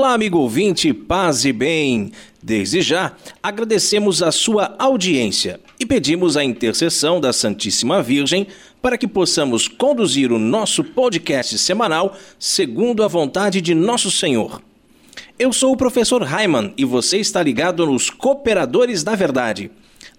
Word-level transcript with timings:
Olá, 0.00 0.14
amigo 0.14 0.38
ouvinte, 0.38 0.94
paz 0.94 1.44
e 1.44 1.52
bem. 1.52 2.10
Desde 2.42 2.80
já, 2.80 3.12
agradecemos 3.42 4.22
a 4.22 4.32
sua 4.32 4.74
audiência 4.78 5.60
e 5.78 5.84
pedimos 5.84 6.38
a 6.38 6.42
intercessão 6.42 7.20
da 7.20 7.34
Santíssima 7.34 8.02
Virgem 8.02 8.46
para 8.80 8.96
que 8.96 9.06
possamos 9.06 9.68
conduzir 9.68 10.32
o 10.32 10.38
nosso 10.38 10.82
podcast 10.82 11.58
semanal 11.58 12.16
segundo 12.38 13.04
a 13.04 13.08
vontade 13.08 13.60
de 13.60 13.74
nosso 13.74 14.10
Senhor. 14.10 14.62
Eu 15.38 15.52
sou 15.52 15.70
o 15.74 15.76
professor 15.76 16.22
Raiman 16.22 16.72
e 16.78 16.84
você 16.86 17.18
está 17.18 17.42
ligado 17.42 17.84
nos 17.84 18.08
Cooperadores 18.08 19.04
da 19.04 19.14
Verdade. 19.14 19.70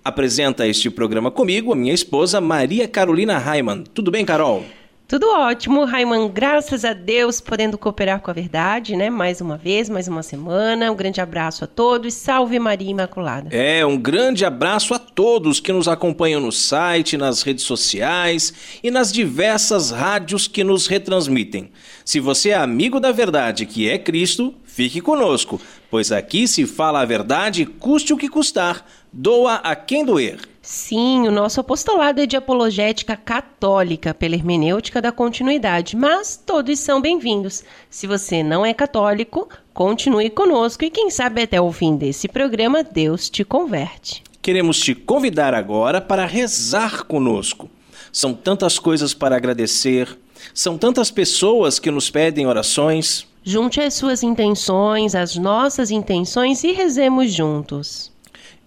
Apresenta 0.05 0.67
este 0.67 0.91
programa 0.91 1.31
comigo 1.31 1.73
a 1.73 1.75
minha 1.75 1.93
esposa 1.93 2.39
Maria 2.39 2.87
Carolina 2.87 3.39
Raiman. 3.39 3.83
Tudo 3.95 4.11
bem, 4.11 4.23
Carol? 4.23 4.63
Tudo 5.11 5.29
ótimo, 5.29 5.83
Raiman, 5.83 6.29
graças 6.29 6.85
a 6.85 6.93
Deus, 6.93 7.41
podendo 7.41 7.77
cooperar 7.77 8.21
com 8.21 8.31
a 8.31 8.33
verdade, 8.33 8.95
né? 8.95 9.09
Mais 9.09 9.41
uma 9.41 9.57
vez, 9.57 9.89
mais 9.89 10.07
uma 10.07 10.23
semana. 10.23 10.89
Um 10.89 10.95
grande 10.95 11.19
abraço 11.19 11.65
a 11.65 11.67
todos. 11.67 12.13
Salve 12.13 12.57
Maria 12.57 12.89
Imaculada. 12.89 13.49
É, 13.51 13.85
um 13.85 13.97
grande 13.97 14.45
abraço 14.45 14.93
a 14.93 14.99
todos 14.99 15.59
que 15.59 15.73
nos 15.73 15.89
acompanham 15.89 16.39
no 16.39 16.49
site, 16.49 17.17
nas 17.17 17.41
redes 17.41 17.65
sociais 17.65 18.53
e 18.81 18.89
nas 18.89 19.11
diversas 19.11 19.91
rádios 19.91 20.47
que 20.47 20.63
nos 20.63 20.87
retransmitem. 20.87 21.71
Se 22.05 22.21
você 22.21 22.51
é 22.51 22.55
amigo 22.55 22.97
da 22.97 23.11
verdade, 23.11 23.65
que 23.65 23.89
é 23.89 23.97
Cristo, 23.97 24.55
fique 24.63 25.01
conosco, 25.01 25.59
pois 25.89 26.09
aqui 26.13 26.47
se 26.47 26.65
fala 26.65 27.01
a 27.01 27.05
verdade, 27.05 27.65
custe 27.65 28.13
o 28.13 28.17
que 28.17 28.29
custar, 28.29 28.85
doa 29.11 29.55
a 29.55 29.75
quem 29.75 30.05
doer. 30.05 30.50
Sim, 30.61 31.27
o 31.27 31.31
nosso 31.31 31.59
apostolado 31.59 32.21
é 32.21 32.27
de 32.27 32.37
apologética 32.37 33.17
católica, 33.17 34.13
pela 34.13 34.35
hermenêutica 34.35 35.01
da 35.01 35.11
continuidade, 35.11 35.97
mas 35.97 36.37
todos 36.37 36.79
são 36.79 37.01
bem-vindos. 37.01 37.63
Se 37.89 38.05
você 38.05 38.43
não 38.43 38.63
é 38.63 38.71
católico, 38.71 39.49
continue 39.73 40.29
conosco 40.29 40.85
e 40.85 40.91
quem 40.91 41.09
sabe 41.09 41.41
até 41.41 41.59
o 41.59 41.71
fim 41.71 41.97
desse 41.97 42.27
programa 42.27 42.83
Deus 42.83 43.27
te 43.27 43.43
converte. 43.43 44.23
Queremos 44.39 44.79
te 44.79 44.93
convidar 44.93 45.55
agora 45.55 45.99
para 45.99 46.27
rezar 46.27 47.05
conosco. 47.05 47.67
São 48.13 48.31
tantas 48.31 48.77
coisas 48.77 49.15
para 49.15 49.35
agradecer, 49.35 50.15
são 50.53 50.77
tantas 50.77 51.09
pessoas 51.09 51.79
que 51.79 51.89
nos 51.89 52.11
pedem 52.11 52.45
orações. 52.45 53.25
Junte 53.43 53.81
as 53.81 53.95
suas 53.95 54.21
intenções, 54.21 55.15
as 55.15 55.35
nossas 55.37 55.89
intenções 55.89 56.63
e 56.63 56.71
rezemos 56.71 57.33
juntos. 57.33 58.10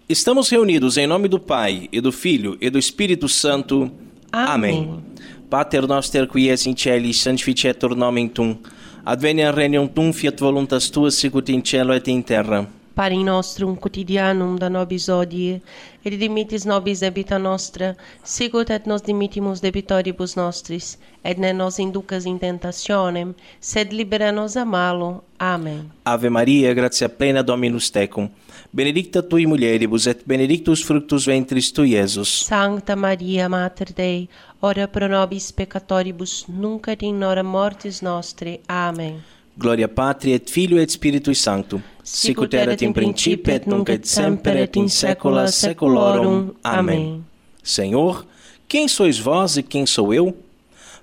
Estamos 0.07 0.51
reunidos 0.51 0.99
em 0.99 1.07
nome 1.07 1.29
do 1.29 1.41
Pai, 1.41 1.89
e 1.91 1.99
do 1.99 2.13
Filho, 2.13 2.59
e 2.61 2.69
do 2.69 2.79
Espírito 2.79 3.27
Santo. 3.27 3.91
Amém. 4.31 4.83
Amém. 4.83 5.05
Pater 5.49 5.87
noster 5.87 6.29
qui 6.29 6.51
es 6.51 6.67
in 6.67 6.77
celis, 6.77 7.23
sanctificetur 7.23 7.97
nomen 7.97 8.29
tum. 8.29 8.59
Adveniat 9.03 9.57
regnum 9.57 9.89
tum, 9.89 10.13
fiat 10.13 10.39
voluntas 10.39 10.91
tua, 10.91 11.11
sicut 11.11 11.51
in 11.51 11.63
cielo 11.65 11.95
et 11.95 12.07
in 12.09 12.21
terra. 12.21 12.69
Pari 12.95 13.25
nostrum 13.25 13.75
quotidianum 13.77 14.55
da 14.59 14.69
nobis 14.70 15.09
odie, 15.11 15.61
et 16.05 16.14
dimitis 16.19 16.62
nobis 16.64 17.01
debita 17.03 17.39
nostra, 17.39 17.97
sicut 18.23 18.70
et 18.70 18.86
nos 18.86 19.03
dimittimus 19.03 19.62
debitoribus 19.64 20.36
nostris, 20.39 20.92
et 21.25 21.39
ne 21.39 21.51
nos 21.53 21.81
inducas 21.83 22.24
in 22.24 22.39
tentationem, 22.39 23.35
sed 23.61 23.92
libera 23.92 24.30
nos 24.30 24.57
a 24.57 24.64
malo. 24.64 25.24
Amen. 25.41 25.91
Ave 26.05 26.30
Maria, 26.30 26.73
gratia 26.73 27.08
plena 27.08 27.42
Dominus 27.42 27.91
tecum. 27.91 28.30
Benedicta 28.70 29.23
tui 29.23 29.46
mulieribus, 29.46 30.07
et 30.07 30.23
benedictus 30.24 30.85
fructus 30.85 31.27
ventris 31.27 31.73
tui, 31.73 31.96
Iesus. 31.96 32.46
Sancta 32.46 32.95
Maria, 32.95 33.48
Mater 33.48 33.92
Dei, 33.92 34.29
ora 34.63 34.86
pro 34.86 35.08
nobis 35.08 35.51
peccatoribus, 35.51 36.45
nunc 36.48 36.86
et 36.89 37.02
in 37.02 37.23
hora 37.23 37.42
mortis 37.42 38.02
nostre. 38.02 38.61
Amen. 38.69 39.33
Gloria 39.57 39.89
Patri 39.89 40.33
et 40.33 40.51
Filio 40.51 40.79
et 40.79 40.91
Spiritui 40.91 41.35
Sancto. 41.35 41.83
Sicut 42.03 42.53
erat 42.55 42.83
in 42.83 42.92
principio 42.92 43.55
et 43.55 43.67
nunc 43.67 43.89
et 43.89 44.05
semper 44.05 44.57
et 44.57 44.77
in 44.77 44.89
saecula 44.89 45.47
saeculorum. 45.48 46.51
Amém. 46.63 47.25
Senhor, 47.63 48.27
quem 48.69 48.89
sois 48.89 49.19
vós 49.19 49.57
e 49.57 49.63
quem 49.63 49.87
sou 49.87 50.13
eu? 50.13 50.37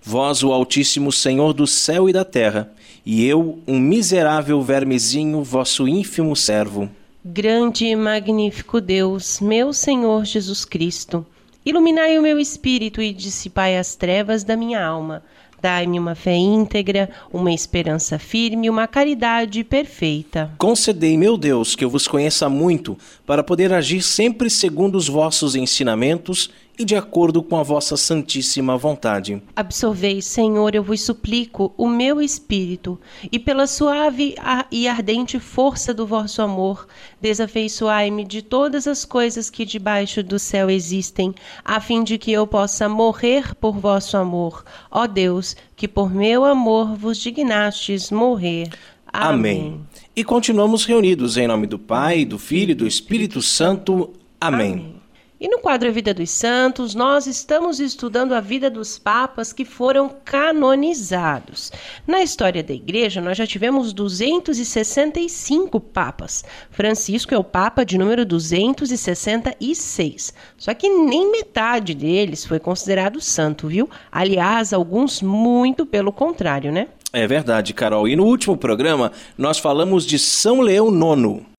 Vós, 0.03 0.43
o 0.43 0.51
Altíssimo 0.51 1.11
Senhor 1.11 1.53
do 1.53 1.65
céu 1.65 2.09
e 2.09 2.13
da 2.13 2.25
terra, 2.25 2.71
e 3.05 3.25
eu, 3.25 3.59
um 3.67 3.79
miserável 3.79 4.61
vermezinho, 4.61 5.43
vosso 5.43 5.87
ínfimo 5.87 6.35
servo. 6.35 6.89
Grande 7.23 7.85
e 7.85 7.95
magnífico 7.95 8.81
Deus, 8.81 9.39
meu 9.39 9.71
Senhor 9.71 10.25
Jesus 10.25 10.65
Cristo, 10.65 11.25
iluminai 11.63 12.17
o 12.17 12.21
meu 12.21 12.39
espírito 12.39 13.01
e 13.01 13.13
dissipai 13.13 13.77
as 13.77 13.95
trevas 13.95 14.43
da 14.43 14.57
minha 14.57 14.83
alma. 14.83 15.23
Dai-me 15.61 15.99
uma 15.99 16.15
fé 16.15 16.35
íntegra, 16.35 17.09
uma 17.31 17.53
esperança 17.53 18.17
firme, 18.17 18.69
uma 18.69 18.87
caridade 18.87 19.63
perfeita. 19.63 20.51
Concedei, 20.57 21.17
meu 21.17 21.37
Deus, 21.37 21.75
que 21.75 21.85
eu 21.85 21.89
vos 21.89 22.07
conheça 22.07 22.49
muito, 22.49 22.97
para 23.25 23.43
poder 23.43 23.71
agir 23.71 24.01
sempre 24.01 24.49
segundo 24.49 24.95
os 24.95 25.07
vossos 25.07 25.55
ensinamentos 25.55 26.49
e 26.81 26.85
de 26.85 26.95
acordo 26.95 27.43
com 27.43 27.57
a 27.57 27.63
vossa 27.63 27.95
santíssima 27.95 28.75
vontade. 28.75 29.41
Absolvei, 29.55 30.19
Senhor, 30.19 30.73
eu 30.73 30.81
vos 30.81 30.99
suplico, 31.01 31.71
o 31.77 31.87
meu 31.87 32.19
espírito, 32.19 32.99
e 33.31 33.37
pela 33.37 33.67
suave 33.67 34.33
e 34.71 34.87
ardente 34.87 35.39
força 35.39 35.93
do 35.93 36.07
vosso 36.07 36.41
amor, 36.41 36.87
desafeiçoai-me 37.21 38.25
de 38.25 38.41
todas 38.41 38.87
as 38.87 39.05
coisas 39.05 39.47
que 39.47 39.63
debaixo 39.63 40.23
do 40.23 40.39
céu 40.39 40.71
existem, 40.71 41.35
a 41.63 41.79
fim 41.79 42.03
de 42.03 42.17
que 42.17 42.31
eu 42.31 42.47
possa 42.47 42.89
morrer 42.89 43.53
por 43.55 43.77
vosso 43.77 44.17
amor. 44.17 44.63
Ó 44.89 45.05
Deus, 45.05 45.55
que 45.75 45.87
por 45.87 46.11
meu 46.11 46.43
amor 46.43 46.95
vos 46.95 47.19
dignastes 47.19 48.09
morrer. 48.09 48.69
Amém. 49.13 49.59
Amém. 49.59 49.81
E 50.15 50.23
continuamos 50.23 50.85
reunidos 50.85 51.37
em 51.37 51.47
nome 51.47 51.67
do 51.67 51.77
Pai, 51.77 52.25
do 52.25 52.39
Filho 52.39 52.71
e 52.71 52.75
do 52.75 52.87
Espírito 52.87 53.39
Santo. 53.39 54.09
Amém. 54.39 54.71
Amém. 54.71 55.00
E 55.41 55.47
no 55.47 55.57
quadro 55.57 55.89
A 55.89 55.91
Vida 55.91 56.13
dos 56.13 56.29
Santos, 56.29 56.93
nós 56.93 57.25
estamos 57.25 57.79
estudando 57.79 58.33
a 58.33 58.39
vida 58.39 58.69
dos 58.69 58.99
papas 58.99 59.51
que 59.51 59.65
foram 59.65 60.07
canonizados. 60.23 61.71
Na 62.05 62.21
história 62.21 62.61
da 62.61 62.75
Igreja, 62.75 63.19
nós 63.19 63.39
já 63.39 63.47
tivemos 63.47 63.91
265 63.91 65.79
papas. 65.79 66.45
Francisco 66.69 67.33
é 67.33 67.37
o 67.39 67.43
papa 67.43 67.83
de 67.83 67.97
número 67.97 68.23
266. 68.23 70.31
Só 70.59 70.75
que 70.75 70.87
nem 70.87 71.31
metade 71.31 71.95
deles 71.95 72.45
foi 72.45 72.59
considerado 72.59 73.19
santo, 73.19 73.67
viu? 73.67 73.89
Aliás, 74.11 74.73
alguns 74.73 75.23
muito 75.23 75.87
pelo 75.87 76.11
contrário, 76.11 76.71
né? 76.71 76.87
É 77.11 77.25
verdade, 77.25 77.73
Carol. 77.73 78.07
E 78.07 78.15
no 78.15 78.25
último 78.25 78.55
programa, 78.55 79.11
nós 79.35 79.57
falamos 79.57 80.05
de 80.05 80.19
São 80.19 80.61
Leão 80.61 80.89
IX. 80.89 81.49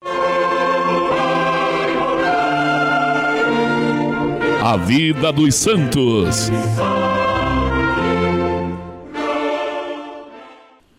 A 4.65 4.77
vida 4.77 5.29
dos 5.29 5.55
santos. 5.55 6.49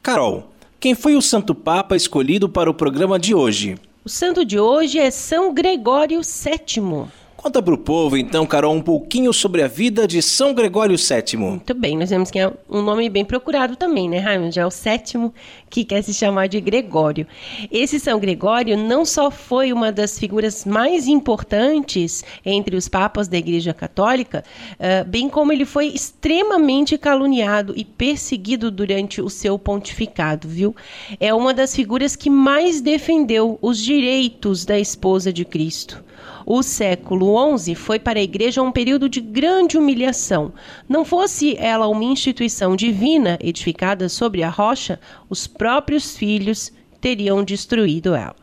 Carol, 0.03 0.51
quem 0.79 0.95
foi 0.95 1.17
o 1.17 1.23
Santo 1.23 1.55
Papa 1.55 1.97
escolhido 1.97 2.47
para 2.47 2.69
o 2.69 2.75
programa 2.75 3.19
de 3.19 3.35
hoje? 3.35 3.77
O 4.05 4.09
santo 4.11 4.45
de 4.45 4.61
hoje 4.61 4.99
é 4.99 5.11
São 5.11 5.55
Gregório 5.55 6.21
VII. 6.21 7.07
Conta 7.45 7.63
para 7.63 7.75
o 7.75 7.79
povo, 7.79 8.17
então, 8.17 8.47
Carol, 8.47 8.75
um 8.75 8.81
pouquinho 8.81 9.31
sobre 9.31 9.61
a 9.61 9.69
vida 9.69 10.09
de 10.09 10.23
São 10.23 10.55
Gregório 10.55 10.97
VII. 10.97 11.37
Muito 11.37 11.75
bem, 11.75 11.95
nós 11.95 12.09
vemos 12.09 12.31
que 12.31 12.39
é 12.39 12.51
um 12.71 12.81
nome 12.81 13.11
bem 13.11 13.23
procurado 13.23 13.77
também, 13.77 14.09
né, 14.09 14.17
Raimundo? 14.19 14.55
Já 14.55 14.63
é 14.63 14.67
o 14.67 14.71
sétimo 14.71 15.31
que 15.69 15.85
quer 15.85 16.01
se 16.01 16.15
chamar 16.15 16.47
de 16.47 16.59
Gregório. 16.59 17.27
Esse 17.71 18.01
São 18.01 18.19
Gregório 18.19 18.79
não 18.79 19.05
só 19.05 19.31
foi 19.31 19.75
uma 19.75 19.93
das 19.93 20.19
figuras 20.19 20.65
mais 20.65 21.07
importantes 21.07 22.25
entre 22.47 22.77
os 22.77 22.89
papas 22.89 23.29
da 23.29 23.37
Igreja 23.37 23.75
Católica, 23.75 24.43
uh, 24.81 25.07
bem 25.07 25.29
como 25.29 25.53
ele 25.53 25.67
foi 25.67 25.89
extremamente 25.89 26.97
caluniado 26.97 27.75
e 27.77 27.85
perseguido 27.85 28.71
durante 28.71 29.21
o 29.21 29.29
seu 29.29 29.59
pontificado, 29.59 30.49
viu? 30.49 30.75
É 31.21 31.35
uma 31.35 31.53
das 31.53 31.77
figuras 31.77 32.17
que 32.17 32.31
mais 32.31 32.81
defendeu 32.81 33.59
os 33.61 33.79
direitos 33.79 34.65
da 34.65 34.79
esposa 34.79 35.31
de 35.31 35.45
Cristo. 35.45 36.03
O 36.47 36.63
século 36.63 37.34
XI 37.59 37.75
foi 37.75 37.99
para 37.99 38.19
a 38.19 38.23
Igreja 38.23 38.63
um 38.63 38.73
período 38.73 39.09
de 39.09 39.21
grande 39.21 39.77
humilhação. 39.77 40.53
Não 40.89 41.05
fosse 41.05 41.57
ela 41.59 41.89
uma 41.89 42.05
instituição 42.05 42.77
divina 42.77 43.39
edificada 43.41 44.09
sobre 44.09 44.43
a 44.43 44.49
rocha, 44.49 45.01
os 45.29 45.47
próprios 45.47 46.17
filhos 46.17 46.73
teriam 47.01 47.43
destruído 47.43 48.15
ela. 48.15 48.37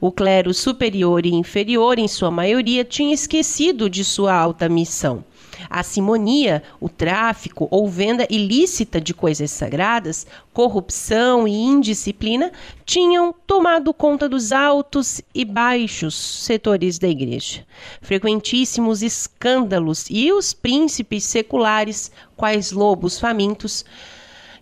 O 0.00 0.12
clero 0.12 0.54
superior 0.54 1.26
e 1.26 1.34
inferior, 1.34 1.98
em 1.98 2.08
sua 2.08 2.30
maioria, 2.30 2.84
tinha 2.84 3.14
esquecido 3.14 3.90
de 3.90 4.04
sua 4.04 4.34
alta 4.34 4.68
missão. 4.68 5.24
A 5.68 5.82
simonia, 5.82 6.62
o 6.80 6.88
tráfico 6.88 7.66
ou 7.70 7.88
venda 7.88 8.26
ilícita 8.30 9.00
de 9.00 9.14
coisas 9.14 9.50
sagradas, 9.50 10.26
corrupção 10.52 11.46
e 11.48 11.52
indisciplina 11.52 12.52
tinham 12.84 13.34
tomado 13.46 13.92
conta 13.92 14.28
dos 14.28 14.52
altos 14.52 15.20
e 15.34 15.44
baixos 15.44 16.14
setores 16.14 16.98
da 16.98 17.08
igreja. 17.08 17.66
Frequentíssimos 18.00 19.02
escândalos 19.02 20.06
e 20.10 20.32
os 20.32 20.52
príncipes 20.52 21.24
seculares, 21.24 22.10
quais 22.36 22.72
lobos 22.72 23.18
famintos, 23.18 23.84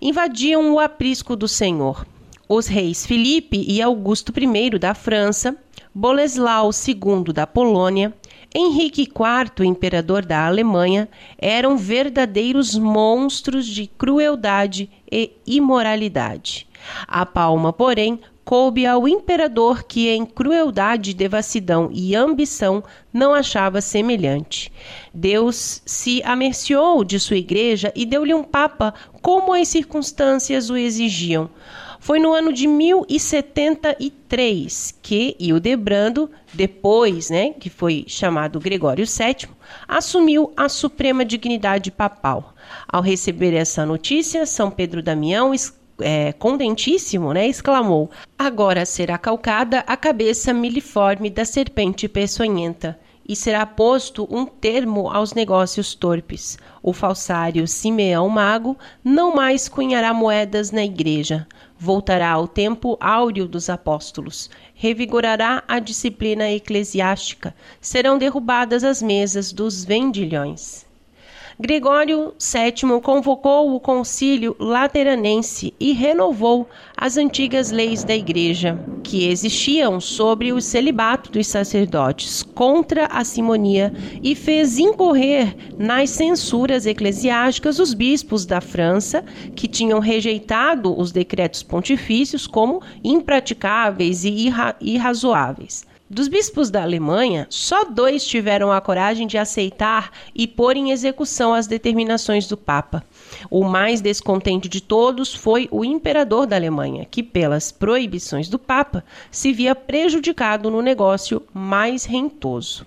invadiam 0.00 0.72
o 0.72 0.80
aprisco 0.80 1.36
do 1.36 1.46
Senhor. 1.46 2.06
Os 2.48 2.66
reis 2.66 3.06
Filipe 3.06 3.64
e 3.66 3.80
Augusto 3.80 4.32
I 4.36 4.78
da 4.78 4.94
França, 4.94 5.56
Boleslau 5.94 6.70
II 6.70 7.32
da 7.32 7.46
Polônia, 7.46 8.12
Henrique 8.54 9.02
IV, 9.02 9.64
imperador 9.64 10.24
da 10.24 10.46
Alemanha, 10.46 11.08
eram 11.38 11.76
verdadeiros 11.76 12.76
monstros 12.76 13.66
de 13.66 13.86
crueldade 13.86 14.90
e 15.10 15.32
imoralidade. 15.46 16.66
A 17.08 17.24
palma, 17.24 17.72
porém, 17.72 18.20
coube 18.44 18.84
ao 18.84 19.08
imperador 19.08 19.84
que 19.84 20.08
em 20.08 20.26
crueldade, 20.26 21.14
devassidão 21.14 21.88
e 21.92 22.14
ambição 22.14 22.82
não 23.12 23.32
achava 23.32 23.80
semelhante. 23.80 24.70
Deus 25.14 25.80
se 25.86 26.22
amerciou 26.24 27.04
de 27.04 27.18
sua 27.18 27.36
igreja 27.36 27.92
e 27.94 28.04
deu-lhe 28.04 28.34
um 28.34 28.42
papa 28.42 28.92
como 29.22 29.54
as 29.54 29.68
circunstâncias 29.68 30.68
o 30.68 30.76
exigiam. 30.76 31.48
Foi 32.02 32.18
no 32.18 32.32
ano 32.32 32.52
de 32.52 32.66
1073 32.66 34.94
que 35.00 35.36
Hildebrando, 35.38 36.28
depois, 36.52 37.30
né, 37.30 37.50
que 37.50 37.70
foi 37.70 38.04
chamado 38.08 38.58
Gregório 38.58 39.06
VII, 39.06 39.48
assumiu 39.86 40.52
a 40.56 40.68
suprema 40.68 41.24
dignidade 41.24 41.92
papal. 41.92 42.54
Ao 42.88 43.00
receber 43.00 43.54
essa 43.54 43.86
notícia, 43.86 44.44
São 44.46 44.68
Pedro 44.68 45.00
Damião 45.00 45.52
é, 46.00 46.32
contentíssimo, 46.32 47.32
né, 47.32 47.46
exclamou: 47.46 48.10
Agora 48.36 48.84
será 48.84 49.16
calcada 49.16 49.84
a 49.86 49.96
cabeça 49.96 50.52
miliforme 50.52 51.30
da 51.30 51.44
serpente 51.44 52.08
peçonhenta 52.08 52.98
e 53.28 53.36
será 53.36 53.64
posto 53.64 54.26
um 54.28 54.44
termo 54.44 55.08
aos 55.08 55.34
negócios 55.34 55.94
torpes. 55.94 56.58
O 56.82 56.92
falsário 56.92 57.68
Simeão 57.68 58.28
Mago 58.28 58.76
não 59.04 59.32
mais 59.34 59.68
cunhará 59.68 60.12
moedas 60.12 60.72
na 60.72 60.84
igreja, 60.84 61.46
voltará 61.82 62.30
ao 62.30 62.46
tempo 62.46 62.96
áureo 63.00 63.48
dos 63.48 63.68
apóstolos, 63.68 64.48
revigorará 64.72 65.64
a 65.66 65.80
disciplina 65.80 66.48
eclesiástica, 66.48 67.52
serão 67.80 68.16
derrubadas 68.16 68.84
as 68.84 69.02
mesas 69.02 69.52
dos 69.52 69.84
vendilhões. 69.84 70.86
Gregório 71.62 72.34
VII 72.40 73.00
convocou 73.00 73.72
o 73.72 73.78
concílio 73.78 74.56
lateranense 74.58 75.72
e 75.78 75.92
renovou 75.92 76.68
as 76.96 77.16
antigas 77.16 77.70
leis 77.70 78.02
da 78.02 78.16
igreja, 78.16 78.76
que 79.04 79.28
existiam 79.28 80.00
sobre 80.00 80.52
o 80.52 80.60
celibato 80.60 81.30
dos 81.30 81.46
sacerdotes 81.46 82.42
contra 82.42 83.06
a 83.06 83.22
simonia 83.22 83.92
e 84.20 84.34
fez 84.34 84.76
incorrer 84.76 85.54
nas 85.78 86.10
censuras 86.10 86.84
eclesiásticas 86.84 87.78
os 87.78 87.94
bispos 87.94 88.44
da 88.44 88.60
França, 88.60 89.24
que 89.54 89.68
tinham 89.68 90.00
rejeitado 90.00 90.98
os 90.98 91.12
decretos 91.12 91.62
pontifícios 91.62 92.44
como 92.44 92.82
impraticáveis 93.04 94.24
e 94.24 94.30
irra 94.30 94.74
irrazoáveis. 94.80 95.91
Dos 96.12 96.28
bispos 96.28 96.68
da 96.68 96.82
Alemanha, 96.82 97.46
só 97.48 97.86
dois 97.86 98.22
tiveram 98.26 98.70
a 98.70 98.82
coragem 98.82 99.26
de 99.26 99.38
aceitar 99.38 100.10
e 100.34 100.46
pôr 100.46 100.76
em 100.76 100.90
execução 100.90 101.54
as 101.54 101.66
determinações 101.66 102.46
do 102.46 102.54
Papa. 102.54 103.02
O 103.48 103.64
mais 103.64 104.02
descontente 104.02 104.68
de 104.68 104.82
todos 104.82 105.32
foi 105.32 105.70
o 105.70 105.82
imperador 105.82 106.46
da 106.46 106.54
Alemanha, 106.54 107.06
que, 107.10 107.22
pelas 107.22 107.72
proibições 107.72 108.50
do 108.50 108.58
Papa, 108.58 109.02
se 109.30 109.54
via 109.54 109.74
prejudicado 109.74 110.70
no 110.70 110.82
negócio 110.82 111.42
mais 111.50 112.04
rentoso. 112.04 112.86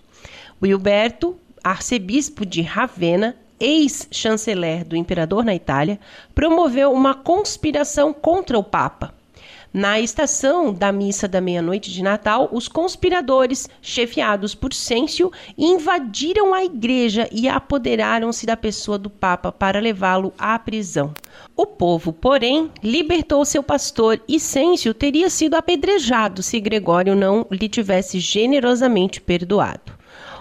Wilberto, 0.61 1.35
arcebispo 1.63 2.45
de 2.45 2.61
Ravenna, 2.61 3.35
ex-chanceler 3.59 4.85
do 4.85 4.95
imperador 4.95 5.43
na 5.43 5.55
Itália, 5.55 5.99
promoveu 6.35 6.91
uma 6.91 7.15
conspiração 7.15 8.13
contra 8.13 8.59
o 8.59 8.63
Papa 8.63 9.14
na 9.75 9.99
estação 9.99 10.73
da 10.73 10.89
missa 10.89 11.27
da 11.27 11.41
meia-noite 11.41 11.91
de 11.91 12.01
Natal, 12.01 12.47
os 12.53 12.69
conspiradores, 12.69 13.69
chefiados 13.81 14.55
por 14.55 14.73
Sêncio, 14.73 15.33
invadiram 15.57 16.53
a 16.53 16.63
igreja 16.63 17.27
e 17.29 17.49
apoderaram-se 17.49 18.45
da 18.45 18.55
pessoa 18.55 18.97
do 18.97 19.09
Papa 19.09 19.51
para 19.51 19.81
levá-lo 19.81 20.33
à 20.37 20.57
prisão. 20.57 21.13
O 21.57 21.65
povo, 21.65 22.13
porém, 22.13 22.71
libertou 22.81 23.43
seu 23.43 23.61
pastor 23.61 24.17
e 24.29 24.39
Sêncio 24.39 24.93
teria 24.93 25.29
sido 25.29 25.55
apedrejado 25.55 26.41
se 26.41 26.57
Gregório 26.61 27.13
não 27.13 27.45
lhe 27.51 27.67
tivesse 27.67 28.17
generosamente 28.17 29.19
perdoado. 29.19 29.94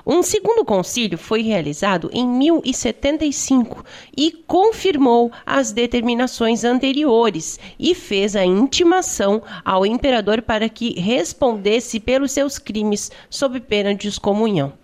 Um 0.07 0.23
segundo 0.23 0.67
concílio 0.67 1.17
foi 1.17 1.41
realizado 1.41 2.11
em 2.13 2.29
1075 2.29 3.83
e 4.15 4.33
confirmou 4.47 5.33
as 5.47 5.73
determinações 5.73 6.63
anteriores 6.63 7.59
e 7.79 7.95
fez 7.95 8.37
a 8.37 8.45
intimação 8.45 9.43
ao 9.65 9.87
imperador 9.87 10.43
para 10.43 10.69
que 10.69 11.01
respondesse 11.01 11.99
pelos 11.99 12.33
seus 12.33 12.59
crimes 12.59 13.11
sob 13.31 13.59
pena 13.61 13.95
de 13.95 14.09
excomunhão. 14.09 14.75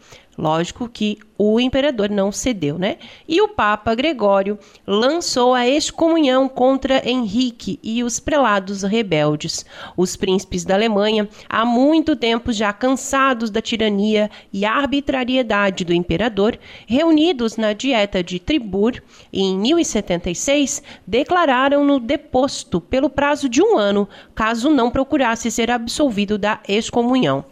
Lógico 0.40 0.88
que 0.88 1.19
o 1.37 1.60
imperador 1.60 2.08
não 2.08 2.32
cedeu, 2.32 2.78
né? 2.78 2.96
E 3.28 3.42
o 3.42 3.48
Papa 3.48 3.94
Gregório 3.94 4.58
lançou 4.87 5.52
a 5.52 5.69
excomunhão 5.69 6.48
contra 6.48 7.06
Henrique 7.06 7.78
e 7.82 8.02
os 8.02 8.19
prelados 8.19 8.82
rebeldes. 8.82 9.66
Os 9.98 10.16
príncipes 10.16 10.64
da 10.64 10.76
Alemanha, 10.76 11.28
há 11.46 11.66
muito 11.66 12.16
tempo 12.16 12.54
já 12.54 12.72
cansados 12.72 13.50
da 13.50 13.60
tirania 13.60 14.31
e 14.50 14.64
arbitrariedade 14.64 15.84
do 15.84 15.92
imperador, 15.92 16.58
reunidos 16.86 17.58
na 17.58 17.75
dieta 17.75 18.25
de 18.25 18.38
Tribur 18.38 18.94
em 19.31 19.58
1076, 19.58 20.82
declararam-no 21.06 22.00
deposto 22.00 22.81
pelo 22.81 23.10
prazo 23.10 23.46
de 23.46 23.62
um 23.62 23.76
ano, 23.76 24.08
caso 24.34 24.70
não 24.70 24.90
procurasse 24.90 25.50
ser 25.50 25.70
absolvido 25.70 26.38
da 26.38 26.60
excomunhão 26.66 27.44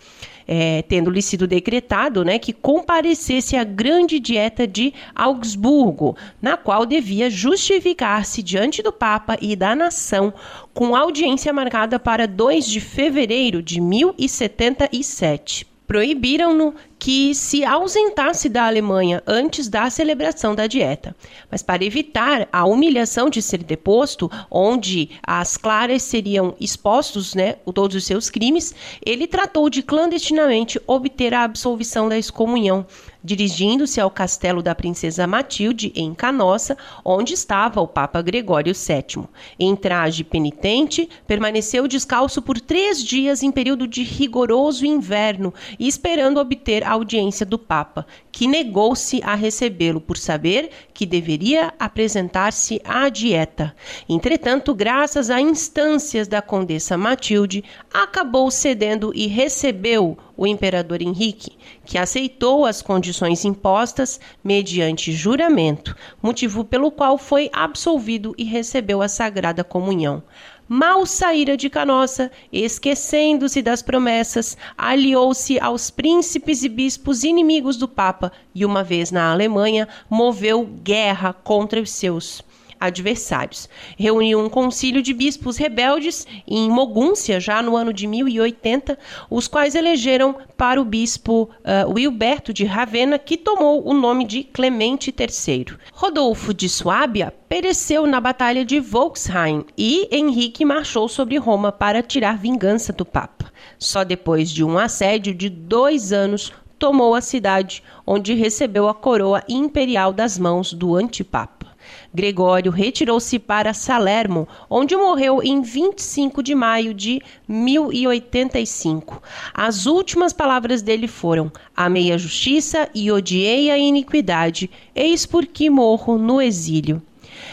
é, 0.49 0.81
tendo-lhe 0.83 1.21
sido 1.21 1.47
decretado 1.47 2.25
né, 2.25 2.39
que 2.39 2.55
comparecesse 2.55 3.55
à 3.55 3.63
grande 3.63 4.19
dieta 4.19 4.67
de 4.67 4.95
Augsburgo, 5.15 6.17
na 6.41 6.57
qual 6.57 6.87
devia 6.87 7.29
justificar-se 7.29 8.43
diante 8.43 8.83
do 8.83 8.91
Papa 8.91 9.37
e 9.43 9.55
da 9.55 9.77
nação, 9.77 10.33
com 10.73 10.97
audiência 10.97 11.53
marcada 11.53 11.99
para 11.99 12.27
2 12.27 12.67
de 12.67 12.81
fevereiro 12.81 13.63
de 13.63 13.79
1077 13.79 15.68
proibiram-no 15.89 16.75
que 16.99 17.35
se 17.35 17.65
ausentasse 17.65 18.49
da 18.49 18.67
Alemanha 18.67 19.23
antes 19.27 19.69
da 19.69 19.89
celebração 19.89 20.55
da 20.55 20.67
dieta. 20.67 21.17
Mas 21.51 21.63
para 21.63 21.83
evitar 21.83 22.47
a 22.53 22.67
humilhação 22.67 23.31
de 23.31 23.41
ser 23.41 23.65
deposto, 23.65 24.31
onde 24.51 25.09
as 25.23 25.57
claras 25.57 26.03
seriam 26.03 26.55
expostos, 26.61 27.35
né, 27.35 27.55
todos 27.75 27.97
os 27.97 28.05
seus 28.05 28.29
crimes, 28.29 28.75
ele 29.05 29.27
tratou 29.27 29.71
de 29.71 29.83
clandestinamente 29.83 30.79
obter 30.87 31.33
a 31.33 31.45
absolvição 31.45 32.07
da 32.07 32.19
excomunhão, 32.19 32.85
dirigindo-se 33.23 34.01
ao 34.01 34.11
castelo 34.11 34.63
da 34.63 34.75
princesa 34.75 35.27
Matilde, 35.27 35.93
em 35.95 36.15
Canossa, 36.15 36.77
onde 37.05 37.35
estava 37.35 37.81
o 37.81 37.87
Papa 37.87 38.23
Gregório 38.23 38.73
VII. 38.75 39.25
Em 39.59 39.75
traje 39.75 40.25
penitente, 40.25 41.09
permaneceu 41.27 41.89
descalço 41.89 42.41
por 42.41 42.61
três 42.61 43.03
dias 43.03 43.43
em 43.43 43.51
período 43.51 43.87
de 43.87 44.03
rigoroso 44.03 44.87
inverno 44.87 45.53
esperando 45.79 46.39
obter 46.41 46.85
a 46.85 46.93
audiência 46.93 47.45
do 47.45 47.59
Papa, 47.59 48.07
que 48.39 48.47
negou-se 48.47 49.21
a 49.25 49.35
recebê-lo 49.35 50.01
por 50.01 50.17
saber 50.17 50.71
que 50.95 51.05
deveria 51.05 51.75
apresentar-se 51.77 52.81
à 52.85 53.09
dieta. 53.09 53.75
Entretanto, 54.09 54.73
graças 54.73 55.29
a 55.29 55.41
instâncias 55.41 56.29
da 56.29 56.41
condessa 56.41 56.97
Matilde, 56.97 57.65
acabou 57.93 58.49
cedendo 58.49 59.11
e 59.13 59.27
recebeu 59.27 60.17
o 60.37 60.47
imperador 60.47 61.03
Henrique, 61.03 61.59
que 61.85 61.99
aceitou 61.99 62.65
as 62.65 62.81
condições 62.81 63.45
impostas 63.45 64.21
mediante 64.45 65.11
juramento, 65.11 65.97
motivo 66.23 66.65
pelo 66.65 66.93
qual 66.93 67.19
foi 67.19 67.51
absolvido 67.53 68.37
e 68.39 68.45
recebeu 68.45 69.03
a 69.03 69.09
sagrada 69.09 69.65
comunhão 69.65 70.23
mal 70.69 71.07
saíra 71.07 71.57
de 71.57 71.71
Canossa, 71.71 72.31
esquecendo-se 72.53 73.63
das 73.63 73.83
promessas, 73.83 74.57
aliou-se 74.77 75.59
aos 75.59 75.91
príncipes 75.91 76.63
e 76.63 76.69
bispos 76.69 77.25
inimigos 77.25 77.77
do 77.77 77.89
Papa 77.89 78.31
e, 78.55 78.65
uma 78.65 78.85
vez 78.85 79.11
na 79.11 79.33
Alemanha, 79.33 79.89
moveu 80.11 80.65
guerra 80.65 81.33
contra 81.33 81.81
os 81.81 81.91
seus 81.91 82.43
adversários. 82.81 83.69
Reuniu 83.97 84.39
um 84.41 84.49
concílio 84.49 85.03
de 85.03 85.13
bispos 85.13 85.57
rebeldes 85.57 86.27
em 86.47 86.71
Mogúncia, 86.71 87.41
já 87.41 87.63
no 87.63 87.77
ano 87.77 87.93
de 87.93 88.07
1080, 88.07 88.99
os 89.31 89.49
quais 89.49 89.75
elegeram 89.75 90.37
para 90.57 90.81
o 90.81 90.85
bispo 90.85 91.51
uh, 91.61 91.93
Wilberto 91.93 92.53
de 92.53 92.65
Ravenna, 92.65 93.19
que 93.19 93.37
tomou 93.37 93.89
o 93.89 93.95
nome 93.95 94.25
de 94.25 94.43
Clemente 94.45 95.15
III. 95.17 95.77
Rodolfo 95.93 96.53
de 96.53 96.69
Suábia 96.69 97.33
pereceu 97.49 98.07
na 98.07 98.21
Batalha 98.21 98.65
de 98.65 98.79
Volksheim 98.81 99.65
e 99.77 100.09
Henrique 100.11 100.65
marchou 100.65 101.09
sobre 101.09 101.39
Roma 101.39 101.73
para 101.73 102.03
tirar 102.03 102.39
vingança 102.39 102.93
do 102.93 103.05
Papa. 103.05 103.51
Só 103.79 104.05
depois 104.05 104.51
de 104.51 104.65
um 104.65 104.79
assédio 104.79 105.35
de 105.35 105.49
dois 105.49 106.13
anos 106.13 106.53
tomou 106.79 107.15
a 107.15 107.21
cidade, 107.21 107.83
onde 108.07 108.35
recebeu 108.35 108.89
a 108.89 108.95
coroa 108.95 109.43
imperial 109.49 110.13
das 110.13 110.39
mãos 110.39 110.73
do 110.73 110.95
antipapa. 110.95 111.68
Gregório 112.13 112.71
retirou-se 112.71 113.39
para 113.39 113.75
Salermo, 113.75 114.49
onde 114.69 114.97
morreu 114.97 115.43
em 115.43 115.63
25 115.63 116.43
de 116.43 116.55
maio 116.55 116.95
de 116.95 117.21
1085. 117.47 119.23
As 119.53 119.87
últimas 119.87 120.33
palavras 120.33 120.83
dele 120.83 121.09
foram: 121.09 121.51
Amei 121.77 122.13
a 122.13 122.19
justiça 122.19 122.89
e 122.95 123.11
odiei 123.11 123.71
a 123.71 123.79
iniquidade, 123.79 124.71
eis 124.95 125.27
por 125.27 125.47
que 125.47 125.69
morro 125.71 126.19
no 126.19 126.41
exílio. 126.41 127.03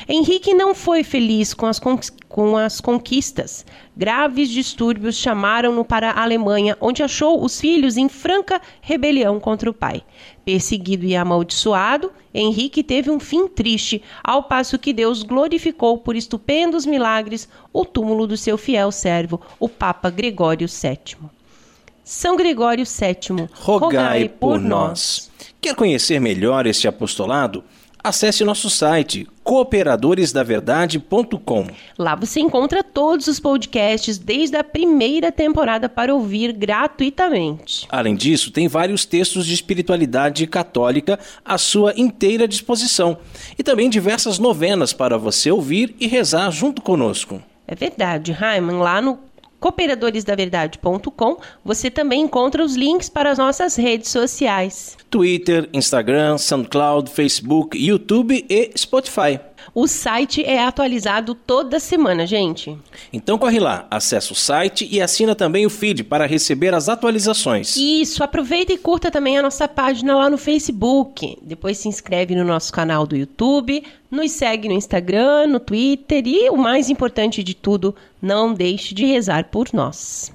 Henrique 0.07 0.53
não 0.53 0.75
foi 0.75 1.03
feliz 1.03 1.53
com 1.53 1.65
as, 1.65 1.79
com 2.35 2.57
as 2.57 2.81
conquistas. 2.81 3.65
Graves 3.95 4.49
distúrbios 4.49 5.15
chamaram-no 5.15 5.85
para 5.85 6.11
a 6.11 6.21
Alemanha, 6.21 6.77
onde 6.81 7.01
achou 7.01 7.41
os 7.41 7.61
filhos 7.61 7.95
em 7.95 8.09
franca 8.09 8.61
rebelião 8.81 9.39
contra 9.39 9.69
o 9.69 9.73
pai. 9.73 10.03
Perseguido 10.43 11.05
e 11.05 11.15
amaldiçoado, 11.15 12.11
Henrique 12.33 12.83
teve 12.83 13.09
um 13.09 13.21
fim 13.21 13.47
triste, 13.47 14.03
ao 14.21 14.43
passo 14.43 14.77
que 14.77 14.91
Deus 14.91 15.23
glorificou 15.23 15.97
por 15.97 16.13
estupendos 16.13 16.85
milagres 16.85 17.47
o 17.71 17.85
túmulo 17.85 18.27
do 18.27 18.35
seu 18.35 18.57
fiel 18.57 18.91
servo, 18.91 19.39
o 19.57 19.69
Papa 19.69 20.09
Gregório 20.09 20.67
VII. 20.67 21.15
São 22.03 22.35
Gregório 22.35 22.83
VII, 22.83 23.47
rogai, 23.53 23.79
rogai 23.79 24.27
por 24.27 24.59
nós. 24.59 25.31
Quer 25.61 25.73
conhecer 25.73 26.19
melhor 26.19 26.67
este 26.67 26.85
apostolado? 26.85 27.63
Acesse 28.05 28.43
nosso 28.43 28.69
site 28.69 29.27
cooperadoresdaverdade.com. 29.43 31.65
Lá 31.97 32.13
você 32.13 32.39
encontra 32.39 32.83
todos 32.83 33.25
os 33.25 33.39
podcasts 33.39 34.19
desde 34.19 34.55
a 34.55 34.63
primeira 34.63 35.31
temporada 35.31 35.89
para 35.89 36.13
ouvir 36.13 36.53
gratuitamente. 36.53 37.87
Além 37.89 38.15
disso, 38.15 38.51
tem 38.51 38.67
vários 38.67 39.05
textos 39.05 39.47
de 39.47 39.55
espiritualidade 39.55 40.45
católica 40.45 41.17
à 41.43 41.57
sua 41.57 41.95
inteira 41.97 42.47
disposição 42.47 43.17
e 43.57 43.63
também 43.63 43.89
diversas 43.89 44.37
novenas 44.37 44.93
para 44.93 45.17
você 45.17 45.49
ouvir 45.49 45.95
e 45.99 46.05
rezar 46.05 46.51
junto 46.51 46.83
conosco. 46.83 47.41
É 47.67 47.73
verdade, 47.73 48.31
Raiman, 48.31 48.77
lá 48.77 49.01
no 49.01 49.17
cooperadoresdaverdade.com, 49.65 51.37
você 51.63 51.89
também 51.89 52.21
encontra 52.21 52.63
os 52.63 52.75
links 52.75 53.09
para 53.09 53.31
as 53.31 53.39
nossas 53.39 53.75
redes 53.75 54.09
sociais: 54.09 54.95
Twitter, 55.09 55.67
Instagram, 55.73 56.37
SoundCloud, 56.37 57.09
Facebook, 57.09 57.75
YouTube 57.75 58.45
e 58.47 58.71
Spotify. 58.77 59.39
O 59.75 59.87
site 59.87 60.41
é 60.41 60.63
atualizado 60.63 61.35
toda 61.35 61.81
semana, 61.81 62.25
gente. 62.25 62.77
Então 63.11 63.37
corre 63.37 63.59
lá, 63.59 63.85
acessa 63.91 64.31
o 64.31 64.35
site 64.35 64.87
e 64.89 65.01
assina 65.01 65.35
também 65.35 65.65
o 65.65 65.69
feed 65.69 66.05
para 66.05 66.25
receber 66.25 66.73
as 66.73 66.87
atualizações. 66.87 67.75
Isso, 67.75 68.23
aproveita 68.23 68.71
e 68.71 68.77
curta 68.77 69.11
também 69.11 69.37
a 69.37 69.41
nossa 69.41 69.67
página 69.67 70.15
lá 70.15 70.29
no 70.29 70.37
Facebook. 70.37 71.37
Depois 71.41 71.77
se 71.77 71.89
inscreve 71.89 72.33
no 72.35 72.45
nosso 72.45 72.71
canal 72.71 73.05
do 73.05 73.17
YouTube, 73.17 73.83
nos 74.09 74.31
segue 74.31 74.69
no 74.69 74.75
Instagram, 74.75 75.47
no 75.47 75.59
Twitter 75.59 76.25
e 76.25 76.49
o 76.49 76.55
mais 76.55 76.89
importante 76.89 77.43
de 77.43 77.53
tudo, 77.53 77.93
não 78.21 78.53
deixe 78.53 78.95
de 78.95 79.03
rezar 79.05 79.49
por 79.51 79.67
nós. 79.73 80.31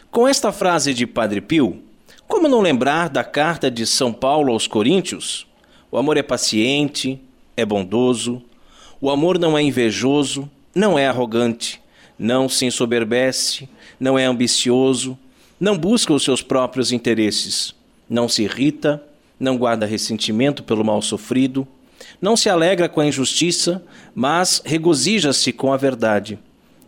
com 0.10 0.28
esta 0.28 0.52
frase 0.52 0.92
de 0.92 1.06
Padre 1.06 1.42
Pio, 1.42 1.80
como 2.28 2.48
não 2.48 2.60
lembrar 2.60 3.08
da 3.08 3.24
carta 3.24 3.70
de 3.70 3.86
São 3.86 4.12
Paulo 4.12 4.52
aos 4.52 4.66
Coríntios? 4.66 5.46
O 5.92 5.98
amor 5.98 6.18
é 6.18 6.24
paciente, 6.24 7.22
é 7.56 7.64
bondoso, 7.64 8.42
o 9.00 9.12
amor 9.12 9.38
não 9.38 9.56
é 9.56 9.62
invejoso, 9.62 10.50
não 10.74 10.98
é 10.98 11.06
arrogante, 11.06 11.80
não 12.18 12.50
se 12.50 12.66
ensoberbece, 12.66 13.70
não 14.00 14.18
é 14.18 14.26
ambicioso, 14.26 15.16
não 15.60 15.78
busca 15.78 16.12
os 16.12 16.24
seus 16.24 16.42
próprios 16.42 16.92
interesses, 16.92 17.76
não 18.10 18.28
se 18.28 18.42
irrita, 18.42 19.04
não 19.40 19.56
guarda 19.56 19.86
ressentimento 19.86 20.64
pelo 20.64 20.84
mal 20.84 21.00
sofrido, 21.00 21.68
não 22.22 22.36
se 22.36 22.50
alegra 22.50 22.90
com 22.90 23.00
a 23.02 23.06
injustiça, 23.06 23.84
mas 24.14 24.62
regozija-se 24.66 25.52
com 25.54 25.72
a 25.72 25.78
verdade. 25.78 26.38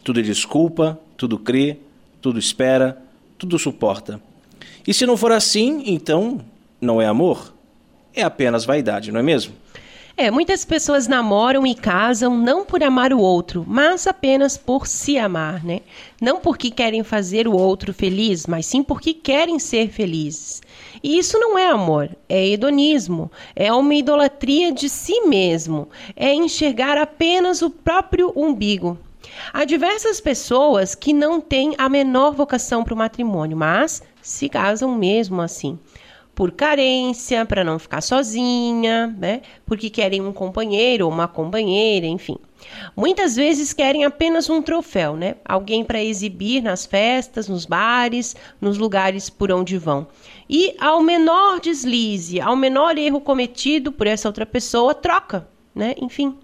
Tudo 0.03 0.21
desculpa, 0.21 1.00
tudo 1.15 1.38
crê, 1.38 1.77
tudo 2.21 2.39
espera, 2.39 3.01
tudo 3.38 3.57
suporta. 3.57 4.21
E 4.85 4.93
se 4.93 5.05
não 5.05 5.15
for 5.15 5.31
assim, 5.31 5.83
então 5.85 6.41
não 6.79 7.01
é 7.01 7.05
amor, 7.05 7.53
é 8.13 8.23
apenas 8.23 8.65
vaidade, 8.65 9.11
não 9.11 9.19
é 9.19 9.23
mesmo? 9.23 9.53
É, 10.18 10.30
muitas 10.30 10.65
pessoas 10.65 11.08
namoram 11.08 11.65
e 11.65 11.74
casam 11.74 12.38
não 12.38 12.65
por 12.65 12.84
amar 12.84 13.13
o 13.13 13.20
outro, 13.20 13.63
mas 13.65 14.06
apenas 14.06 14.58
por 14.58 14.86
se 14.86 15.18
amar, 15.18 15.63
né? 15.63 15.80
Não 16.22 16.41
porque 16.41 16.70
querem 16.70 17.01
fazer 17.01 17.48
o 17.48 17.56
outro 17.56 17.94
feliz, 17.94 18.46
mas 18.46 18.65
sim 18.65 18.84
porque 18.84 19.13
querem 19.13 19.58
ser 19.58 19.89
felizes. 19.89 20.62
E 21.01 21.18
isso 21.18 21.39
não 21.39 21.58
é 21.58 21.68
amor, 21.68 22.10
é 22.27 22.46
hedonismo, 22.46 23.32
é 23.56 23.72
uma 23.72 23.96
idolatria 23.96 24.72
de 24.72 24.89
si 24.89 25.22
mesmo, 25.22 25.88
é 26.15 26.34
enxergar 26.34 26.98
apenas 26.98 27.62
o 27.62 27.70
próprio 27.70 28.34
umbigo. 28.36 28.98
Há 29.53 29.63
diversas 29.63 30.20
pessoas 30.20 30.94
que 30.94 31.13
não 31.13 31.39
têm 31.39 31.74
a 31.77 31.88
menor 31.88 32.34
vocação 32.34 32.84
para 32.84 32.94
o 32.94 32.98
matrimônio, 32.98 33.56
mas 33.56 34.03
se 34.22 34.50
casam 34.50 34.94
mesmo 34.94 35.41
assim 35.41 35.80
por 36.41 36.51
carência, 36.53 37.45
para 37.45 37.63
não 37.63 37.77
ficar 37.77 38.01
sozinha, 38.01 39.15
né? 39.15 39.41
Porque 39.63 39.91
querem 39.91 40.21
um 40.21 40.33
companheiro 40.33 41.05
ou 41.05 41.12
uma 41.12 41.27
companheira, 41.27 42.07
enfim. 42.07 42.36
Muitas 42.98 43.36
vezes 43.36 43.74
querem 43.74 44.05
apenas 44.05 44.50
um 44.50 44.60
troféu, 44.60 45.15
né? 45.15 45.36
Alguém 45.45 45.83
para 45.83 46.03
exibir 46.03 46.63
nas 46.63 46.83
festas, 46.83 47.48
nos 47.48 47.67
bares, 47.67 48.36
nos 48.60 48.79
lugares 48.79 49.29
por 49.29 49.51
onde 49.51 49.77
vão. 49.77 50.07
E 50.50 50.75
ao 50.79 51.00
menor 51.03 51.60
deslize, 51.60 52.41
ao 52.41 52.55
menor 52.55 52.98
erro 52.98 53.21
cometido 53.21 53.91
por 53.91 54.07
essa 54.07 54.27
outra 54.27 54.43
pessoa, 54.43 54.95
troca, 54.95 55.48
né? 55.75 55.93
Enfim. 56.01 56.36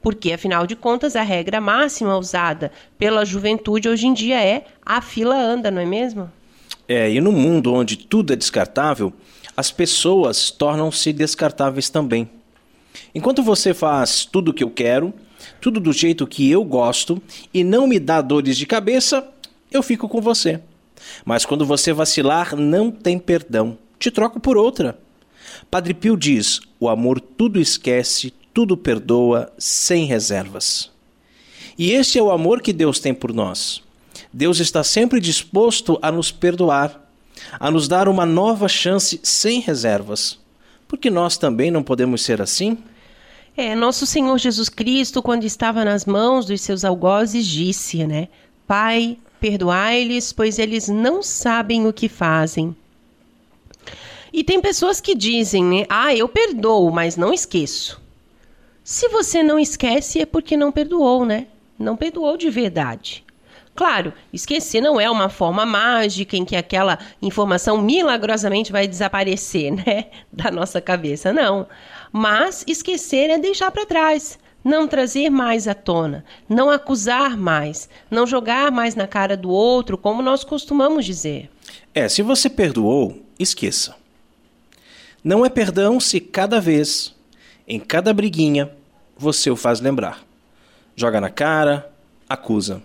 Porque, 0.00 0.32
afinal 0.32 0.66
de 0.66 0.74
contas, 0.74 1.14
a 1.14 1.22
regra 1.22 1.60
máxima 1.60 2.16
usada 2.16 2.72
pela 2.96 3.22
juventude 3.22 3.86
hoje 3.86 4.06
em 4.06 4.14
dia 4.14 4.42
é 4.42 4.64
a 4.80 5.02
fila 5.02 5.36
anda, 5.36 5.70
não 5.70 5.82
é 5.82 5.84
mesmo? 5.84 6.32
É, 6.94 7.10
e 7.10 7.22
no 7.22 7.32
mundo 7.32 7.72
onde 7.72 7.96
tudo 7.96 8.34
é 8.34 8.36
descartável, 8.36 9.14
as 9.56 9.70
pessoas 9.70 10.50
tornam-se 10.50 11.10
descartáveis 11.10 11.88
também. 11.88 12.28
Enquanto 13.14 13.42
você 13.42 13.72
faz 13.72 14.26
tudo 14.26 14.50
o 14.50 14.52
que 14.52 14.62
eu 14.62 14.68
quero, 14.68 15.14
tudo 15.58 15.80
do 15.80 15.90
jeito 15.90 16.26
que 16.26 16.50
eu 16.50 16.62
gosto 16.62 17.22
e 17.54 17.64
não 17.64 17.86
me 17.86 17.98
dá 17.98 18.20
dores 18.20 18.58
de 18.58 18.66
cabeça, 18.66 19.26
eu 19.70 19.82
fico 19.82 20.06
com 20.06 20.20
você. 20.20 20.60
Mas 21.24 21.46
quando 21.46 21.64
você 21.64 21.94
vacilar, 21.94 22.54
não 22.54 22.90
tem 22.90 23.18
perdão. 23.18 23.78
Te 23.98 24.10
troco 24.10 24.38
por 24.38 24.58
outra. 24.58 24.98
Padre 25.70 25.94
Pio 25.94 26.14
diz: 26.14 26.60
o 26.78 26.90
amor 26.90 27.18
tudo 27.18 27.58
esquece, 27.58 28.34
tudo 28.52 28.76
perdoa, 28.76 29.50
sem 29.56 30.04
reservas. 30.04 30.90
E 31.78 31.92
este 31.92 32.18
é 32.18 32.22
o 32.22 32.30
amor 32.30 32.60
que 32.60 32.70
Deus 32.70 33.00
tem 33.00 33.14
por 33.14 33.32
nós. 33.32 33.82
Deus 34.32 34.60
está 34.60 34.82
sempre 34.82 35.20
disposto 35.20 35.98
a 36.00 36.10
nos 36.10 36.32
perdoar, 36.32 36.98
a 37.60 37.70
nos 37.70 37.86
dar 37.86 38.08
uma 38.08 38.24
nova 38.24 38.68
chance 38.68 39.20
sem 39.22 39.60
reservas. 39.60 40.38
Porque 40.88 41.10
nós 41.10 41.36
também 41.36 41.70
não 41.70 41.82
podemos 41.82 42.22
ser 42.22 42.40
assim? 42.40 42.78
É, 43.54 43.74
nosso 43.74 44.06
Senhor 44.06 44.38
Jesus 44.38 44.70
Cristo, 44.70 45.22
quando 45.22 45.44
estava 45.44 45.84
nas 45.84 46.06
mãos 46.06 46.46
dos 46.46 46.60
seus 46.62 46.84
algozes, 46.84 47.46
disse, 47.46 48.06
né? 48.06 48.28
Pai, 48.66 49.18
perdoai-lhes, 49.38 50.32
pois 50.32 50.58
eles 50.58 50.88
não 50.88 51.22
sabem 51.22 51.86
o 51.86 51.92
que 51.92 52.08
fazem. 52.08 52.74
E 54.32 54.42
tem 54.42 54.62
pessoas 54.62 55.00
que 55.00 55.14
dizem, 55.14 55.62
né? 55.62 55.84
Ah, 55.90 56.14
eu 56.14 56.26
perdoo, 56.26 56.90
mas 56.90 57.18
não 57.18 57.34
esqueço. 57.34 58.00
Se 58.82 59.08
você 59.08 59.42
não 59.42 59.58
esquece, 59.58 60.20
é 60.20 60.26
porque 60.26 60.56
não 60.56 60.72
perdoou, 60.72 61.26
né? 61.26 61.48
Não 61.78 61.96
perdoou 61.96 62.38
de 62.38 62.48
verdade. 62.48 63.22
Claro, 63.74 64.12
esquecer 64.32 64.82
não 64.82 65.00
é 65.00 65.10
uma 65.10 65.30
forma 65.30 65.64
mágica 65.64 66.36
em 66.36 66.44
que 66.44 66.54
aquela 66.54 66.98
informação 67.22 67.80
milagrosamente 67.80 68.70
vai 68.70 68.86
desaparecer, 68.86 69.72
né, 69.74 70.06
da 70.30 70.50
nossa 70.50 70.80
cabeça, 70.80 71.32
não. 71.32 71.66
Mas 72.12 72.64
esquecer 72.66 73.30
é 73.30 73.38
deixar 73.38 73.70
para 73.70 73.86
trás, 73.86 74.38
não 74.62 74.86
trazer 74.86 75.30
mais 75.30 75.66
à 75.66 75.74
tona, 75.74 76.24
não 76.48 76.68
acusar 76.68 77.36
mais, 77.36 77.88
não 78.10 78.26
jogar 78.26 78.70
mais 78.70 78.94
na 78.94 79.06
cara 79.06 79.36
do 79.36 79.48
outro, 79.48 79.96
como 79.96 80.22
nós 80.22 80.44
costumamos 80.44 81.06
dizer. 81.06 81.50
É, 81.94 82.08
se 82.08 82.20
você 82.20 82.50
perdoou, 82.50 83.22
esqueça. 83.38 83.96
Não 85.24 85.46
é 85.46 85.48
perdão 85.48 85.98
se 85.98 86.20
cada 86.20 86.60
vez, 86.60 87.14
em 87.66 87.80
cada 87.80 88.12
briguinha, 88.12 88.70
você 89.16 89.50
o 89.50 89.56
faz 89.56 89.80
lembrar. 89.80 90.22
Joga 90.94 91.20
na 91.20 91.30
cara, 91.30 91.90
acusa. 92.28 92.82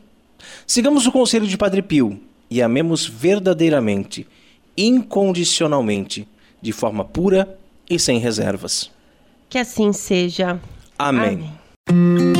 Sigamos 0.69 1.07
o 1.07 1.13
conselho 1.13 1.47
de 1.47 1.57
Padre 1.57 1.81
Pio 1.81 2.19
e 2.51 2.61
amemos 2.61 3.07
verdadeiramente, 3.07 4.27
incondicionalmente, 4.77 6.27
de 6.61 6.73
forma 6.73 7.05
pura 7.05 7.57
e 7.89 7.97
sem 7.97 8.19
reservas. 8.19 8.91
Que 9.49 9.59
assim 9.59 9.93
seja. 9.93 10.59
Amém. 10.99 11.49
Amém. 11.87 12.33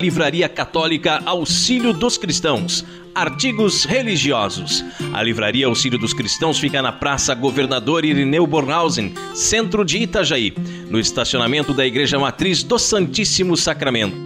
Livraria 0.00 0.48
Católica 0.48 1.22
Auxílio 1.24 1.92
dos 1.92 2.18
Cristãos. 2.18 2.84
Artigos 3.14 3.84
religiosos. 3.84 4.84
A 5.14 5.22
Livraria 5.22 5.68
Auxílio 5.68 6.00
dos 6.00 6.12
Cristãos 6.12 6.58
fica 6.58 6.82
na 6.82 6.92
Praça 6.92 7.36
Governador 7.36 8.04
Irineu 8.04 8.44
Bornhausen, 8.48 9.14
centro 9.32 9.84
de 9.84 9.98
Itajaí, 9.98 10.52
no 10.90 10.98
estacionamento 10.98 11.72
da 11.72 11.86
Igreja 11.86 12.18
Matriz 12.18 12.64
do 12.64 12.80
Santíssimo 12.80 13.56
Sacramento 13.56 14.25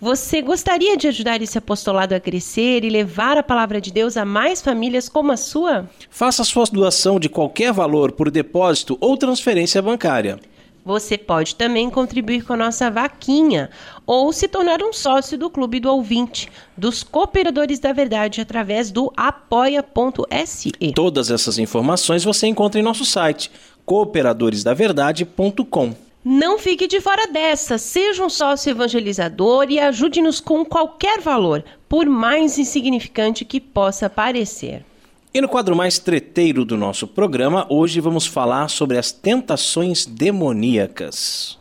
Você 0.00 0.40
gostaria 0.40 0.96
de 0.96 1.08
ajudar 1.08 1.42
esse 1.42 1.58
apostolado 1.58 2.14
a 2.14 2.20
crescer 2.20 2.84
e 2.84 2.88
levar 2.88 3.36
a 3.36 3.42
palavra 3.42 3.80
de 3.80 3.92
Deus 3.92 4.16
a 4.16 4.24
mais 4.24 4.62
famílias 4.62 5.08
como 5.08 5.32
a 5.32 5.36
sua? 5.36 5.90
Faça 6.08 6.44
sua 6.44 6.66
doação 6.66 7.18
de 7.18 7.28
qualquer 7.28 7.72
valor 7.72 8.12
por 8.12 8.30
depósito 8.30 8.96
ou 9.00 9.16
transferência 9.16 9.82
bancária. 9.82 10.38
Você 10.84 11.18
pode 11.18 11.56
também 11.56 11.90
contribuir 11.90 12.44
com 12.44 12.52
a 12.52 12.56
nossa 12.56 12.88
vaquinha 12.88 13.70
ou 14.06 14.32
se 14.32 14.46
tornar 14.46 14.80
um 14.82 14.92
sócio 14.92 15.36
do 15.36 15.50
Clube 15.50 15.80
do 15.80 15.90
Ouvinte, 15.90 16.48
dos 16.76 17.02
Cooperadores 17.02 17.80
da 17.80 17.92
Verdade, 17.92 18.40
através 18.40 18.92
do 18.92 19.12
apoia.se. 19.16 20.70
Todas 20.94 21.28
essas 21.28 21.58
informações 21.58 22.22
você 22.22 22.46
encontra 22.46 22.78
em 22.80 22.84
nosso 22.84 23.04
site 23.04 23.50
cooperadoresdaverdade.com. 23.84 26.07
Não 26.30 26.58
fique 26.58 26.86
de 26.86 27.00
fora 27.00 27.26
dessa. 27.26 27.78
Seja 27.78 28.22
um 28.22 28.28
sócio 28.28 28.68
evangelizador 28.68 29.68
e 29.70 29.80
ajude-nos 29.80 30.40
com 30.40 30.62
qualquer 30.62 31.22
valor, 31.22 31.64
por 31.88 32.04
mais 32.04 32.58
insignificante 32.58 33.46
que 33.46 33.58
possa 33.58 34.10
parecer. 34.10 34.84
E 35.32 35.40
no 35.40 35.48
quadro 35.48 35.74
mais 35.74 35.98
treteiro 35.98 36.66
do 36.66 36.76
nosso 36.76 37.06
programa, 37.06 37.66
hoje 37.70 37.98
vamos 37.98 38.26
falar 38.26 38.68
sobre 38.68 38.98
as 38.98 39.10
tentações 39.10 40.04
demoníacas. 40.04 41.56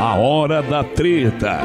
A 0.00 0.16
hora 0.16 0.64
da 0.64 0.82
treta. 0.82 1.60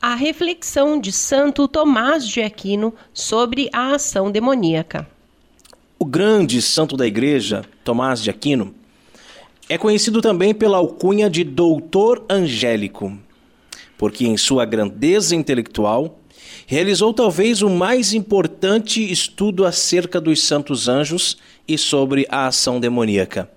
A 0.00 0.14
reflexão 0.14 0.98
de 0.98 1.12
Santo 1.12 1.68
Tomás 1.68 2.26
de 2.26 2.40
Aquino 2.40 2.94
sobre 3.12 3.68
a 3.70 3.94
ação 3.94 4.30
demoníaca. 4.30 5.06
O 5.98 6.06
grande 6.06 6.62
santo 6.62 6.96
da 6.96 7.06
igreja, 7.06 7.62
Tomás 7.84 8.22
de 8.22 8.30
Aquino, 8.30 8.74
é 9.68 9.76
conhecido 9.76 10.22
também 10.22 10.54
pela 10.54 10.78
alcunha 10.78 11.28
de 11.28 11.44
Doutor 11.44 12.24
Angélico, 12.30 13.12
porque 13.98 14.26
em 14.26 14.38
sua 14.38 14.64
grandeza 14.64 15.36
intelectual 15.36 16.18
realizou 16.66 17.12
talvez 17.12 17.60
o 17.60 17.68
mais 17.68 18.14
importante 18.14 19.12
estudo 19.12 19.66
acerca 19.66 20.18
dos 20.18 20.42
santos 20.42 20.88
anjos 20.88 21.36
e 21.68 21.76
sobre 21.76 22.26
a 22.30 22.46
ação 22.46 22.80
demoníaca. 22.80 23.50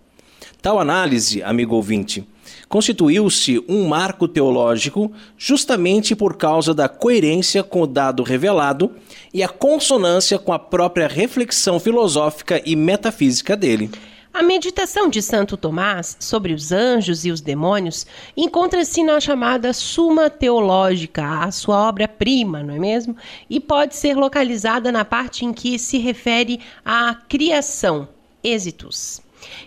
Tal 0.62 0.78
análise, 0.78 1.42
amigo 1.42 1.76
ouvinte, 1.76 2.28
constituiu-se 2.74 3.64
um 3.70 3.88
marco 3.88 4.28
teológico 4.28 5.12
justamente 5.38 6.16
por 6.16 6.36
causa 6.36 6.74
da 6.74 6.90
coerência 6.90 7.62
com 7.62 7.84
o 7.84 7.88
dado 7.88 8.24
revelado 8.24 8.90
e 9.32 9.44
a 9.44 9.48
consonância 9.48 10.40
com 10.40 10.52
a 10.52 10.58
própria 10.58 11.08
reflexão 11.08 11.80
filosófica 11.80 12.60
e 12.66 12.76
metafísica 12.76 13.56
dele. 13.56 13.92
A 14.34 14.42
meditação 14.42 15.08
de 15.08 15.22
Santo 15.22 15.56
Tomás 15.56 16.18
sobre 16.20 16.52
os 16.52 16.72
anjos 16.72 17.26
e 17.26 17.30
os 17.30 17.42
demônios 17.42 18.08
encontra-se 18.36 19.04
na 19.04 19.20
chamada 19.20 19.72
Suma 19.72 20.28
Teológica, 20.28 21.44
a 21.44 21.52
sua 21.52 21.88
obra-prima, 21.88 22.64
não 22.64 22.74
é 22.74 22.80
mesmo? 22.80 23.16
E 23.48 23.60
pode 23.60 23.96
ser 23.96 24.18
localizada 24.18 24.92
na 24.92 25.06
parte 25.06 25.46
em 25.46 25.54
que 25.54 25.78
se 25.78 26.00
refere 26.00 26.60
à 26.84 27.14
criação, 27.14 28.08
êxitos. 28.44 29.22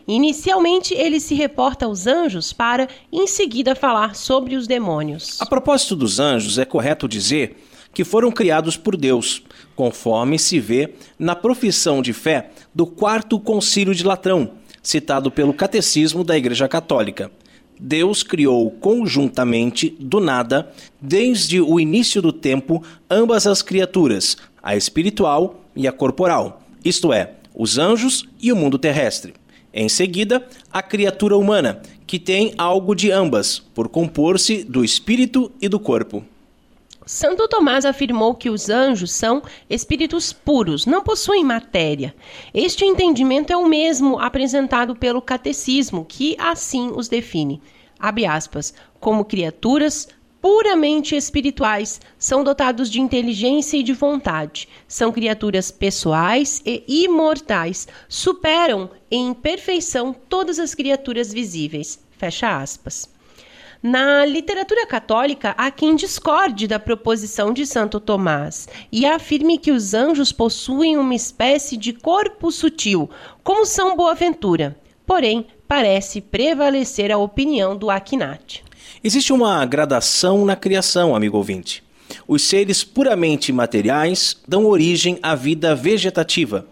Inicialmente, 0.07 0.95
ele 0.95 1.21
se 1.21 1.35
reporta 1.35 1.87
aos 1.87 2.07
anjos 2.07 2.53
para, 2.53 2.89
em 3.13 3.27
seguida, 3.27 3.75
falar 3.75 4.15
sobre 4.15 4.57
os 4.57 4.67
demônios. 4.67 5.41
A 5.41 5.47
propósito 5.47 5.97
dos 5.97 6.19
anjos, 6.19 6.59
é 6.59 6.65
correto 6.65 7.09
dizer 7.09 7.57
que 7.93 8.05
foram 8.05 8.31
criados 8.31 8.77
por 8.77 8.97
Deus, 8.97 9.43
conforme 9.75 10.39
se 10.39 10.61
vê 10.61 10.95
na 11.19 11.35
profissão 11.35 12.03
de 12.03 12.13
fé 12.13 12.51
do 12.75 12.87
Quarto 12.87 13.41
Concílio 13.41 13.95
de 13.95 14.05
Latrão, 14.05 14.51
citado 14.83 15.31
pelo 15.31 15.55
Catecismo 15.55 16.23
da 16.23 16.37
Igreja 16.37 16.69
Católica. 16.69 17.31
Deus 17.79 18.23
criou 18.23 18.71
conjuntamente, 18.71 19.97
do 19.99 20.21
nada, 20.21 20.73
desde 21.01 21.61
o 21.61 21.79
início 21.79 22.23
do 22.23 22.33
tempo, 22.33 22.83
ambas 23.11 23.47
as 23.47 23.63
criaturas, 23.63 24.37
a 24.63 24.77
espiritual 24.77 25.65
e 25.75 25.87
a 25.87 25.93
corporal, 25.93 26.63
isto 26.85 27.13
é, 27.13 27.33
os 27.55 27.79
anjos 27.79 28.27
e 28.41 28.53
o 28.53 28.57
mundo 28.57 28.79
terrestre. 28.79 29.35
Em 29.79 29.91
seguida, 29.91 30.49
a 30.73 30.83
criatura 30.83 31.37
humana, 31.37 31.83
que 32.07 32.19
tem 32.19 32.55
algo 32.57 32.95
de 32.95 33.13
ambas, 33.13 33.59
por 33.59 33.91
compor-se 33.91 34.65
do 34.65 34.83
espírito 34.83 35.53
e 35.61 35.69
do 35.69 35.79
corpo. 35.79 36.25
Santo 37.05 37.47
Tomás 37.47 37.85
afirmou 37.85 38.35
que 38.35 38.49
os 38.49 38.71
anjos 38.71 39.13
são 39.13 39.43
espíritos 39.69 40.33
puros, 40.33 40.87
não 40.87 41.03
possuem 41.03 41.45
matéria. 41.45 42.15
Este 42.55 42.87
entendimento 42.87 43.53
é 43.53 43.57
o 43.57 43.69
mesmo 43.69 44.19
apresentado 44.19 44.97
pelo 44.97 45.21
catecismo, 45.21 46.07
que 46.09 46.35
assim 46.39 46.91
os 46.97 47.07
define. 47.07 47.61
Aspas, 48.01 48.73
como 48.99 49.27
criaturas 49.27 50.09
puramente 50.47 51.17
espirituais, 51.17 52.01
são 52.17 52.45
dotados 52.45 52.89
de 52.89 53.01
inteligência 53.01 53.79
e 53.79 53.83
de 53.83 53.93
vontade. 53.93 54.69
São 54.87 55.11
criaturas 55.11 55.73
pessoais 55.73 56.63
e 56.65 56.85
imortais. 56.87 57.89
Superam 58.09 58.89
em 59.11 59.35
perfeição 59.35 60.15
todas 60.15 60.61
as 60.61 60.73
criaturas 60.73 61.33
visíveis. 61.33 61.99
Fecha 62.13 62.59
aspas. 62.59 63.13
Na 63.83 64.25
literatura 64.25 64.87
católica, 64.87 65.53
há 65.59 65.69
quem 65.69 65.97
discorde 65.97 66.69
da 66.69 66.79
proposição 66.79 67.53
de 67.53 67.67
Santo 67.67 67.99
Tomás 67.99 68.69
e 68.93 69.05
afirme 69.05 69.59
que 69.59 69.73
os 69.73 69.95
anjos 69.95 70.31
possuem 70.31 70.97
uma 70.97 71.17
espécie 71.17 71.77
de 71.77 71.93
corpo 71.93 72.53
sutil, 72.53 73.11
como 73.43 73.67
São 73.67 73.97
Boaventura. 73.97 74.79
Porém, 75.05 75.49
parece 75.67 76.21
prevalecer 76.21 77.11
a 77.11 77.19
opinião 77.19 77.77
do 77.77 77.91
Aquinate. 77.91 78.65
Existe 79.07 79.33
uma 79.33 79.65
gradação 79.65 80.45
na 80.45 80.57
criação, 80.57 81.15
amigo 81.15 81.37
ouvinte. 81.37 81.81
Os 82.27 82.43
seres 82.43 82.83
puramente 82.83 83.53
materiais 83.53 84.37
dão 84.49 84.67
origem 84.67 85.17
à 85.23 85.37
vida 85.37 85.77
vegetativa, 85.77 86.67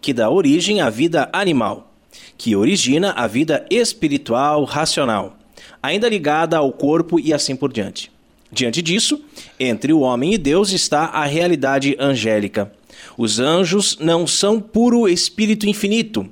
que 0.00 0.14
dá 0.14 0.30
origem 0.30 0.80
à 0.80 0.88
vida 0.88 1.28
animal, 1.30 1.92
que 2.38 2.56
origina 2.56 3.10
a 3.10 3.26
vida 3.26 3.66
espiritual 3.68 4.64
racional, 4.64 5.36
ainda 5.82 6.08
ligada 6.08 6.56
ao 6.56 6.72
corpo 6.72 7.20
e 7.20 7.34
assim 7.34 7.54
por 7.54 7.70
diante. 7.70 8.10
Diante 8.50 8.80
disso, 8.80 9.22
entre 9.60 9.92
o 9.92 10.00
homem 10.00 10.32
e 10.32 10.38
Deus 10.38 10.72
está 10.72 11.08
a 11.08 11.26
realidade 11.26 11.94
angélica. 12.00 12.72
Os 13.14 13.38
anjos 13.38 13.98
não 14.00 14.26
são 14.26 14.58
puro 14.58 15.06
espírito 15.06 15.68
infinito, 15.68 16.26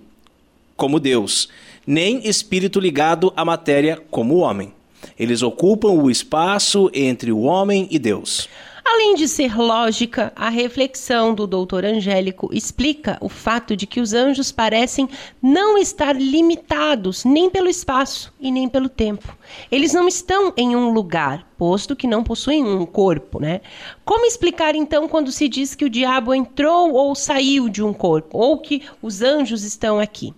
como 0.75 0.99
Deus, 0.99 1.51
nem 1.87 2.27
espírito 2.27 2.81
ligado 2.81 3.31
à 3.37 3.45
matéria, 3.45 4.03
como 4.11 4.37
o 4.37 4.38
homem. 4.38 4.73
Eles 5.19 5.43
ocupam 5.43 5.91
o 5.91 6.11
espaço 6.11 6.91
entre 6.95 7.33
o 7.33 7.41
homem 7.41 7.88
e 7.91 7.99
Deus. 7.99 8.49
Além 8.85 9.15
de 9.15 9.29
ser 9.29 9.57
lógica, 9.57 10.33
a 10.37 10.49
reflexão 10.49 11.35
do 11.35 11.47
doutor 11.47 11.85
Angélico 11.85 12.51
explica 12.53 13.17
o 13.21 13.29
fato 13.29 13.77
de 13.77 13.87
que 13.87 14.01
os 14.01 14.12
anjos 14.12 14.53
parecem 14.53 15.09
não 15.41 15.79
estar 15.79 16.15
limitados 16.15 17.25
nem 17.25 17.49
pelo 17.49 17.69
espaço 17.69 18.33
e 18.41 18.51
nem 18.51 18.69
pelo 18.69 18.88
tempo. 18.88 19.35
Eles 19.71 19.95
não 19.95 20.09
estão 20.09 20.53
em 20.57 20.75
um 20.77 20.91
lugar, 20.91 21.47
posto 21.57 21.97
que 21.97 22.07
não 22.07 22.25
possuem 22.25 22.65
um 22.65 22.85
corpo, 22.85 23.41
né? 23.41 23.61
Como 24.05 24.27
explicar 24.27 24.75
então 24.75 25.09
quando 25.09 25.33
se 25.33 25.49
diz 25.49 25.75
que 25.75 25.85
o 25.85 25.91
diabo 25.91 26.35
entrou 26.35 26.93
ou 26.93 27.15
saiu 27.15 27.69
de 27.69 27.83
um 27.83 27.95
corpo, 27.95 28.37
ou 28.37 28.59
que 28.59 28.83
os 29.01 29.23
anjos 29.23 29.62
estão 29.62 30.01
aqui? 30.01 30.35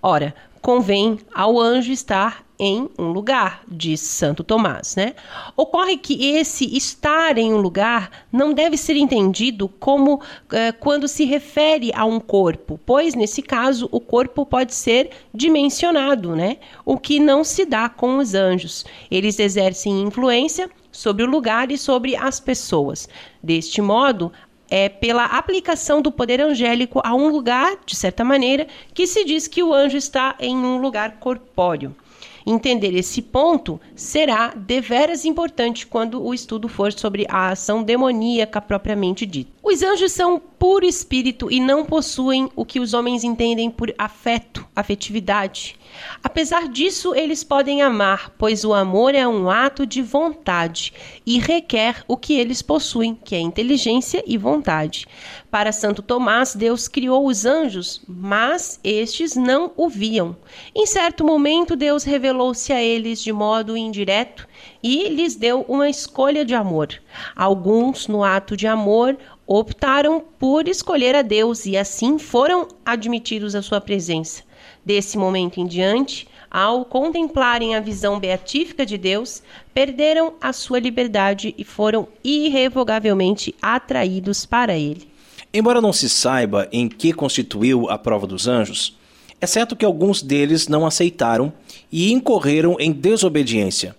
Ora, 0.00 0.34
convém 0.60 1.18
ao 1.34 1.58
anjo 1.58 1.90
estar 1.90 2.45
em 2.58 2.88
um 2.98 3.10
lugar, 3.10 3.62
diz 3.68 4.00
Santo 4.00 4.42
Tomás, 4.42 4.96
né? 4.96 5.14
Ocorre 5.56 5.96
que 5.96 6.30
esse 6.30 6.76
estar 6.76 7.36
em 7.38 7.52
um 7.52 7.58
lugar 7.58 8.10
não 8.32 8.52
deve 8.52 8.76
ser 8.76 8.96
entendido 8.96 9.68
como 9.68 10.20
eh, 10.52 10.72
quando 10.72 11.06
se 11.06 11.24
refere 11.24 11.92
a 11.94 12.04
um 12.04 12.18
corpo, 12.18 12.80
pois 12.84 13.14
nesse 13.14 13.42
caso 13.42 13.88
o 13.92 14.00
corpo 14.00 14.46
pode 14.46 14.74
ser 14.74 15.10
dimensionado, 15.32 16.34
né? 16.34 16.56
O 16.84 16.98
que 16.98 17.20
não 17.20 17.44
se 17.44 17.64
dá 17.64 17.88
com 17.88 18.18
os 18.18 18.34
anjos. 18.34 18.84
Eles 19.10 19.38
exercem 19.38 20.02
influência 20.02 20.70
sobre 20.90 21.22
o 21.22 21.30
lugar 21.30 21.70
e 21.70 21.76
sobre 21.76 22.16
as 22.16 22.40
pessoas. 22.40 23.08
Deste 23.42 23.82
modo, 23.82 24.32
é 24.68 24.88
pela 24.88 25.24
aplicação 25.26 26.02
do 26.02 26.10
poder 26.10 26.40
angélico 26.40 27.00
a 27.04 27.14
um 27.14 27.28
lugar, 27.28 27.76
de 27.84 27.94
certa 27.94 28.24
maneira, 28.24 28.66
que 28.92 29.06
se 29.06 29.24
diz 29.24 29.46
que 29.46 29.62
o 29.62 29.72
anjo 29.72 29.96
está 29.96 30.34
em 30.40 30.56
um 30.56 30.78
lugar 30.78 31.18
corpóreo. 31.18 31.94
Entender 32.46 32.94
esse 32.94 33.20
ponto 33.20 33.80
será 33.96 34.54
deveras 34.54 35.24
importante 35.24 35.84
quando 35.84 36.22
o 36.22 36.32
estudo 36.32 36.68
for 36.68 36.92
sobre 36.92 37.26
a 37.28 37.48
ação 37.48 37.82
demoníaca 37.82 38.60
propriamente 38.60 39.26
dita. 39.26 39.55
Os 39.68 39.82
anjos 39.82 40.12
são 40.12 40.38
puro 40.38 40.86
espírito 40.86 41.50
e 41.50 41.58
não 41.58 41.84
possuem 41.84 42.48
o 42.54 42.64
que 42.64 42.78
os 42.78 42.94
homens 42.94 43.24
entendem 43.24 43.68
por 43.68 43.92
afeto, 43.98 44.64
afetividade. 44.76 45.76
Apesar 46.22 46.68
disso, 46.68 47.14
eles 47.16 47.42
podem 47.42 47.82
amar, 47.82 48.32
pois 48.38 48.64
o 48.64 48.72
amor 48.72 49.12
é 49.12 49.26
um 49.26 49.50
ato 49.50 49.84
de 49.84 50.02
vontade 50.02 50.92
e 51.26 51.40
requer 51.40 52.04
o 52.06 52.16
que 52.16 52.34
eles 52.38 52.62
possuem, 52.62 53.18
que 53.24 53.34
é 53.34 53.40
inteligência 53.40 54.22
e 54.24 54.38
vontade. 54.38 55.06
Para 55.50 55.72
Santo 55.72 56.00
Tomás, 56.00 56.54
Deus 56.54 56.86
criou 56.86 57.26
os 57.26 57.44
anjos, 57.44 58.02
mas 58.06 58.78
estes 58.84 59.34
não 59.34 59.72
o 59.76 59.88
viam. 59.88 60.36
Em 60.74 60.86
certo 60.86 61.24
momento, 61.24 61.74
Deus 61.74 62.04
revelou-se 62.04 62.72
a 62.72 62.82
eles 62.82 63.20
de 63.20 63.32
modo 63.32 63.76
indireto 63.76 64.46
e 64.82 65.08
lhes 65.08 65.34
deu 65.34 65.64
uma 65.68 65.88
escolha 65.88 66.44
de 66.44 66.54
amor. 66.54 66.88
Alguns, 67.34 68.06
no 68.06 68.22
ato 68.22 68.56
de 68.56 68.66
amor, 68.66 69.16
optaram 69.46 70.22
por 70.38 70.66
escolher 70.66 71.14
a 71.14 71.22
Deus 71.22 71.66
e 71.66 71.76
assim 71.76 72.18
foram 72.18 72.66
admitidos 72.84 73.54
à 73.54 73.62
sua 73.62 73.80
presença. 73.80 74.42
Desse 74.84 75.16
momento 75.16 75.60
em 75.60 75.66
diante, 75.66 76.26
ao 76.50 76.84
contemplarem 76.84 77.74
a 77.74 77.80
visão 77.80 78.18
beatífica 78.18 78.84
de 78.84 78.96
Deus, 78.96 79.42
perderam 79.74 80.34
a 80.40 80.52
sua 80.52 80.78
liberdade 80.78 81.54
e 81.56 81.64
foram 81.64 82.08
irrevogavelmente 82.24 83.54
atraídos 83.60 84.46
para 84.46 84.76
ele. 84.76 85.08
Embora 85.52 85.80
não 85.80 85.92
se 85.92 86.08
saiba 86.08 86.68
em 86.72 86.88
que 86.88 87.12
constituiu 87.12 87.88
a 87.88 87.96
prova 87.96 88.26
dos 88.26 88.48
anjos, 88.48 88.96
é 89.40 89.46
certo 89.46 89.76
que 89.76 89.84
alguns 89.84 90.22
deles 90.22 90.66
não 90.66 90.86
aceitaram 90.86 91.52
e 91.92 92.12
incorreram 92.12 92.76
em 92.80 92.90
desobediência. 92.90 93.94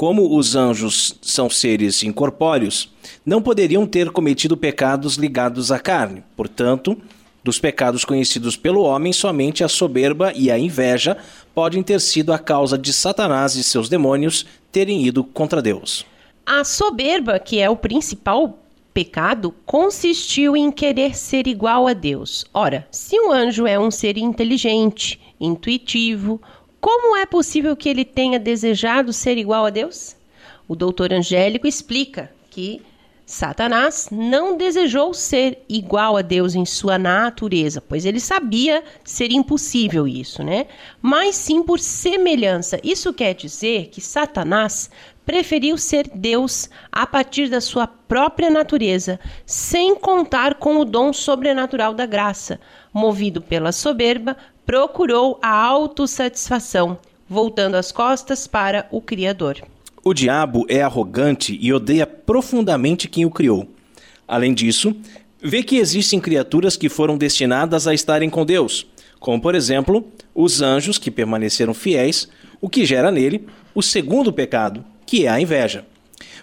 Como 0.00 0.34
os 0.34 0.56
anjos 0.56 1.14
são 1.20 1.50
seres 1.50 2.02
incorpóreos, 2.02 2.88
não 3.22 3.42
poderiam 3.42 3.86
ter 3.86 4.10
cometido 4.10 4.56
pecados 4.56 5.16
ligados 5.16 5.70
à 5.70 5.78
carne, 5.78 6.24
portanto, 6.34 6.96
dos 7.44 7.58
pecados 7.58 8.02
conhecidos 8.02 8.56
pelo 8.56 8.80
homem, 8.80 9.12
somente 9.12 9.62
a 9.62 9.68
soberba 9.68 10.32
e 10.34 10.50
a 10.50 10.58
inveja 10.58 11.18
podem 11.54 11.82
ter 11.82 12.00
sido 12.00 12.32
a 12.32 12.38
causa 12.38 12.78
de 12.78 12.94
Satanás 12.94 13.56
e 13.56 13.62
seus 13.62 13.90
demônios 13.90 14.46
terem 14.72 15.04
ido 15.04 15.22
contra 15.22 15.60
Deus. 15.60 16.06
A 16.46 16.64
soberba, 16.64 17.38
que 17.38 17.60
é 17.60 17.68
o 17.68 17.76
principal 17.76 18.58
pecado, 18.94 19.54
consistiu 19.66 20.56
em 20.56 20.72
querer 20.72 21.14
ser 21.14 21.46
igual 21.46 21.86
a 21.86 21.92
Deus. 21.92 22.46
Ora, 22.54 22.88
se 22.90 23.20
um 23.20 23.30
anjo 23.30 23.66
é 23.66 23.78
um 23.78 23.90
ser 23.90 24.16
inteligente, 24.16 25.20
intuitivo, 25.38 26.40
como 26.80 27.16
é 27.16 27.26
possível 27.26 27.76
que 27.76 27.88
ele 27.88 28.04
tenha 28.04 28.38
desejado 28.38 29.12
ser 29.12 29.36
igual 29.36 29.66
a 29.66 29.70
Deus? 29.70 30.16
O 30.66 30.74
doutor 30.74 31.12
Angélico 31.12 31.66
explica 31.66 32.30
que 32.48 32.82
Satanás 33.30 34.08
não 34.10 34.56
desejou 34.56 35.14
ser 35.14 35.62
igual 35.68 36.16
a 36.16 36.22
Deus 36.22 36.56
em 36.56 36.64
sua 36.64 36.98
natureza, 36.98 37.80
pois 37.80 38.04
ele 38.04 38.18
sabia 38.18 38.82
ser 39.04 39.30
impossível 39.30 40.08
isso, 40.08 40.42
né? 40.42 40.66
Mas 41.00 41.36
sim 41.36 41.62
por 41.62 41.78
semelhança. 41.78 42.80
Isso 42.82 43.12
quer 43.12 43.34
dizer 43.34 43.86
que 43.86 44.00
Satanás 44.00 44.90
preferiu 45.24 45.78
ser 45.78 46.10
Deus 46.12 46.68
a 46.90 47.06
partir 47.06 47.48
da 47.48 47.60
sua 47.60 47.86
própria 47.86 48.50
natureza, 48.50 49.20
sem 49.46 49.94
contar 49.94 50.56
com 50.56 50.78
o 50.78 50.84
dom 50.84 51.12
sobrenatural 51.12 51.94
da 51.94 52.06
graça. 52.06 52.58
Movido 52.92 53.40
pela 53.40 53.70
soberba, 53.70 54.36
procurou 54.70 55.36
a 55.42 55.50
autossatisfação, 55.50 56.96
voltando 57.28 57.74
as 57.74 57.90
costas 57.90 58.46
para 58.46 58.86
o 58.92 59.00
Criador. 59.00 59.60
O 60.04 60.14
diabo 60.14 60.64
é 60.68 60.80
arrogante 60.80 61.58
e 61.60 61.72
odeia 61.72 62.06
profundamente 62.06 63.08
quem 63.08 63.24
o 63.24 63.32
criou. 63.32 63.68
Além 64.28 64.54
disso, 64.54 64.94
vê 65.42 65.64
que 65.64 65.78
existem 65.78 66.20
criaturas 66.20 66.76
que 66.76 66.88
foram 66.88 67.18
destinadas 67.18 67.88
a 67.88 67.94
estarem 67.94 68.30
com 68.30 68.46
Deus, 68.46 68.86
como 69.18 69.42
por 69.42 69.56
exemplo 69.56 70.06
os 70.32 70.62
anjos 70.62 70.98
que 70.98 71.10
permaneceram 71.10 71.74
fiéis, 71.74 72.28
o 72.60 72.68
que 72.68 72.84
gera 72.84 73.10
nele 73.10 73.48
o 73.74 73.82
segundo 73.82 74.32
pecado, 74.32 74.84
que 75.04 75.26
é 75.26 75.30
a 75.30 75.40
inveja. 75.40 75.84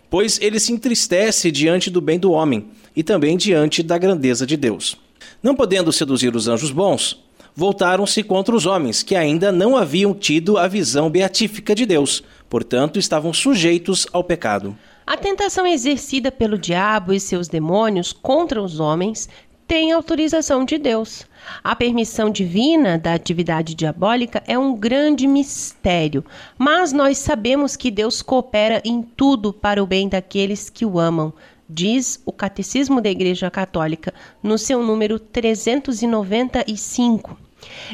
Pois 0.10 0.38
ele 0.42 0.60
se 0.60 0.74
entristece 0.74 1.50
diante 1.50 1.90
do 1.90 2.02
bem 2.02 2.20
do 2.20 2.34
homem 2.34 2.66
e 2.94 3.04
também 3.04 3.38
diante 3.38 3.82
da 3.82 3.98
grandeza 3.98 4.46
de 4.46 4.58
Deus. 4.58 4.98
Não 5.42 5.56
podendo 5.56 5.94
seduzir 5.94 6.36
os 6.36 6.50
anjos 6.50 6.72
bons, 6.72 7.26
voltaram-se 7.58 8.22
contra 8.22 8.56
os 8.56 8.68
homens, 8.68 9.02
que 9.02 9.16
ainda 9.16 9.52
não 9.52 9.76
haviam 9.76 10.14
tido 10.14 10.60
a 10.60 10.68
visão 10.68 11.10
beatífica 11.10 11.74
de 11.74 11.88
Deus, 11.88 12.24
portanto, 12.48 13.00
estavam 13.00 13.34
sujeitos 13.34 14.06
ao 14.14 14.24
pecado. 14.24 14.78
A 15.08 15.18
tentação 15.18 15.66
exercida 15.66 16.32
pelo 16.32 16.56
diabo 16.56 17.14
e 17.14 17.20
seus 17.20 17.48
demônios 17.48 18.14
contra 18.14 18.62
os 18.62 18.80
homens 18.80 19.28
tem 19.66 19.92
autorização 19.92 20.64
de 20.64 20.78
Deus. 20.78 21.26
A 21.64 21.76
permissão 21.76 22.30
divina 22.30 22.96
da 22.96 23.16
atividade 23.16 23.74
diabólica 23.74 24.44
é 24.46 24.56
um 24.56 24.76
grande 24.76 25.26
mistério, 25.26 26.24
mas 26.60 26.94
nós 26.94 27.18
sabemos 27.18 27.76
que 27.76 27.90
Deus 27.90 28.22
coopera 28.22 28.84
em 28.86 29.02
tudo 29.02 29.52
para 29.52 29.82
o 29.82 29.88
bem 29.88 30.08
daqueles 30.08 30.70
que 30.70 30.86
o 30.86 31.00
amam. 31.00 31.34
diz 31.68 32.22
o 32.24 32.32
Catecismo 32.32 33.02
da 33.02 33.10
Igreja 33.10 33.50
Católica, 33.50 34.14
no 34.44 34.60
seu 34.60 34.84
número 34.84 35.18
395. 35.20 37.47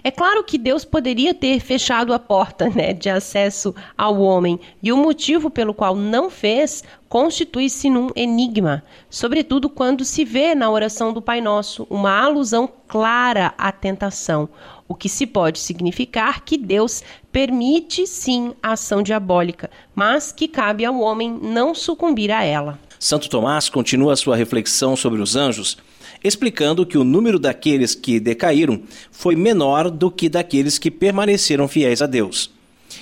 É 0.04 0.12
claro 0.12 0.44
que 0.44 0.58
Deus 0.58 0.84
poderia 0.86 1.34
ter 1.34 1.60
fechado 1.60 2.14
a 2.14 2.20
porta 2.20 2.70
né, 2.70 2.94
de 2.94 3.10
acesso 3.10 3.74
ao 3.98 4.20
homem, 4.22 4.60
e 4.82 4.92
o 4.92 4.98
motivo 4.98 5.50
pelo 5.50 5.74
qual 5.74 5.96
não 5.96 6.30
fez 6.30 6.84
constitui-se 7.08 7.92
num 7.92 8.10
enigma, 8.16 8.84
sobretudo 9.10 9.70
quando 9.70 10.04
se 10.04 10.26
vê 10.26 10.56
na 10.56 10.72
oração 10.72 11.14
do 11.14 11.22
Pai 11.22 11.42
Nosso 11.42 11.86
uma 11.88 12.12
alusão 12.20 12.68
clara 12.88 13.54
à 13.56 13.72
tentação, 13.72 14.50
o 14.88 14.96
que 14.96 15.08
se 15.08 15.28
pode 15.28 15.60
significar 15.60 16.42
que 16.42 16.58
Deus 16.58 17.04
permite 17.32 18.08
sim 18.08 18.54
a 18.64 18.72
ação 18.72 19.04
diabólica, 19.04 19.70
mas 19.94 20.32
que 20.32 20.48
cabe 20.48 20.86
ao 20.86 21.00
homem 21.00 21.40
não 21.42 21.76
sucumbir 21.76 22.32
a 22.32 22.44
ela. 22.44 22.80
Santo 23.00 23.30
Tomás 23.30 23.70
continua 23.70 24.16
sua 24.16 24.36
reflexão 24.36 24.96
sobre 24.96 25.22
os 25.22 25.36
anjos 25.36 25.78
explicando 26.24 26.86
que 26.86 26.98
o 26.98 27.04
número 27.04 27.38
daqueles 27.38 27.94
que 27.94 28.20
decaíram 28.20 28.82
foi 29.12 29.36
menor 29.36 29.90
do 29.90 30.10
que 30.10 30.30
daqueles 30.30 30.78
que 30.78 30.90
permaneceram 30.90 31.68
fiéis 31.68 32.02
a 32.02 32.06
Deus. 32.06 32.50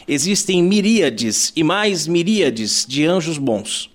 Existem 0.07 0.63
miríades 0.63 1.51
e 1.55 1.63
mais 1.63 2.07
miríades 2.07 2.85
de 2.87 3.05
anjos 3.05 3.37
bons. 3.37 3.89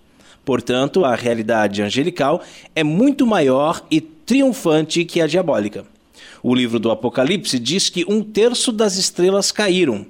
Portanto, 0.44 1.04
a 1.04 1.14
realidade 1.14 1.82
angelical 1.82 2.42
é 2.74 2.84
muito 2.84 3.26
maior 3.26 3.84
e 3.90 4.00
triunfante 4.00 5.04
que 5.04 5.20
a 5.20 5.26
diabólica. 5.26 5.84
O 6.42 6.54
livro 6.54 6.78
do 6.78 6.90
Apocalipse 6.90 7.58
diz 7.58 7.88
que 7.88 8.04
um 8.08 8.22
terço 8.22 8.70
das 8.70 8.96
estrelas 8.96 9.50
caíram, 9.50 10.06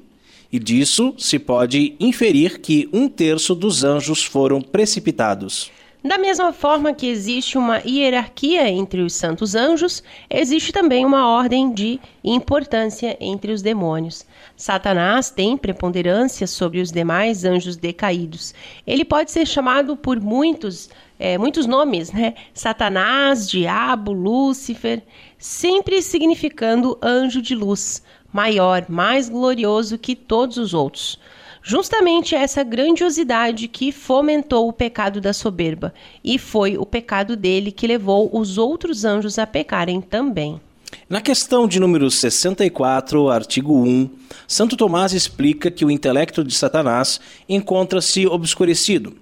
e 0.52 0.58
disso 0.58 1.14
se 1.18 1.38
pode 1.38 1.94
inferir 1.98 2.60
que 2.60 2.88
um 2.92 3.08
terço 3.08 3.54
dos 3.54 3.82
anjos 3.82 4.22
foram 4.22 4.60
precipitados. 4.60 5.70
Da 6.06 6.18
mesma 6.18 6.52
forma 6.52 6.94
que 6.94 7.08
existe 7.08 7.58
uma 7.58 7.82
hierarquia 7.84 8.68
entre 8.68 9.00
os 9.00 9.12
santos 9.12 9.56
anjos, 9.56 10.04
existe 10.30 10.70
também 10.70 11.04
uma 11.04 11.28
ordem 11.28 11.72
de 11.74 11.98
importância 12.22 13.16
entre 13.18 13.50
os 13.50 13.60
demônios. 13.60 14.24
Satanás 14.56 15.30
tem 15.30 15.56
preponderância 15.56 16.46
sobre 16.46 16.80
os 16.80 16.92
demais 16.92 17.44
anjos 17.44 17.76
decaídos. 17.76 18.54
Ele 18.86 19.04
pode 19.04 19.32
ser 19.32 19.44
chamado 19.48 19.96
por 19.96 20.20
muitos, 20.20 20.88
é, 21.18 21.36
muitos 21.36 21.66
nomes, 21.66 22.12
né? 22.12 22.34
Satanás, 22.54 23.50
Diabo, 23.50 24.12
Lúcifer, 24.12 25.02
sempre 25.36 26.00
significando 26.02 26.96
anjo 27.02 27.42
de 27.42 27.56
luz, 27.56 28.00
maior, 28.32 28.86
mais 28.88 29.28
glorioso 29.28 29.98
que 29.98 30.14
todos 30.14 30.56
os 30.56 30.72
outros 30.72 31.18
justamente 31.66 32.32
essa 32.32 32.62
grandiosidade 32.62 33.66
que 33.66 33.90
fomentou 33.90 34.68
o 34.68 34.72
pecado 34.72 35.20
da 35.20 35.32
soberba, 35.32 35.92
e 36.22 36.38
foi 36.38 36.78
o 36.78 36.86
pecado 36.86 37.34
dele 37.36 37.72
que 37.72 37.88
levou 37.88 38.30
os 38.32 38.56
outros 38.56 39.04
anjos 39.04 39.36
a 39.36 39.44
pecarem 39.44 40.00
também. 40.00 40.60
Na 41.10 41.20
questão 41.20 41.66
de 41.66 41.80
número 41.80 42.08
64, 42.08 43.28
artigo 43.28 43.82
1, 43.82 44.08
Santo 44.46 44.76
Tomás 44.76 45.12
explica 45.12 45.68
que 45.68 45.84
o 45.84 45.90
intelecto 45.90 46.44
de 46.44 46.54
Satanás 46.54 47.18
encontra-se 47.48 48.28
obscurecido. 48.28 49.16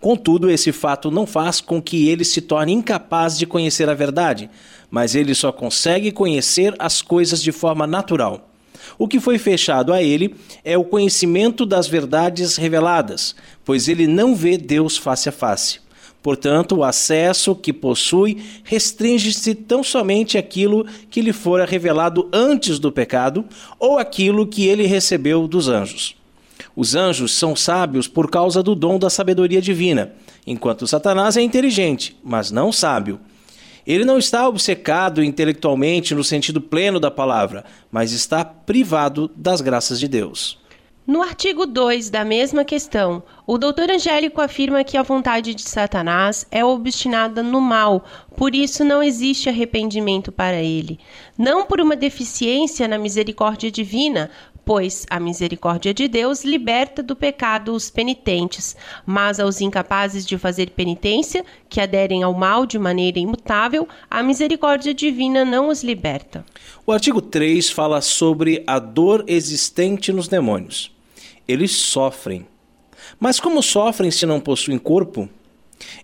Contudo, 0.00 0.48
esse 0.48 0.70
fato 0.70 1.10
não 1.10 1.26
faz 1.26 1.60
com 1.60 1.82
que 1.82 2.08
ele 2.08 2.24
se 2.24 2.40
torne 2.40 2.72
incapaz 2.72 3.36
de 3.36 3.46
conhecer 3.46 3.88
a 3.88 3.94
verdade, 3.94 4.48
mas 4.88 5.16
ele 5.16 5.34
só 5.34 5.50
consegue 5.50 6.12
conhecer 6.12 6.72
as 6.78 7.02
coisas 7.02 7.42
de 7.42 7.50
forma 7.50 7.84
natural. 7.84 8.49
O 8.98 9.08
que 9.08 9.20
foi 9.20 9.38
fechado 9.38 9.92
a 9.92 10.02
ele 10.02 10.34
é 10.64 10.76
o 10.76 10.84
conhecimento 10.84 11.64
das 11.64 11.86
verdades 11.86 12.56
reveladas, 12.56 13.34
pois 13.64 13.88
ele 13.88 14.06
não 14.06 14.34
vê 14.34 14.56
Deus 14.56 14.96
face 14.96 15.28
a 15.28 15.32
face. 15.32 15.80
Portanto, 16.22 16.76
o 16.76 16.84
acesso 16.84 17.54
que 17.54 17.72
possui 17.72 18.42
restringe-se 18.62 19.54
tão 19.54 19.82
somente 19.82 20.36
àquilo 20.36 20.86
que 21.10 21.22
lhe 21.22 21.32
fora 21.32 21.64
revelado 21.64 22.28
antes 22.32 22.78
do 22.78 22.92
pecado 22.92 23.44
ou 23.78 23.98
aquilo 23.98 24.46
que 24.46 24.66
ele 24.66 24.86
recebeu 24.86 25.48
dos 25.48 25.68
anjos. 25.68 26.14
Os 26.76 26.94
anjos 26.94 27.34
são 27.34 27.56
sábios 27.56 28.06
por 28.06 28.30
causa 28.30 28.62
do 28.62 28.74
dom 28.74 28.98
da 28.98 29.08
sabedoria 29.08 29.62
divina, 29.62 30.12
enquanto 30.46 30.86
Satanás 30.86 31.36
é 31.36 31.42
inteligente, 31.42 32.16
mas 32.22 32.50
não 32.50 32.70
sábio. 32.70 33.18
Ele 33.90 34.04
não 34.04 34.18
está 34.18 34.48
obcecado 34.48 35.20
intelectualmente 35.20 36.14
no 36.14 36.22
sentido 36.22 36.60
pleno 36.60 37.00
da 37.00 37.10
palavra, 37.10 37.64
mas 37.90 38.12
está 38.12 38.44
privado 38.44 39.28
das 39.34 39.60
graças 39.60 39.98
de 39.98 40.06
Deus. 40.06 40.60
No 41.04 41.20
artigo 41.22 41.66
2 41.66 42.08
da 42.08 42.24
mesma 42.24 42.64
questão, 42.64 43.20
o 43.44 43.58
doutor 43.58 43.90
Angélico 43.90 44.40
afirma 44.40 44.84
que 44.84 44.96
a 44.96 45.02
vontade 45.02 45.56
de 45.56 45.62
Satanás 45.62 46.46
é 46.52 46.64
obstinada 46.64 47.42
no 47.42 47.60
mal, 47.60 48.04
por 48.36 48.54
isso 48.54 48.84
não 48.84 49.02
existe 49.02 49.48
arrependimento 49.48 50.30
para 50.30 50.62
ele. 50.62 51.00
Não 51.36 51.66
por 51.66 51.80
uma 51.80 51.96
deficiência 51.96 52.86
na 52.86 52.96
misericórdia 52.96 53.72
divina, 53.72 54.30
pois 54.70 55.04
a 55.10 55.18
misericórdia 55.18 55.92
de 55.92 56.06
Deus 56.06 56.44
liberta 56.44 57.02
do 57.02 57.16
pecado 57.16 57.74
os 57.74 57.90
penitentes, 57.90 58.76
mas 59.04 59.40
aos 59.40 59.60
incapazes 59.60 60.24
de 60.24 60.38
fazer 60.38 60.70
penitência, 60.70 61.44
que 61.68 61.80
aderem 61.80 62.22
ao 62.22 62.32
mal 62.32 62.64
de 62.64 62.78
maneira 62.78 63.18
imutável, 63.18 63.88
a 64.08 64.22
misericórdia 64.22 64.94
divina 64.94 65.44
não 65.44 65.70
os 65.70 65.82
liberta. 65.82 66.46
O 66.86 66.92
artigo 66.92 67.20
3 67.20 67.68
fala 67.68 68.00
sobre 68.00 68.62
a 68.64 68.78
dor 68.78 69.24
existente 69.26 70.12
nos 70.12 70.28
demônios. 70.28 70.94
Eles 71.48 71.72
sofrem. 71.72 72.46
Mas 73.18 73.40
como 73.40 73.64
sofrem 73.64 74.12
se 74.12 74.24
não 74.24 74.38
possuem 74.38 74.78
corpo? 74.78 75.28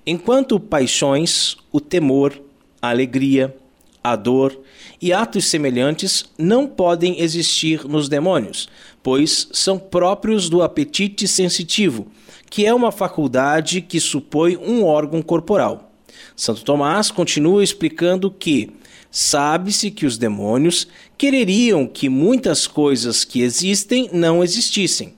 Enquanto 0.04 0.58
paixões, 0.58 1.56
o 1.70 1.78
temor, 1.78 2.36
a 2.82 2.90
alegria, 2.90 3.56
a 4.02 4.16
dor 4.16 4.60
e 5.00 5.12
atos 5.12 5.46
semelhantes 5.46 6.24
não 6.38 6.66
podem 6.66 7.20
existir 7.20 7.84
nos 7.86 8.08
demônios, 8.08 8.68
pois 9.02 9.48
são 9.52 9.78
próprios 9.78 10.48
do 10.48 10.62
apetite 10.62 11.28
sensitivo, 11.28 12.06
que 12.50 12.64
é 12.64 12.74
uma 12.74 12.92
faculdade 12.92 13.80
que 13.80 14.00
supõe 14.00 14.56
um 14.56 14.84
órgão 14.84 15.22
corporal. 15.22 15.92
Santo 16.34 16.64
Tomás 16.64 17.10
continua 17.10 17.62
explicando 17.62 18.30
que 18.30 18.70
sabe-se 19.10 19.90
que 19.90 20.06
os 20.06 20.18
demônios 20.18 20.86
quereriam 21.16 21.86
que 21.86 22.08
muitas 22.08 22.66
coisas 22.66 23.24
que 23.24 23.40
existem 23.40 24.10
não 24.12 24.42
existissem, 24.42 25.14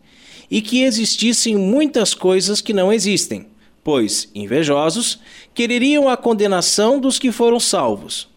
e 0.50 0.62
que 0.62 0.82
existissem 0.82 1.56
muitas 1.56 2.14
coisas 2.14 2.60
que 2.60 2.72
não 2.72 2.92
existem, 2.92 3.46
pois, 3.84 4.28
invejosos, 4.34 5.18
quereriam 5.54 6.08
a 6.08 6.16
condenação 6.16 6.98
dos 7.00 7.18
que 7.18 7.30
foram 7.30 7.60
salvos. 7.60 8.28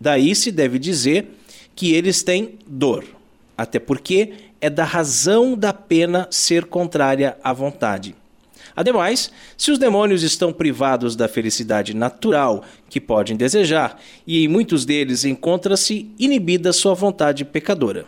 Daí 0.00 0.34
se 0.34 0.50
deve 0.50 0.78
dizer 0.78 1.26
que 1.74 1.92
eles 1.92 2.22
têm 2.22 2.58
dor, 2.66 3.04
até 3.56 3.78
porque 3.78 4.32
é 4.60 4.70
da 4.70 4.84
razão 4.84 5.56
da 5.56 5.72
pena 5.72 6.26
ser 6.30 6.64
contrária 6.66 7.36
à 7.42 7.52
vontade. 7.52 8.14
Ademais, 8.76 9.30
se 9.56 9.70
os 9.70 9.78
demônios 9.78 10.22
estão 10.22 10.52
privados 10.52 11.14
da 11.14 11.28
felicidade 11.28 11.94
natural 11.94 12.64
que 12.88 13.00
podem 13.00 13.36
desejar, 13.36 14.00
e 14.26 14.44
em 14.44 14.48
muitos 14.48 14.84
deles 14.84 15.24
encontra-se 15.24 16.10
inibida 16.18 16.72
sua 16.72 16.94
vontade 16.94 17.44
pecadora. 17.44 18.06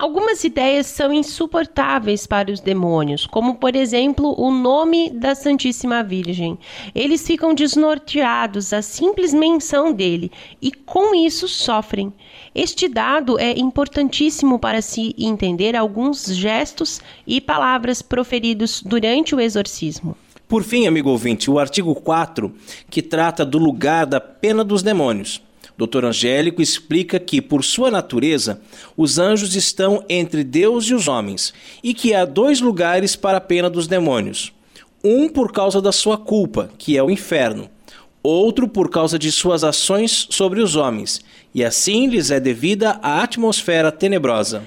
Algumas 0.00 0.44
ideias 0.44 0.86
são 0.86 1.12
insuportáveis 1.12 2.26
para 2.26 2.50
os 2.50 2.58
demônios, 2.58 3.26
como 3.26 3.56
por 3.56 3.76
exemplo 3.76 4.34
o 4.40 4.50
nome 4.50 5.10
da 5.10 5.34
Santíssima 5.34 6.02
Virgem. 6.02 6.58
Eles 6.94 7.26
ficam 7.26 7.52
desnorteados 7.52 8.72
à 8.72 8.80
simples 8.80 9.34
menção 9.34 9.92
dele 9.92 10.32
e 10.62 10.72
com 10.72 11.14
isso 11.14 11.46
sofrem. 11.46 12.10
Este 12.54 12.88
dado 12.88 13.38
é 13.38 13.50
importantíssimo 13.58 14.58
para 14.58 14.80
se 14.80 15.14
entender 15.18 15.76
alguns 15.76 16.34
gestos 16.34 17.02
e 17.26 17.38
palavras 17.38 18.00
proferidos 18.00 18.82
durante 18.82 19.34
o 19.34 19.40
exorcismo. 19.40 20.16
Por 20.48 20.64
fim, 20.64 20.86
amigo 20.86 21.10
ouvinte, 21.10 21.50
o 21.50 21.58
artigo 21.58 21.94
4, 21.94 22.50
que 22.88 23.02
trata 23.02 23.44
do 23.44 23.58
lugar 23.58 24.06
da 24.06 24.18
pena 24.18 24.64
dos 24.64 24.82
demônios. 24.82 25.42
Dr. 25.86 26.04
Angélico 26.04 26.60
explica 26.60 27.18
que, 27.18 27.40
por 27.40 27.64
sua 27.64 27.90
natureza, 27.90 28.60
os 28.94 29.18
anjos 29.18 29.56
estão 29.56 30.04
entre 30.10 30.44
Deus 30.44 30.84
e 30.84 30.94
os 30.94 31.08
homens 31.08 31.54
e 31.82 31.94
que 31.94 32.12
há 32.12 32.26
dois 32.26 32.60
lugares 32.60 33.16
para 33.16 33.38
a 33.38 33.40
pena 33.40 33.70
dos 33.70 33.86
demônios: 33.86 34.52
um 35.02 35.26
por 35.26 35.52
causa 35.52 35.80
da 35.80 35.90
sua 35.90 36.18
culpa, 36.18 36.70
que 36.76 36.98
é 36.98 37.02
o 37.02 37.10
inferno, 37.10 37.70
outro 38.22 38.68
por 38.68 38.90
causa 38.90 39.18
de 39.18 39.32
suas 39.32 39.64
ações 39.64 40.26
sobre 40.28 40.60
os 40.60 40.76
homens, 40.76 41.22
e 41.54 41.64
assim 41.64 42.06
lhes 42.06 42.30
é 42.30 42.38
devida 42.38 43.00
a 43.02 43.22
atmosfera 43.22 43.90
tenebrosa. 43.90 44.62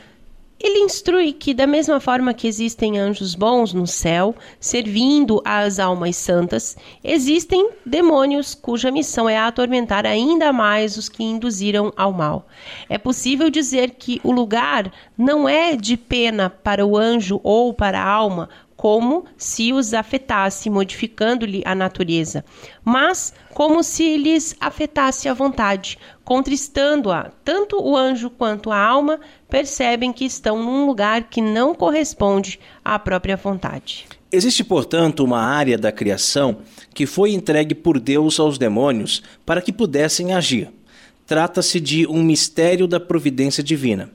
Ele 0.63 0.79
instrui 0.79 1.33
que, 1.33 1.53
da 1.53 1.67
mesma 1.67 1.99
forma 1.99 2.33
que 2.33 2.47
existem 2.47 2.97
anjos 2.97 3.35
bons 3.35 3.73
no 3.73 3.85
céu, 3.85 4.33
servindo 4.61 5.41
às 5.43 5.77
almas 5.77 6.15
santas, 6.15 6.77
existem 7.03 7.71
demônios 7.85 8.55
cuja 8.55 8.89
missão 8.89 9.27
é 9.27 9.37
atormentar 9.37 10.05
ainda 10.05 10.53
mais 10.53 10.95
os 10.95 11.09
que 11.09 11.21
induziram 11.21 11.91
ao 11.97 12.13
mal. 12.13 12.47
É 12.87 12.97
possível 12.97 13.49
dizer 13.49 13.95
que 13.99 14.21
o 14.23 14.31
lugar 14.31 14.89
não 15.17 15.49
é 15.49 15.75
de 15.75 15.97
pena 15.97 16.49
para 16.49 16.85
o 16.85 16.95
anjo 16.95 17.41
ou 17.43 17.73
para 17.73 17.99
a 17.99 18.09
alma, 18.09 18.47
como 18.75 19.25
se 19.37 19.71
os 19.71 19.93
afetasse, 19.93 20.69
modificando-lhe 20.69 21.61
a 21.65 21.75
natureza, 21.75 22.43
mas 22.83 23.33
como 23.53 23.83
se 23.83 24.17
lhes 24.17 24.55
afetasse 24.59 25.29
a 25.29 25.33
vontade, 25.33 25.97
contristando-a. 26.23 27.31
Tanto 27.43 27.81
o 27.81 27.95
anjo 27.95 28.29
quanto 28.29 28.71
a 28.71 28.77
alma 28.77 29.19
percebem 29.49 30.11
que 30.11 30.25
estão 30.25 30.61
num 30.61 30.85
lugar 30.85 31.23
que 31.29 31.41
não 31.41 31.75
corresponde 31.75 32.59
à 32.83 32.97
própria 32.97 33.37
vontade. 33.37 34.05
Existe, 34.31 34.63
portanto, 34.63 35.23
uma 35.23 35.39
área 35.39 35.77
da 35.77 35.91
criação 35.91 36.57
que 36.93 37.05
foi 37.05 37.33
entregue 37.33 37.75
por 37.75 37.99
Deus 37.99 38.39
aos 38.39 38.57
demônios 38.57 39.21
para 39.45 39.61
que 39.61 39.71
pudessem 39.71 40.33
agir. 40.33 40.71
Trata-se 41.27 41.79
de 41.79 42.07
um 42.07 42.23
mistério 42.23 42.87
da 42.87 42.99
providência 42.99 43.63
divina. 43.63 44.11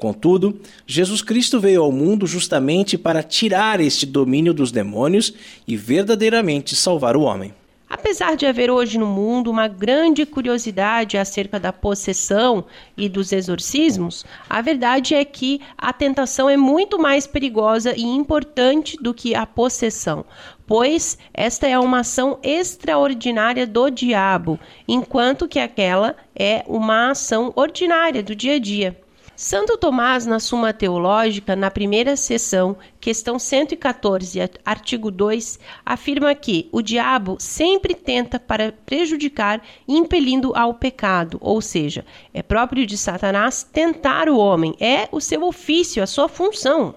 Contudo, 0.00 0.58
Jesus 0.86 1.20
Cristo 1.20 1.60
veio 1.60 1.82
ao 1.82 1.92
mundo 1.92 2.26
justamente 2.26 2.96
para 2.96 3.22
tirar 3.22 3.80
este 3.80 4.06
domínio 4.06 4.54
dos 4.54 4.72
demônios 4.72 5.30
e 5.68 5.76
verdadeiramente 5.76 6.74
salvar 6.74 7.18
o 7.18 7.20
homem. 7.20 7.52
Apesar 7.86 8.34
de 8.34 8.46
haver 8.46 8.70
hoje 8.70 8.96
no 8.96 9.04
mundo 9.04 9.50
uma 9.50 9.68
grande 9.68 10.24
curiosidade 10.24 11.18
acerca 11.18 11.60
da 11.60 11.70
possessão 11.70 12.64
e 12.96 13.10
dos 13.10 13.30
exorcismos, 13.30 14.24
a 14.48 14.62
verdade 14.62 15.14
é 15.14 15.22
que 15.22 15.60
a 15.76 15.92
tentação 15.92 16.48
é 16.48 16.56
muito 16.56 16.98
mais 16.98 17.26
perigosa 17.26 17.92
e 17.94 18.02
importante 18.02 18.96
do 19.02 19.12
que 19.12 19.34
a 19.34 19.44
possessão, 19.44 20.24
pois 20.66 21.18
esta 21.34 21.66
é 21.66 21.78
uma 21.78 22.00
ação 22.00 22.38
extraordinária 22.42 23.66
do 23.66 23.90
diabo, 23.90 24.58
enquanto 24.88 25.46
que 25.46 25.58
aquela 25.58 26.16
é 26.34 26.64
uma 26.66 27.10
ação 27.10 27.52
ordinária 27.54 28.22
do 28.22 28.34
dia 28.34 28.54
a 28.54 28.58
dia. 28.58 28.96
Santo 29.42 29.78
Tomás, 29.78 30.26
na 30.26 30.38
Suma 30.38 30.70
Teológica, 30.70 31.56
na 31.56 31.70
primeira 31.70 32.14
sessão, 32.14 32.76
questão 33.00 33.38
114, 33.38 34.38
artigo 34.66 35.10
2, 35.10 35.58
afirma 35.82 36.34
que 36.34 36.68
o 36.70 36.82
diabo 36.82 37.36
sempre 37.38 37.94
tenta 37.94 38.38
para 38.38 38.70
prejudicar, 38.70 39.62
impelindo 39.88 40.52
ao 40.54 40.74
pecado, 40.74 41.38
ou 41.40 41.62
seja, 41.62 42.04
é 42.34 42.42
próprio 42.42 42.84
de 42.84 42.98
Satanás 42.98 43.62
tentar 43.62 44.28
o 44.28 44.36
homem, 44.36 44.74
é 44.78 45.08
o 45.10 45.22
seu 45.22 45.42
ofício, 45.42 46.02
a 46.02 46.06
sua 46.06 46.28
função. 46.28 46.94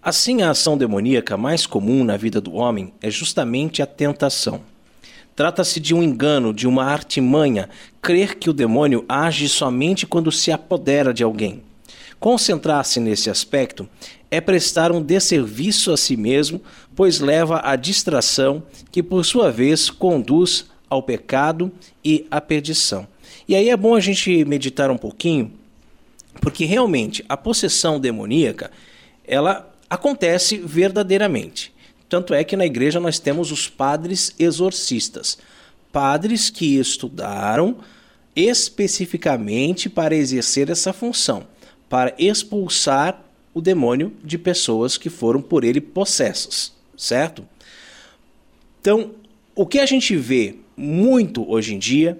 Assim, 0.00 0.40
a 0.40 0.50
ação 0.50 0.78
demoníaca 0.78 1.36
mais 1.36 1.66
comum 1.66 2.04
na 2.04 2.16
vida 2.16 2.40
do 2.40 2.54
homem 2.54 2.94
é 3.02 3.10
justamente 3.10 3.82
a 3.82 3.86
tentação. 3.86 4.60
Trata-se 5.36 5.80
de 5.80 5.94
um 5.94 6.02
engano, 6.02 6.54
de 6.54 6.66
uma 6.66 6.84
artimanha, 6.84 7.68
crer 8.00 8.36
que 8.36 8.48
o 8.48 8.52
demônio 8.52 9.04
age 9.08 9.48
somente 9.48 10.06
quando 10.06 10.30
se 10.30 10.52
apodera 10.52 11.12
de 11.12 11.24
alguém. 11.24 11.62
Concentrar-se 12.20 13.00
nesse 13.00 13.28
aspecto 13.28 13.88
é 14.30 14.40
prestar 14.40 14.92
um 14.92 15.02
desserviço 15.02 15.92
a 15.92 15.96
si 15.96 16.16
mesmo, 16.16 16.62
pois 16.94 17.18
leva 17.18 17.60
à 17.64 17.74
distração, 17.76 18.62
que 18.92 19.02
por 19.02 19.24
sua 19.24 19.50
vez 19.50 19.90
conduz 19.90 20.66
ao 20.88 21.02
pecado 21.02 21.70
e 22.04 22.26
à 22.30 22.40
perdição. 22.40 23.06
E 23.48 23.56
aí 23.56 23.68
é 23.68 23.76
bom 23.76 23.94
a 23.94 24.00
gente 24.00 24.44
meditar 24.44 24.90
um 24.90 24.96
pouquinho, 24.96 25.52
porque 26.40 26.64
realmente 26.64 27.24
a 27.28 27.36
possessão 27.36 27.98
demoníaca, 27.98 28.70
ela 29.26 29.70
acontece 29.90 30.58
verdadeiramente. 30.58 31.73
Tanto 32.14 32.32
é 32.32 32.44
que 32.44 32.56
na 32.56 32.64
igreja 32.64 33.00
nós 33.00 33.18
temos 33.18 33.50
os 33.50 33.66
padres 33.66 34.36
exorcistas, 34.38 35.36
padres 35.90 36.48
que 36.48 36.78
estudaram 36.78 37.78
especificamente 38.36 39.88
para 39.88 40.14
exercer 40.14 40.70
essa 40.70 40.92
função, 40.92 41.44
para 41.88 42.14
expulsar 42.16 43.20
o 43.52 43.60
demônio 43.60 44.12
de 44.22 44.38
pessoas 44.38 44.96
que 44.96 45.10
foram 45.10 45.42
por 45.42 45.64
ele 45.64 45.80
possessas, 45.80 46.72
certo? 46.96 47.44
Então, 48.80 49.10
o 49.52 49.66
que 49.66 49.80
a 49.80 49.86
gente 49.86 50.14
vê 50.14 50.54
muito 50.76 51.44
hoje 51.50 51.74
em 51.74 51.80
dia 51.80 52.16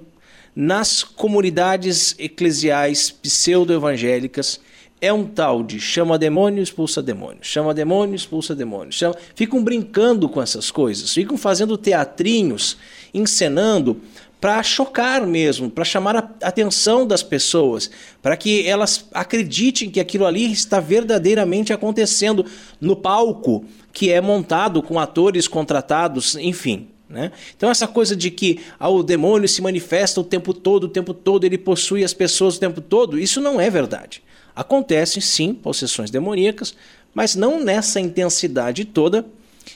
nas 0.56 1.04
comunidades 1.04 2.16
eclesiais 2.18 3.12
pseudo-evangélicas 3.12 4.58
é 5.04 5.12
um 5.12 5.26
tal 5.26 5.62
de 5.62 5.78
chama 5.78 6.18
demônio, 6.18 6.62
expulsa 6.62 7.02
demônio, 7.02 7.38
chama 7.42 7.74
demônio, 7.74 8.14
expulsa 8.14 8.54
demônio. 8.54 8.90
Chama... 8.90 9.14
Ficam 9.34 9.62
brincando 9.62 10.28
com 10.28 10.40
essas 10.40 10.70
coisas, 10.70 11.12
ficam 11.12 11.36
fazendo 11.36 11.76
teatrinhos, 11.76 12.78
encenando 13.12 14.00
para 14.40 14.62
chocar 14.62 15.26
mesmo, 15.26 15.70
para 15.70 15.84
chamar 15.84 16.16
a 16.16 16.30
atenção 16.42 17.06
das 17.06 17.22
pessoas, 17.22 17.90
para 18.22 18.36
que 18.36 18.66
elas 18.66 19.06
acreditem 19.12 19.90
que 19.90 20.00
aquilo 20.00 20.26
ali 20.26 20.50
está 20.50 20.80
verdadeiramente 20.80 21.72
acontecendo 21.72 22.44
no 22.80 22.96
palco 22.96 23.64
que 23.92 24.10
é 24.10 24.20
montado 24.20 24.82
com 24.82 24.98
atores 24.98 25.46
contratados, 25.46 26.34
enfim. 26.36 26.88
Né? 27.08 27.30
Então, 27.56 27.70
essa 27.70 27.86
coisa 27.86 28.16
de 28.16 28.30
que 28.30 28.60
ah, 28.78 28.88
o 28.88 29.02
demônio 29.02 29.48
se 29.48 29.62
manifesta 29.62 30.20
o 30.20 30.24
tempo 30.24 30.52
todo, 30.52 30.84
o 30.84 30.88
tempo 30.88 31.12
todo, 31.12 31.44
ele 31.44 31.58
possui 31.58 32.02
as 32.02 32.12
pessoas 32.12 32.56
o 32.56 32.60
tempo 32.60 32.80
todo, 32.80 33.18
isso 33.18 33.40
não 33.40 33.60
é 33.60 33.68
verdade. 33.68 34.22
Acontecem 34.54 35.20
sim 35.20 35.52
possessões 35.54 36.10
demoníacas, 36.10 36.74
mas 37.12 37.34
não 37.34 37.62
nessa 37.62 38.00
intensidade 38.00 38.84
toda. 38.84 39.24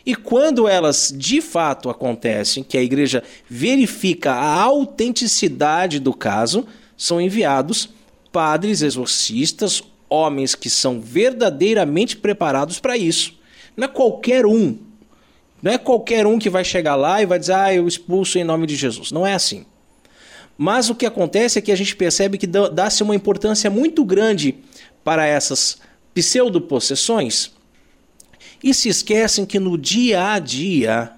E 0.04 0.14
quando 0.14 0.68
elas 0.68 1.12
de 1.16 1.40
fato 1.40 1.88
acontecem, 1.88 2.62
que 2.62 2.78
a 2.78 2.82
igreja 2.82 3.22
verifica 3.48 4.32
a 4.32 4.62
autenticidade 4.62 5.98
do 5.98 6.12
caso, 6.12 6.66
são 6.96 7.20
enviados 7.20 7.88
padres 8.32 8.82
exorcistas, 8.82 9.82
homens 10.08 10.54
que 10.54 10.70
são 10.70 11.00
verdadeiramente 11.00 12.16
preparados 12.16 12.78
para 12.78 12.96
isso. 12.96 13.34
Não 13.76 13.84
é 13.84 13.88
qualquer 13.88 14.46
um. 14.46 14.78
Não 15.62 15.72
é 15.72 15.78
qualquer 15.78 16.26
um 16.26 16.38
que 16.38 16.50
vai 16.50 16.64
chegar 16.64 16.94
lá 16.94 17.20
e 17.22 17.26
vai 17.26 17.38
dizer, 17.38 17.54
ah, 17.54 17.74
eu 17.74 17.86
expulso 17.86 18.38
em 18.38 18.44
nome 18.44 18.66
de 18.66 18.76
Jesus. 18.76 19.10
Não 19.10 19.26
é 19.26 19.34
assim. 19.34 19.66
Mas 20.60 20.90
o 20.90 20.94
que 20.96 21.06
acontece 21.06 21.60
é 21.60 21.62
que 21.62 21.70
a 21.70 21.76
gente 21.76 21.94
percebe 21.94 22.36
que 22.36 22.46
dá-se 22.46 23.04
uma 23.04 23.14
importância 23.14 23.70
muito 23.70 24.04
grande 24.04 24.56
para 25.04 25.24
essas 25.24 25.78
pseudopossessões 26.12 27.52
e 28.62 28.74
se 28.74 28.88
esquecem 28.88 29.46
que 29.46 29.60
no 29.60 29.78
dia 29.78 30.32
a 30.32 30.38
dia 30.40 31.12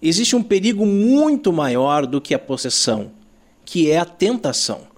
existe 0.00 0.36
um 0.36 0.42
perigo 0.42 0.86
muito 0.86 1.52
maior 1.52 2.06
do 2.06 2.20
que 2.20 2.32
a 2.32 2.38
possessão, 2.38 3.10
que 3.64 3.90
é 3.90 3.98
a 3.98 4.04
tentação. 4.04 4.92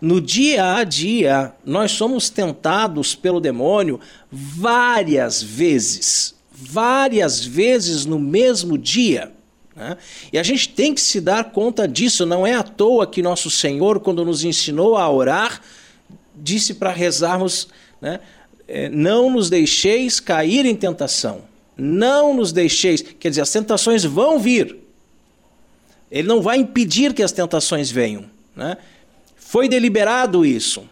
No 0.00 0.20
dia 0.20 0.74
a 0.74 0.84
dia, 0.84 1.54
nós 1.64 1.92
somos 1.92 2.28
tentados 2.28 3.14
pelo 3.14 3.40
demônio 3.40 3.98
várias 4.30 5.42
vezes, 5.42 6.34
várias 6.52 7.42
vezes 7.42 8.04
no 8.04 8.18
mesmo 8.18 8.76
dia. 8.76 9.32
Né? 9.74 9.96
E 10.32 10.38
a 10.38 10.42
gente 10.42 10.68
tem 10.68 10.94
que 10.94 11.00
se 11.00 11.20
dar 11.20 11.50
conta 11.50 11.86
disso. 11.86 12.24
Não 12.24 12.46
é 12.46 12.54
à 12.54 12.62
toa 12.62 13.06
que 13.06 13.22
nosso 13.22 13.50
Senhor, 13.50 14.00
quando 14.00 14.24
nos 14.24 14.44
ensinou 14.44 14.96
a 14.96 15.10
orar, 15.10 15.60
disse 16.34 16.74
para 16.74 16.90
rezarmos, 16.90 17.68
né? 18.00 18.20
É, 18.66 18.88
não 18.88 19.30
nos 19.30 19.50
deixeis 19.50 20.20
cair 20.20 20.64
em 20.64 20.74
tentação. 20.74 21.42
Não 21.76 22.34
nos 22.34 22.50
deixeis. 22.50 23.02
Quer 23.02 23.28
dizer, 23.28 23.42
as 23.42 23.50
tentações 23.50 24.04
vão 24.04 24.38
vir. 24.38 24.76
Ele 26.10 26.26
não 26.28 26.40
vai 26.40 26.58
impedir 26.58 27.12
que 27.12 27.22
as 27.22 27.32
tentações 27.32 27.90
venham. 27.90 28.24
Né? 28.56 28.76
Foi 29.36 29.68
deliberado 29.68 30.46
isso. 30.46 30.88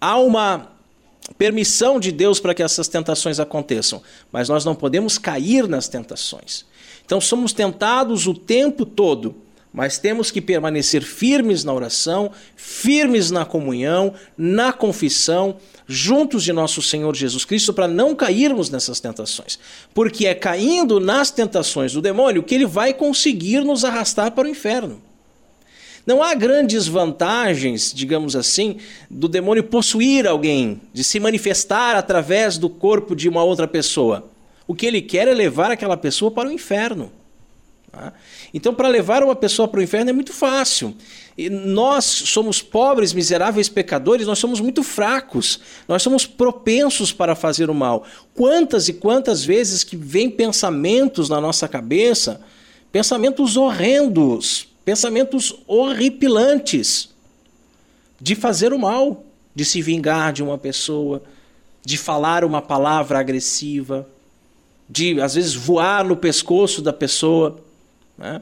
Há 0.00 0.18
uma 0.18 0.72
permissão 1.38 2.00
de 2.00 2.10
Deus 2.10 2.40
para 2.40 2.54
que 2.54 2.62
essas 2.62 2.88
tentações 2.88 3.38
aconteçam, 3.38 4.02
mas 4.30 4.48
nós 4.48 4.64
não 4.64 4.74
podemos 4.74 5.18
cair 5.18 5.68
nas 5.68 5.88
tentações. 5.88 6.64
Então 7.06 7.20
somos 7.20 7.52
tentados 7.52 8.26
o 8.26 8.34
tempo 8.34 8.84
todo, 8.84 9.36
mas 9.72 9.96
temos 9.96 10.30
que 10.30 10.40
permanecer 10.40 11.02
firmes 11.02 11.62
na 11.62 11.72
oração, 11.72 12.32
firmes 12.56 13.30
na 13.30 13.44
comunhão, 13.44 14.12
na 14.36 14.72
confissão, 14.72 15.56
juntos 15.86 16.42
de 16.42 16.52
nosso 16.52 16.82
Senhor 16.82 17.14
Jesus 17.14 17.44
Cristo, 17.44 17.72
para 17.72 17.86
não 17.86 18.12
cairmos 18.12 18.70
nessas 18.70 18.98
tentações. 18.98 19.56
Porque 19.94 20.26
é 20.26 20.34
caindo 20.34 20.98
nas 20.98 21.30
tentações 21.30 21.92
do 21.92 22.02
demônio 22.02 22.42
que 22.42 22.54
ele 22.54 22.66
vai 22.66 22.92
conseguir 22.92 23.60
nos 23.60 23.84
arrastar 23.84 24.32
para 24.32 24.48
o 24.48 24.50
inferno. 24.50 25.00
Não 26.04 26.22
há 26.22 26.34
grandes 26.34 26.88
vantagens, 26.88 27.92
digamos 27.94 28.34
assim, 28.34 28.78
do 29.10 29.28
demônio 29.28 29.62
possuir 29.62 30.26
alguém, 30.26 30.80
de 30.92 31.04
se 31.04 31.20
manifestar 31.20 31.94
através 31.96 32.58
do 32.58 32.68
corpo 32.68 33.14
de 33.14 33.28
uma 33.28 33.44
outra 33.44 33.68
pessoa. 33.68 34.30
O 34.66 34.74
que 34.74 34.86
ele 34.86 35.00
quer 35.00 35.28
é 35.28 35.34
levar 35.34 35.70
aquela 35.70 35.96
pessoa 35.96 36.30
para 36.30 36.48
o 36.48 36.52
inferno. 36.52 37.12
Tá? 37.96 38.12
Então, 38.52 38.74
para 38.74 38.88
levar 38.88 39.22
uma 39.22 39.34
pessoa 39.34 39.66
para 39.66 39.80
o 39.80 39.82
inferno 39.82 40.10
é 40.10 40.12
muito 40.12 40.32
fácil. 40.32 40.94
E 41.36 41.48
nós 41.48 42.04
somos 42.04 42.60
pobres, 42.60 43.12
miseráveis 43.12 43.68
pecadores, 43.68 44.26
nós 44.26 44.38
somos 44.38 44.60
muito 44.60 44.82
fracos, 44.82 45.60
nós 45.86 46.02
somos 46.02 46.26
propensos 46.26 47.12
para 47.12 47.34
fazer 47.34 47.70
o 47.70 47.74
mal. 47.74 48.04
Quantas 48.34 48.88
e 48.88 48.92
quantas 48.92 49.44
vezes 49.44 49.84
que 49.84 49.96
vem 49.96 50.30
pensamentos 50.30 51.28
na 51.28 51.40
nossa 51.40 51.66
cabeça, 51.68 52.40
pensamentos 52.90 53.56
horrendos, 53.56 54.68
pensamentos 54.84 55.54
horripilantes 55.66 57.10
de 58.20 58.34
fazer 58.34 58.72
o 58.72 58.78
mal, 58.78 59.24
de 59.54 59.64
se 59.64 59.80
vingar 59.80 60.32
de 60.32 60.42
uma 60.42 60.58
pessoa, 60.58 61.22
de 61.84 61.96
falar 61.96 62.44
uma 62.44 62.60
palavra 62.60 63.18
agressiva, 63.18 64.08
de 64.88 65.20
às 65.20 65.34
vezes 65.34 65.54
voar 65.54 66.04
no 66.04 66.16
pescoço 66.16 66.80
da 66.80 66.92
pessoa. 66.92 67.58
Né? 68.16 68.40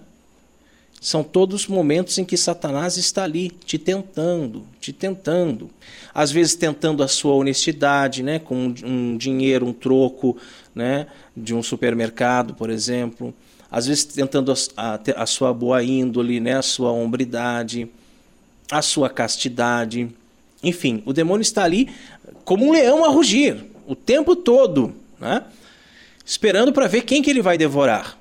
São 1.00 1.22
todos 1.22 1.66
momentos 1.66 2.16
em 2.18 2.24
que 2.24 2.36
Satanás 2.36 2.96
está 2.96 3.24
ali, 3.24 3.50
te 3.50 3.78
tentando, 3.78 4.64
te 4.80 4.92
tentando. 4.92 5.70
Às 6.14 6.30
vezes 6.30 6.54
tentando 6.54 7.02
a 7.02 7.08
sua 7.08 7.34
honestidade, 7.34 8.22
né? 8.22 8.38
com 8.38 8.74
um 8.84 9.16
dinheiro, 9.16 9.66
um 9.66 9.72
troco 9.72 10.36
né? 10.74 11.06
de 11.36 11.54
um 11.54 11.62
supermercado, 11.62 12.54
por 12.54 12.70
exemplo. 12.70 13.34
Às 13.70 13.86
vezes 13.86 14.04
tentando 14.04 14.52
a, 14.52 14.94
a, 14.94 15.22
a 15.22 15.26
sua 15.26 15.52
boa 15.52 15.82
índole, 15.82 16.40
né? 16.40 16.56
a 16.56 16.62
sua 16.62 16.90
hombridade, 16.92 17.88
a 18.70 18.80
sua 18.80 19.10
castidade. 19.10 20.08
Enfim, 20.62 21.02
o 21.04 21.12
demônio 21.12 21.42
está 21.42 21.64
ali 21.64 21.90
como 22.44 22.66
um 22.66 22.72
leão 22.72 23.04
a 23.04 23.08
rugir 23.08 23.64
o 23.86 23.94
tempo 23.94 24.34
todo, 24.34 24.94
né? 25.20 25.42
Esperando 26.24 26.72
para 26.72 26.86
ver 26.86 27.02
quem 27.02 27.22
que 27.22 27.30
ele 27.30 27.42
vai 27.42 27.58
devorar. 27.58 28.18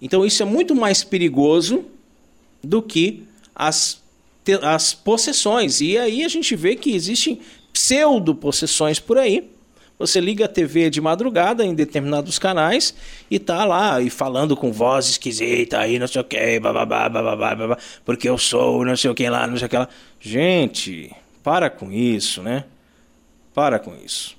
Então 0.00 0.24
isso 0.24 0.42
é 0.42 0.46
muito 0.46 0.74
mais 0.74 1.04
perigoso 1.04 1.84
do 2.62 2.82
que 2.82 3.24
as, 3.54 4.00
as 4.62 4.94
possessões. 4.94 5.80
E 5.80 5.98
aí 5.98 6.24
a 6.24 6.28
gente 6.28 6.54
vê 6.54 6.76
que 6.76 6.94
existem 6.94 7.40
pseudo-possessões 7.72 8.98
por 8.98 9.18
aí. 9.18 9.50
Você 9.98 10.20
liga 10.20 10.44
a 10.44 10.48
TV 10.48 10.90
de 10.90 11.00
madrugada 11.00 11.64
em 11.64 11.74
determinados 11.74 12.38
canais 12.38 12.94
e 13.28 13.36
tá 13.36 13.64
lá 13.64 14.00
e 14.00 14.08
falando 14.08 14.56
com 14.56 14.72
voz 14.72 15.08
esquisita 15.08 15.80
aí, 15.80 15.98
não 15.98 16.06
sei 16.06 16.20
o 16.20 16.24
que, 16.24 16.60
bababá, 16.60 17.08
bababá, 17.08 17.54
babá, 17.56 17.78
porque 18.04 18.28
eu 18.28 18.38
sou 18.38 18.84
não 18.84 18.96
sei 18.96 19.10
o 19.10 19.14
que 19.14 19.28
lá, 19.28 19.44
não 19.48 19.56
sei 19.56 19.66
o 19.66 19.68
que 19.68 19.76
lá. 19.76 19.88
Gente, 20.20 21.10
para 21.42 21.68
com 21.68 21.90
isso, 21.90 22.42
né? 22.42 22.64
Para 23.52 23.80
com 23.80 23.92
isso. 23.96 24.36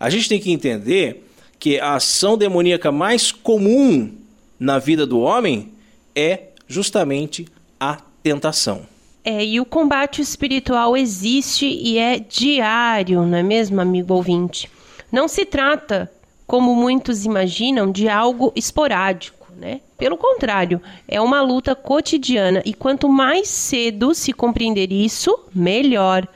A 0.00 0.10
gente 0.10 0.28
tem 0.28 0.40
que 0.40 0.50
entender 0.50 1.27
que 1.58 1.80
a 1.80 1.94
ação 1.94 2.38
demoníaca 2.38 2.92
mais 2.92 3.32
comum 3.32 4.12
na 4.58 4.78
vida 4.78 5.06
do 5.06 5.20
homem 5.20 5.72
é 6.14 6.48
justamente 6.66 7.46
a 7.78 7.98
tentação. 8.22 8.82
É, 9.24 9.44
e 9.44 9.60
o 9.60 9.64
combate 9.64 10.22
espiritual 10.22 10.96
existe 10.96 11.66
e 11.66 11.98
é 11.98 12.18
diário, 12.18 13.22
não 13.26 13.36
é 13.36 13.42
mesmo, 13.42 13.80
amigo 13.80 14.14
ouvinte? 14.14 14.70
Não 15.12 15.28
se 15.28 15.44
trata, 15.44 16.10
como 16.46 16.74
muitos 16.74 17.24
imaginam, 17.24 17.90
de 17.90 18.08
algo 18.08 18.52
esporádico, 18.54 19.46
né? 19.56 19.80
Pelo 19.98 20.16
contrário, 20.16 20.80
é 21.06 21.20
uma 21.20 21.42
luta 21.42 21.74
cotidiana 21.74 22.62
e 22.64 22.72
quanto 22.72 23.08
mais 23.08 23.48
cedo 23.48 24.14
se 24.14 24.32
compreender 24.32 24.92
isso, 24.92 25.36
melhor. 25.54 26.26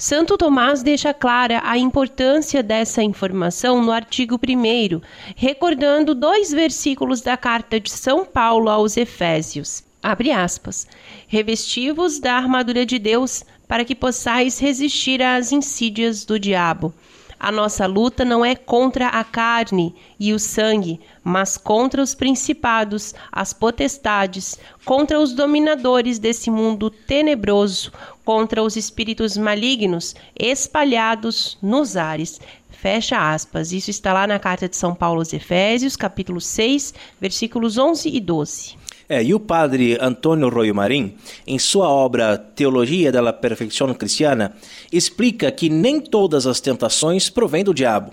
Santo 0.00 0.38
Tomás 0.38 0.82
deixa 0.82 1.12
clara 1.12 1.60
a 1.62 1.76
importância 1.76 2.62
dessa 2.62 3.02
informação 3.02 3.82
no 3.82 3.92
artigo 3.92 4.36
1, 4.36 4.98
recordando 5.36 6.14
dois 6.14 6.50
versículos 6.50 7.20
da 7.20 7.36
carta 7.36 7.78
de 7.78 7.90
São 7.90 8.24
Paulo 8.24 8.70
aos 8.70 8.96
Efésios. 8.96 9.84
Abre 10.02 10.32
aspas. 10.32 10.86
Revestivos 11.28 12.18
da 12.18 12.32
armadura 12.32 12.86
de 12.86 12.98
Deus, 12.98 13.44
para 13.68 13.84
que 13.84 13.94
possais 13.94 14.58
resistir 14.58 15.22
às 15.22 15.52
insídias 15.52 16.24
do 16.24 16.38
diabo. 16.38 16.94
A 17.42 17.50
nossa 17.50 17.86
luta 17.86 18.22
não 18.22 18.44
é 18.44 18.54
contra 18.54 19.08
a 19.08 19.24
carne 19.24 19.94
e 20.18 20.34
o 20.34 20.38
sangue, 20.38 21.00
mas 21.24 21.56
contra 21.56 22.02
os 22.02 22.14
principados, 22.14 23.14
as 23.32 23.54
potestades, 23.54 24.58
contra 24.84 25.18
os 25.18 25.32
dominadores 25.32 26.18
desse 26.18 26.50
mundo 26.50 26.90
tenebroso, 26.90 27.90
contra 28.30 28.62
os 28.62 28.76
espíritos 28.76 29.36
malignos 29.36 30.14
espalhados 30.38 31.58
nos 31.60 31.96
ares. 31.96 32.40
Fecha 32.70 33.18
aspas. 33.18 33.72
Isso 33.72 33.90
está 33.90 34.12
lá 34.12 34.24
na 34.24 34.38
carta 34.38 34.68
de 34.68 34.76
São 34.76 34.94
Paulo 34.94 35.18
aos 35.18 35.32
Efésios, 35.32 35.96
capítulo 35.96 36.40
6, 36.40 36.94
versículos 37.20 37.76
11 37.76 38.08
e 38.08 38.20
12. 38.20 38.76
É, 39.08 39.20
e 39.20 39.34
o 39.34 39.40
padre 39.40 39.98
Antônio 40.00 40.48
Royo 40.48 40.72
Marim, 40.72 41.16
em 41.44 41.58
sua 41.58 41.88
obra 41.88 42.38
Teologia 42.38 43.10
da 43.10 43.32
Perfeição 43.32 43.92
Cristiana, 43.94 44.54
explica 44.92 45.50
que 45.50 45.68
nem 45.68 46.00
todas 46.00 46.46
as 46.46 46.60
tentações 46.60 47.28
provêm 47.28 47.64
do 47.64 47.74
diabo. 47.74 48.12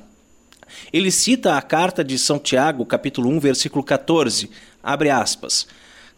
Ele 0.91 1.11
cita 1.11 1.55
a 1.55 1.61
carta 1.61 2.03
de 2.03 2.17
São 2.17 2.39
Tiago, 2.39 2.87
capítulo 2.87 3.29
1, 3.29 3.39
versículo 3.39 3.83
14, 3.83 4.49
abre 4.81 5.11
aspas. 5.11 5.67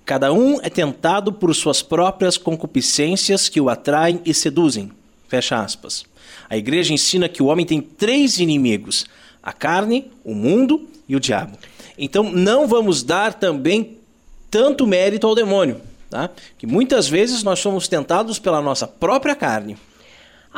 Cada 0.09 0.33
um 0.33 0.59
é 0.63 0.71
tentado 0.71 1.31
por 1.31 1.53
suas 1.53 1.83
próprias 1.83 2.35
concupiscências 2.35 3.47
que 3.47 3.61
o 3.61 3.69
atraem 3.69 4.19
e 4.25 4.33
seduzem. 4.33 4.91
Fecha 5.27 5.61
aspas. 5.61 6.03
A 6.49 6.57
igreja 6.57 6.91
ensina 6.91 7.29
que 7.29 7.43
o 7.43 7.45
homem 7.45 7.63
tem 7.63 7.79
três 7.79 8.39
inimigos: 8.39 9.05
a 9.43 9.53
carne, 9.53 10.11
o 10.23 10.33
mundo 10.33 10.89
e 11.07 11.15
o 11.15 11.19
diabo. 11.19 11.59
Então 11.95 12.23
não 12.23 12.67
vamos 12.67 13.03
dar 13.03 13.35
também 13.35 13.99
tanto 14.49 14.87
mérito 14.87 15.27
ao 15.27 15.35
demônio, 15.35 15.79
tá? 16.09 16.31
Que 16.57 16.65
muitas 16.65 17.07
vezes 17.07 17.43
nós 17.43 17.59
somos 17.59 17.87
tentados 17.87 18.39
pela 18.39 18.63
nossa 18.63 18.87
própria 18.87 19.35
carne. 19.35 19.77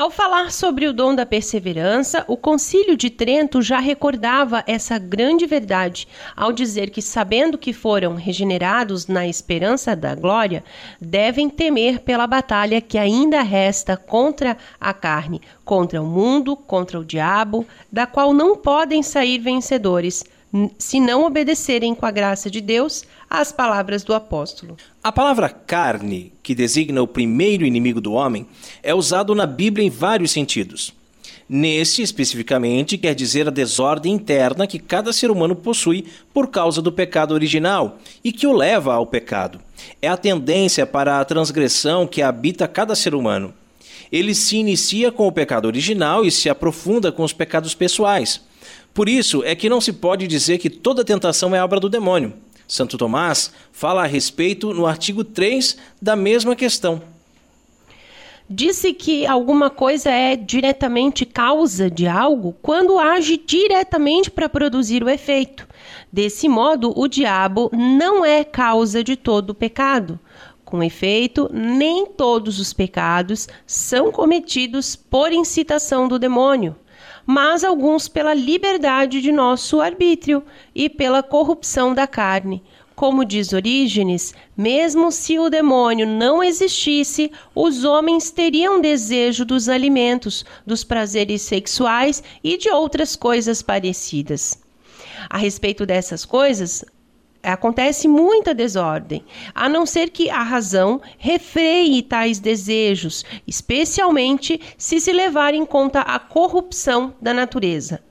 Ao 0.02 0.10
falar 0.10 0.52
sobre 0.52 0.88
o 0.88 0.94
dom 0.94 1.14
da 1.14 1.28
perseverança, 1.28 2.26
o 2.28 2.36
Concílio 2.36 2.98
de 2.98 3.08
Trento 3.08 3.62
já 3.62 3.78
recordava 3.78 4.64
essa 4.66 4.98
grande 4.98 5.46
verdade 5.46 6.08
ao 6.36 6.52
dizer 6.52 6.90
que, 6.90 7.04
sabendo 7.04 7.56
que 7.56 7.72
foram 7.72 8.16
regenerados 8.16 9.06
na 9.06 9.28
esperança 9.28 9.96
da 9.96 10.16
glória, 10.16 10.64
devem 11.00 11.52
temer 11.52 12.00
pela 12.00 12.26
batalha 12.26 12.82
que 12.82 12.98
ainda 12.98 13.44
resta 13.44 13.96
contra 13.96 14.58
a 14.80 14.92
carne, 14.92 15.40
contra 15.64 16.02
o 16.02 16.08
mundo, 16.08 16.56
contra 16.58 17.00
o 17.00 17.06
diabo, 17.06 17.64
da 17.92 18.08
qual 18.08 18.34
não 18.34 18.56
podem 18.56 19.04
sair 19.04 19.38
vencedores, 19.38 20.24
se 20.78 21.00
não 21.00 21.24
obedecerem 21.24 21.96
com 21.96 22.06
a 22.06 22.12
graça 22.12 22.50
de 22.50 22.60
Deus 22.60 23.04
às 23.30 23.52
palavras 23.52 24.04
do 24.04 24.14
apóstolo. 24.14 24.76
A 25.04 25.12
palavra 25.12 25.50
carne, 25.50 26.34
que 26.44 26.54
designa 26.54 27.02
o 27.02 27.08
primeiro 27.08 27.66
inimigo 27.66 28.02
do 28.02 28.14
homem, 28.14 28.46
é 28.84 28.94
usado 28.94 29.34
na 29.34 29.46
Bíblia 29.46 29.86
em 29.86 29.90
vários 29.90 30.32
sentidos. 30.32 30.94
Neste, 31.48 32.02
especificamente, 32.02 32.98
quer 32.98 33.14
dizer 33.14 33.48
a 33.48 33.52
desordem 33.52 34.14
interna 34.14 34.66
que 34.66 34.80
cada 34.80 35.12
ser 35.12 35.30
humano 35.30 35.54
possui 35.54 36.06
por 36.34 36.48
causa 36.48 36.82
do 36.82 36.94
pecado 36.94 37.34
original 37.34 38.00
e 38.24 38.32
que 38.32 38.48
o 38.48 38.54
leva 38.54 38.94
ao 38.94 39.06
pecado. 39.06 39.60
É 40.02 40.08
a 40.08 40.16
tendência 40.16 40.86
para 40.86 41.20
a 41.20 41.26
transgressão 41.26 42.08
que 42.08 42.22
habita 42.22 42.70
cada 42.70 42.96
ser 42.96 43.14
humano. 43.14 43.54
Ele 44.12 44.34
se 44.34 44.58
inicia 44.58 45.12
com 45.12 45.28
o 45.28 45.32
pecado 45.32 45.66
original 45.66 46.26
e 46.26 46.32
se 46.32 46.50
aprofunda 46.50 47.12
com 47.12 47.24
os 47.24 47.34
pecados 47.34 47.74
pessoais. 47.74 48.42
Por 48.94 49.08
isso 49.08 49.42
é 49.44 49.56
que 49.56 49.70
não 49.70 49.80
se 49.80 49.94
pode 49.94 50.28
dizer 50.28 50.58
que 50.58 50.70
toda 50.70 51.06
tentação 51.06 51.56
é 51.56 51.64
obra 51.64 51.80
do 51.80 51.90
demônio. 51.90 52.34
Santo 52.68 52.98
Tomás 52.98 53.52
fala 53.72 54.04
a 54.04 54.08
respeito 54.08 54.74
no 54.74 54.86
artigo 54.86 55.24
3 55.24 55.78
da 56.02 56.16
mesma 56.16 56.56
questão. 56.56 57.02
Disse 58.50 58.94
que 58.94 59.26
alguma 59.26 59.70
coisa 59.70 60.10
é 60.10 60.36
diretamente 60.36 61.26
causa 61.26 61.90
de 61.90 62.06
algo 62.06 62.54
quando 62.62 63.00
age 63.00 63.38
diretamente 63.38 64.30
para 64.30 64.50
produzir 64.50 65.04
o 65.04 65.10
efeito. 65.10 65.66
Desse 66.12 66.50
modo, 66.50 66.94
o 66.94 67.08
diabo 67.08 67.70
não 67.74 68.26
é 68.26 68.44
causa 68.44 69.02
de 69.02 69.16
todo 69.16 69.52
o 69.52 69.56
pecado. 69.56 70.20
Com 70.66 70.84
efeito, 70.84 71.50
nem 71.54 72.06
todos 72.06 72.60
os 72.60 72.74
pecados 72.74 73.48
são 73.66 74.12
cometidos 74.12 74.98
por 74.98 75.32
incitação 75.32 76.10
do 76.10 76.20
demônio 76.20 76.76
mas 77.26 77.64
alguns 77.64 78.08
pela 78.08 78.34
liberdade 78.34 79.22
de 79.22 79.32
nosso 79.32 79.82
arbítrio 79.82 80.44
e 80.74 80.90
pela 80.90 81.24
corrupção 81.24 81.94
da 81.94 82.08
carne. 82.08 82.64
Como 82.96 83.26
diz 83.26 83.52
Orígenes, 83.52 84.34
mesmo 84.56 85.12
se 85.12 85.40
o 85.40 85.50
demônio 85.50 86.06
não 86.06 86.44
existisse, 86.44 87.32
os 87.56 87.84
homens 87.84 88.30
teriam 88.30 88.80
desejo 88.80 89.44
dos 89.44 89.68
alimentos, 89.68 90.46
dos 90.66 90.84
prazeres 90.84 91.42
sexuais 91.42 92.24
e 92.44 92.58
de 92.58 92.70
outras 92.70 93.16
coisas 93.16 93.62
parecidas. 93.62 94.62
A 95.30 95.38
respeito 95.38 95.86
dessas 95.86 96.26
coisas, 96.26 96.86
acontece 97.44 98.08
muita 98.08 98.54
desordem, 98.54 99.24
a 99.54 99.68
não 99.68 99.86
ser 99.86 100.10
que 100.10 100.30
a 100.30 100.44
razão 100.44 101.02
refreie 101.18 102.02
tais 102.02 102.40
desejos, 102.40 103.26
especialmente 103.48 104.60
se 104.78 105.00
se 105.00 105.12
levar 105.12 105.54
em 105.54 105.66
conta 105.66 106.02
a 106.02 106.20
corrupção 106.20 107.14
da 107.22 107.34
natureza. 107.34 108.02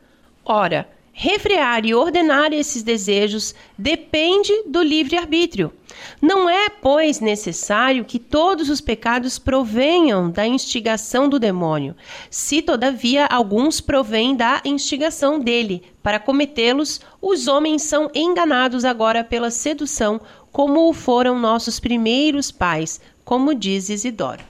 Ora, 0.45 0.89
refrear 1.23 1.85
e 1.85 1.95
ordenar 1.95 2.51
esses 2.51 2.83
desejos 2.83 3.55
depende 3.77 4.51
do 4.67 4.83
livre-arbítrio. 4.83 5.71
Não 6.19 6.49
é, 6.49 6.71
pois, 6.71 7.21
necessário 7.21 8.07
que 8.07 8.19
todos 8.19 8.71
os 8.71 8.81
pecados 8.81 9.39
provenham 9.39 10.31
da 10.31 10.47
instigação 10.47 11.29
do 11.29 11.39
demônio, 11.39 11.95
se 12.31 12.63
todavia 12.63 13.27
alguns 13.27 13.83
provêm 13.83 14.35
da 14.35 14.63
instigação 14.65 15.39
dele. 15.39 15.83
Para 16.03 16.19
cometê-los, 16.19 17.03
os 17.21 17.47
homens 17.47 17.83
são 17.83 18.11
enganados 18.15 18.87
agora 18.87 19.23
pela 19.23 19.51
sedução, 19.51 20.23
como 20.51 20.89
o 20.89 20.95
foram 20.95 21.39
nossos 21.39 21.79
primeiros 21.79 22.51
pais, 22.51 22.99
como 23.27 23.55
diz 23.55 23.91
Isidoro. 23.91 24.43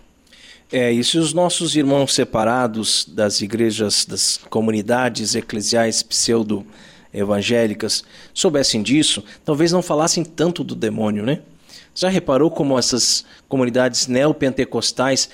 É, 0.73 0.93
e 0.93 1.03
se 1.03 1.19
os 1.19 1.33
nossos 1.33 1.75
irmãos 1.75 2.15
separados 2.15 3.05
das 3.09 3.41
igrejas, 3.41 4.05
das 4.05 4.37
comunidades 4.37 5.35
eclesiais 5.35 6.03
pseudo-evangélicas 6.03 8.05
soubessem 8.33 8.81
disso, 8.81 9.25
talvez 9.45 9.73
não 9.73 9.83
falassem 9.83 10.25
tanto 10.25 10.63
do 10.63 10.77
demônio, 10.77 11.25
né? 11.25 11.41
Já 11.93 12.09
reparou 12.09 12.53
como 12.53 12.79
essas 12.79 13.25
comunidades 13.49 14.07
neopentecostais 14.07 15.29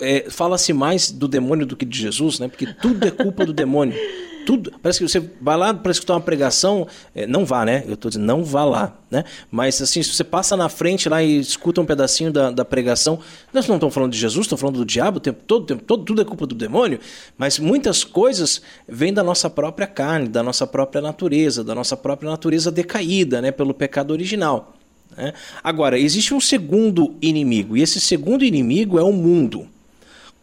é, 0.00 0.30
fala-se 0.30 0.72
mais 0.72 1.10
do 1.10 1.28
demônio 1.28 1.66
do 1.66 1.76
que 1.76 1.84
de 1.84 1.98
Jesus, 1.98 2.38
né? 2.38 2.48
Porque 2.48 2.66
tudo 2.66 3.06
é 3.06 3.10
culpa 3.10 3.44
do 3.44 3.52
demônio. 3.52 3.94
Tudo. 4.44 4.72
Parece 4.82 4.98
que 4.98 5.08
você 5.08 5.22
vai 5.40 5.56
lá 5.56 5.72
para 5.72 5.90
escutar 5.90 6.14
uma 6.14 6.20
pregação, 6.20 6.86
é, 7.14 7.26
não 7.26 7.44
vá, 7.44 7.64
né? 7.64 7.84
Eu 7.86 7.94
estou 7.94 8.10
dizendo, 8.10 8.26
não 8.26 8.44
vá 8.44 8.64
lá, 8.64 8.96
né? 9.10 9.24
Mas 9.50 9.80
assim, 9.80 10.02
se 10.02 10.12
você 10.12 10.24
passa 10.24 10.56
na 10.56 10.68
frente 10.68 11.08
lá 11.08 11.22
e 11.22 11.38
escuta 11.38 11.80
um 11.80 11.86
pedacinho 11.86 12.32
da, 12.32 12.50
da 12.50 12.64
pregação, 12.64 13.18
nós 13.52 13.66
não 13.66 13.76
estamos 13.76 13.94
falando 13.94 14.12
de 14.12 14.18
Jesus, 14.18 14.46
estamos 14.46 14.60
falando 14.60 14.76
do 14.76 14.84
diabo 14.84 15.16
o 15.16 15.20
tempo 15.20 15.42
todo, 15.46 15.62
o 15.62 15.66
tempo 15.66 15.82
todo, 15.84 16.04
tudo 16.04 16.20
é 16.20 16.24
culpa 16.24 16.46
do 16.46 16.54
demônio, 16.54 17.00
mas 17.38 17.58
muitas 17.58 18.04
coisas 18.04 18.60
vêm 18.88 19.12
da 19.12 19.22
nossa 19.22 19.48
própria 19.48 19.86
carne, 19.86 20.28
da 20.28 20.42
nossa 20.42 20.66
própria 20.66 21.00
natureza, 21.00 21.64
da 21.64 21.74
nossa 21.74 21.96
própria 21.96 22.30
natureza 22.30 22.70
decaída, 22.70 23.40
né? 23.40 23.50
Pelo 23.50 23.72
pecado 23.72 24.10
original. 24.10 24.74
Né? 25.16 25.32
Agora, 25.62 25.98
existe 25.98 26.34
um 26.34 26.40
segundo 26.40 27.14
inimigo, 27.22 27.76
e 27.76 27.82
esse 27.82 28.00
segundo 28.00 28.44
inimigo 28.44 28.98
é 28.98 29.02
o 29.02 29.12
mundo. 29.12 29.68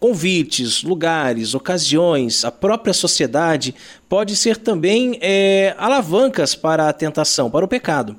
Convites, 0.01 0.81
lugares, 0.81 1.53
ocasiões, 1.53 2.43
a 2.43 2.51
própria 2.51 2.91
sociedade 2.91 3.75
pode 4.09 4.35
ser 4.35 4.57
também 4.57 5.19
é, 5.21 5.75
alavancas 5.77 6.55
para 6.55 6.89
a 6.89 6.91
tentação, 6.91 7.51
para 7.51 7.63
o 7.63 7.67
pecado. 7.67 8.17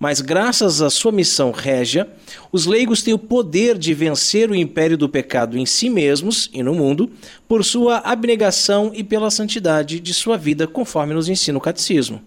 Mas 0.00 0.22
graças 0.22 0.80
à 0.80 0.88
sua 0.88 1.12
missão 1.12 1.50
régia, 1.50 2.08
os 2.50 2.64
leigos 2.64 3.02
têm 3.02 3.12
o 3.12 3.18
poder 3.18 3.76
de 3.76 3.92
vencer 3.92 4.50
o 4.50 4.54
império 4.54 4.96
do 4.96 5.06
pecado 5.06 5.58
em 5.58 5.66
si 5.66 5.90
mesmos 5.90 6.48
e 6.50 6.62
no 6.62 6.72
mundo, 6.72 7.10
por 7.46 7.62
sua 7.62 7.98
abnegação 7.98 8.90
e 8.94 9.04
pela 9.04 9.30
santidade 9.30 10.00
de 10.00 10.14
sua 10.14 10.38
vida, 10.38 10.66
conforme 10.66 11.12
nos 11.12 11.28
ensina 11.28 11.58
o 11.58 11.60
catecismo. 11.60 12.22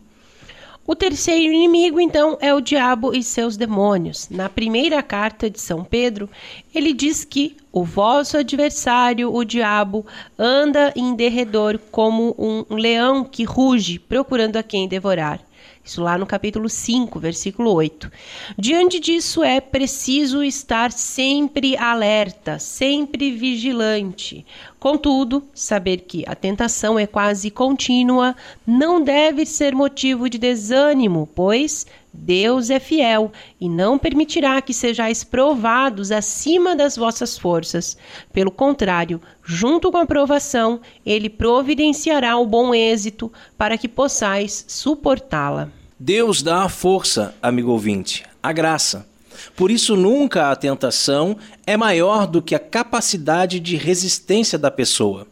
O 0.85 0.95
terceiro 0.95 1.53
inimigo, 1.53 1.99
então, 1.99 2.37
é 2.41 2.53
o 2.53 2.59
diabo 2.59 3.13
e 3.13 3.21
seus 3.21 3.55
demônios. 3.55 4.27
Na 4.29 4.49
primeira 4.49 5.01
carta 5.03 5.49
de 5.49 5.61
São 5.61 5.83
Pedro, 5.83 6.27
ele 6.73 6.91
diz 6.91 7.23
que 7.23 7.55
o 7.71 7.83
vosso 7.83 8.35
adversário, 8.35 9.33
o 9.33 9.45
diabo, 9.45 10.05
anda 10.37 10.91
em 10.95 11.15
derredor 11.15 11.79
como 11.91 12.35
um 12.37 12.65
leão 12.75 13.23
que 13.23 13.43
ruge, 13.43 13.99
procurando 13.99 14.57
a 14.57 14.63
quem 14.63 14.87
devorar. 14.87 15.39
Isso 15.83 16.01
lá 16.01 16.17
no 16.17 16.27
capítulo 16.27 16.69
5, 16.69 17.19
versículo 17.19 17.73
8. 17.73 18.11
Diante 18.57 18.99
disso, 18.99 19.43
é 19.43 19.59
preciso 19.59 20.43
estar 20.43 20.91
sempre 20.91 21.75
alerta, 21.75 22.59
sempre 22.59 23.31
vigilante. 23.31 24.45
Contudo, 24.79 25.43
saber 25.53 25.97
que 26.01 26.23
a 26.27 26.35
tentação 26.35 26.99
é 26.99 27.07
quase 27.07 27.49
contínua 27.49 28.35
não 28.65 29.03
deve 29.03 29.45
ser 29.45 29.73
motivo 29.73 30.29
de 30.29 30.37
desânimo, 30.37 31.27
pois 31.33 31.87
Deus 32.13 32.69
é 32.69 32.79
fiel 32.79 33.31
e 33.59 33.69
não 33.69 33.97
permitirá 33.97 34.61
que 34.61 34.73
sejais 34.73 35.23
provados 35.23 36.11
acima 36.11 36.75
das 36.75 36.97
vossas 36.97 37.37
forças. 37.37 37.97
Pelo 38.33 38.51
contrário, 38.51 39.21
junto 39.43 39.91
com 39.91 39.97
a 39.97 40.05
provação, 40.05 40.81
ele 41.05 41.29
providenciará 41.29 42.37
o 42.37 42.45
bom 42.45 42.75
êxito 42.75 43.31
para 43.57 43.77
que 43.77 43.87
possais 43.87 44.65
suportá-la. 44.67 45.69
Deus 45.97 46.41
dá 46.41 46.63
a 46.63 46.69
força, 46.69 47.33
amigo 47.41 47.71
ouvinte, 47.71 48.25
a 48.41 48.51
graça. 48.51 49.07
Por 49.55 49.71
isso, 49.71 49.95
nunca 49.95 50.51
a 50.51 50.55
tentação 50.55 51.37
é 51.65 51.77
maior 51.77 52.27
do 52.27 52.41
que 52.41 52.53
a 52.53 52.59
capacidade 52.59 53.59
de 53.59 53.75
resistência 53.75 54.57
da 54.57 54.69
pessoa. 54.69 55.27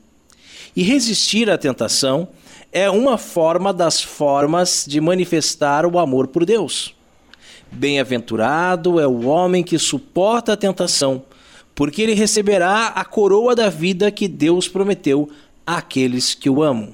E 0.75 0.83
resistir 0.83 1.49
à 1.49 1.57
tentação 1.57 2.29
é 2.71 2.89
uma 2.89 3.17
forma 3.17 3.73
das 3.73 4.01
formas 4.01 4.85
de 4.87 5.01
manifestar 5.01 5.85
o 5.85 5.97
amor 5.97 6.27
por 6.27 6.45
Deus. 6.45 6.93
Bem-aventurado 7.71 8.99
é 8.99 9.07
o 9.07 9.25
homem 9.25 9.63
que 9.63 9.77
suporta 9.77 10.53
a 10.53 10.57
tentação, 10.57 11.23
porque 11.73 12.01
ele 12.01 12.13
receberá 12.13 12.87
a 12.87 13.03
coroa 13.05 13.55
da 13.55 13.69
vida 13.69 14.11
que 14.11 14.27
Deus 14.27 14.67
prometeu 14.67 15.29
àqueles 15.65 16.33
que 16.33 16.49
o 16.49 16.63
amam. 16.63 16.93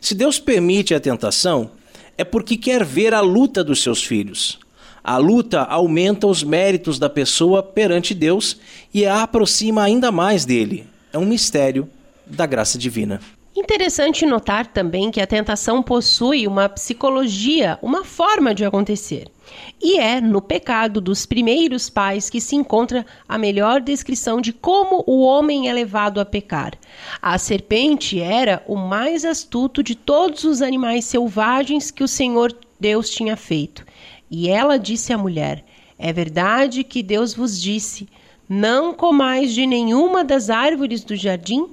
Se 0.00 0.14
Deus 0.14 0.38
permite 0.38 0.94
a 0.94 1.00
tentação, 1.00 1.70
é 2.16 2.24
porque 2.24 2.56
quer 2.56 2.84
ver 2.84 3.12
a 3.12 3.20
luta 3.20 3.64
dos 3.64 3.82
seus 3.82 4.02
filhos. 4.02 4.58
A 5.02 5.18
luta 5.18 5.62
aumenta 5.62 6.26
os 6.26 6.42
méritos 6.42 6.98
da 6.98 7.10
pessoa 7.10 7.62
perante 7.62 8.14
Deus 8.14 8.56
e 8.92 9.04
a 9.04 9.22
aproxima 9.22 9.82
ainda 9.82 10.10
mais 10.10 10.44
dele. 10.44 10.86
É 11.12 11.18
um 11.18 11.26
mistério 11.26 11.88
da 12.26 12.46
graça 12.46 12.78
divina. 12.78 13.20
Interessante 13.56 14.26
notar 14.26 14.66
também 14.66 15.12
que 15.12 15.20
a 15.20 15.26
tentação 15.28 15.80
possui 15.80 16.44
uma 16.44 16.68
psicologia, 16.68 17.78
uma 17.80 18.04
forma 18.04 18.52
de 18.52 18.64
acontecer. 18.64 19.30
E 19.80 19.96
é 19.96 20.20
no 20.20 20.42
pecado 20.42 21.00
dos 21.00 21.24
primeiros 21.24 21.88
pais 21.88 22.28
que 22.28 22.40
se 22.40 22.56
encontra 22.56 23.06
a 23.28 23.38
melhor 23.38 23.80
descrição 23.80 24.40
de 24.40 24.52
como 24.52 25.04
o 25.06 25.22
homem 25.22 25.68
é 25.68 25.72
levado 25.72 26.20
a 26.20 26.24
pecar. 26.24 26.74
A 27.22 27.38
serpente 27.38 28.20
era 28.20 28.60
o 28.66 28.74
mais 28.74 29.24
astuto 29.24 29.84
de 29.84 29.94
todos 29.94 30.42
os 30.42 30.60
animais 30.60 31.04
selvagens 31.04 31.92
que 31.92 32.02
o 32.02 32.08
Senhor 32.08 32.52
Deus 32.80 33.08
tinha 33.08 33.36
feito. 33.36 33.86
E 34.28 34.48
ela 34.48 34.80
disse 34.80 35.12
à 35.12 35.18
mulher: 35.18 35.64
É 35.96 36.12
verdade 36.12 36.82
que 36.82 37.04
Deus 37.04 37.32
vos 37.32 37.62
disse: 37.62 38.08
Não 38.48 38.92
comais 38.92 39.54
de 39.54 39.64
nenhuma 39.64 40.24
das 40.24 40.50
árvores 40.50 41.04
do 41.04 41.14
jardim? 41.14 41.68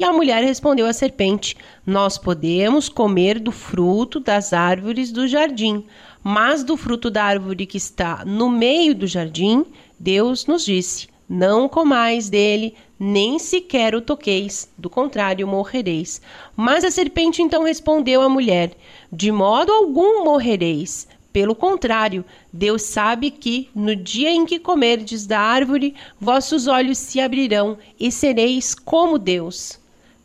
E 0.00 0.04
a 0.04 0.14
mulher 0.14 0.42
respondeu 0.42 0.86
à 0.86 0.94
serpente: 0.94 1.54
Nós 1.84 2.16
podemos 2.16 2.88
comer 2.88 3.38
do 3.38 3.52
fruto 3.52 4.18
das 4.18 4.54
árvores 4.54 5.12
do 5.12 5.28
jardim, 5.28 5.84
mas 6.24 6.64
do 6.64 6.74
fruto 6.74 7.10
da 7.10 7.22
árvore 7.22 7.66
que 7.66 7.76
está 7.76 8.24
no 8.24 8.48
meio 8.48 8.94
do 8.94 9.06
jardim, 9.06 9.62
Deus 9.98 10.46
nos 10.46 10.64
disse: 10.64 11.06
Não 11.28 11.68
comais 11.68 12.30
dele, 12.30 12.74
nem 12.98 13.38
sequer 13.38 13.94
o 13.94 14.00
toqueis, 14.00 14.72
do 14.78 14.88
contrário 14.88 15.46
morrereis. 15.46 16.22
Mas 16.56 16.82
a 16.82 16.90
serpente 16.90 17.42
então 17.42 17.64
respondeu 17.64 18.22
à 18.22 18.28
mulher: 18.28 18.72
De 19.12 19.30
modo 19.30 19.70
algum 19.70 20.24
morrereis. 20.24 21.06
Pelo 21.30 21.54
contrário, 21.54 22.24
Deus 22.50 22.82
sabe 22.82 23.30
que, 23.30 23.68
no 23.74 23.94
dia 23.94 24.30
em 24.30 24.46
que 24.46 24.58
comerdes 24.58 25.26
da 25.26 25.38
árvore, 25.38 25.94
vossos 26.18 26.66
olhos 26.66 26.96
se 26.96 27.20
abrirão 27.20 27.76
e 28.00 28.10
sereis 28.10 28.74
como 28.74 29.16
Deus 29.18 29.79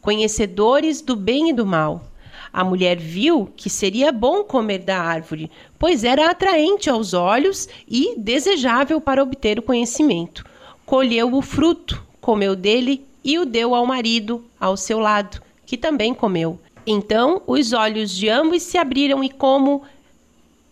conhecedores 0.06 1.02
do 1.02 1.16
bem 1.16 1.50
e 1.50 1.54
do 1.54 1.66
mal. 1.66 2.06
A 2.54 2.64
mulher 2.64 2.96
viu 2.96 3.50
que 3.58 3.72
seria 3.72 4.12
bom 4.12 4.44
comer 4.44 4.78
da 4.78 5.00
árvore, 5.00 5.50
pois 5.80 6.04
era 6.04 6.30
atraente 6.30 6.92
aos 6.92 7.16
olhos 7.16 7.68
e 7.90 8.14
desejável 8.16 9.02
para 9.02 9.24
obter 9.24 9.58
o 9.58 9.64
conhecimento. 9.64 10.46
Colheu 10.86 11.34
o 11.34 11.42
fruto, 11.42 12.06
comeu 12.22 12.56
dele 12.56 13.04
e 13.24 13.40
o 13.40 13.46
deu 13.46 13.74
ao 13.74 13.84
marido, 13.88 14.46
ao 14.60 14.78
seu 14.78 15.00
lado, 15.00 15.42
que 15.66 15.76
também 15.76 16.14
comeu. 16.14 16.60
Então 16.86 17.42
os 17.48 17.74
olhos 17.74 18.16
de 18.16 18.30
ambos 18.30 18.62
se 18.62 18.78
abriram 18.78 19.24
e, 19.24 19.30
como 19.30 19.82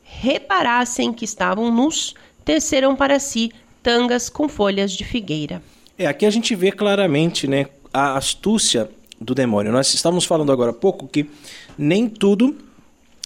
reparassem 0.03 1.11
que 1.11 1.25
estavam 1.25 1.71
nus, 1.71 2.13
teceram 2.45 2.95
para 2.95 3.19
si 3.19 3.51
tangas 3.81 4.29
com 4.29 4.47
folhas 4.47 4.91
de 4.91 5.03
figueira. 5.03 5.59
É, 5.97 6.05
aqui 6.05 6.23
a 6.23 6.29
gente 6.29 6.53
vê 6.53 6.71
claramente 6.71 7.47
né, 7.47 7.65
a 7.91 8.15
astúcia 8.15 8.89
do 9.23 9.33
demônio. 9.33 9.71
Nós 9.71 9.93
estávamos 9.93 10.25
falando 10.25 10.51
agora 10.51 10.71
há 10.71 10.73
pouco 10.73 11.07
que 11.07 11.29
nem 11.77 12.07
tudo 12.07 12.55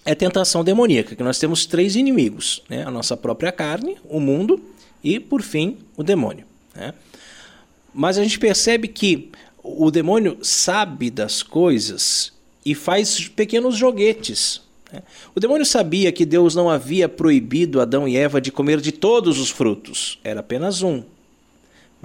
é 0.06 0.16
tentação 0.16 0.64
demoníaca, 0.64 1.16
que 1.16 1.24
nós 1.24 1.38
temos 1.38 1.66
três 1.66 1.98
inimigos, 1.98 2.64
né? 2.70 2.86
a 2.86 2.92
nossa 2.92 3.18
própria 3.18 3.52
carne, 3.52 3.98
o 4.08 4.22
mundo 4.22 4.62
e, 5.04 5.20
por 5.20 5.42
fim, 5.42 5.78
o 5.98 6.04
demônio. 6.04 6.46
Né? 6.74 6.94
Mas 7.94 8.18
a 8.18 8.24
gente 8.24 8.40
percebe 8.40 8.88
que 8.88 9.32
o 9.62 9.92
demônio 9.92 10.38
sabe 10.42 11.10
das 11.10 11.44
coisas 11.44 12.32
e 12.66 12.74
faz 12.74 13.28
pequenos 13.28 13.76
joguetes. 13.76 14.62
Né? 14.94 15.04
O 15.36 15.42
demônio 15.42 15.66
sabia 15.66 16.12
que 16.12 16.26
Deus 16.26 16.56
não 16.56 16.70
havia 16.70 17.10
proibido 17.10 17.82
Adão 17.82 18.08
e 18.08 18.16
Eva 18.16 18.40
de 18.40 18.52
comer 18.52 18.80
de 18.80 18.94
todos 18.94 19.40
os 19.40 19.50
frutos, 19.50 20.20
era 20.24 20.40
apenas 20.40 20.82
um. 20.82 21.04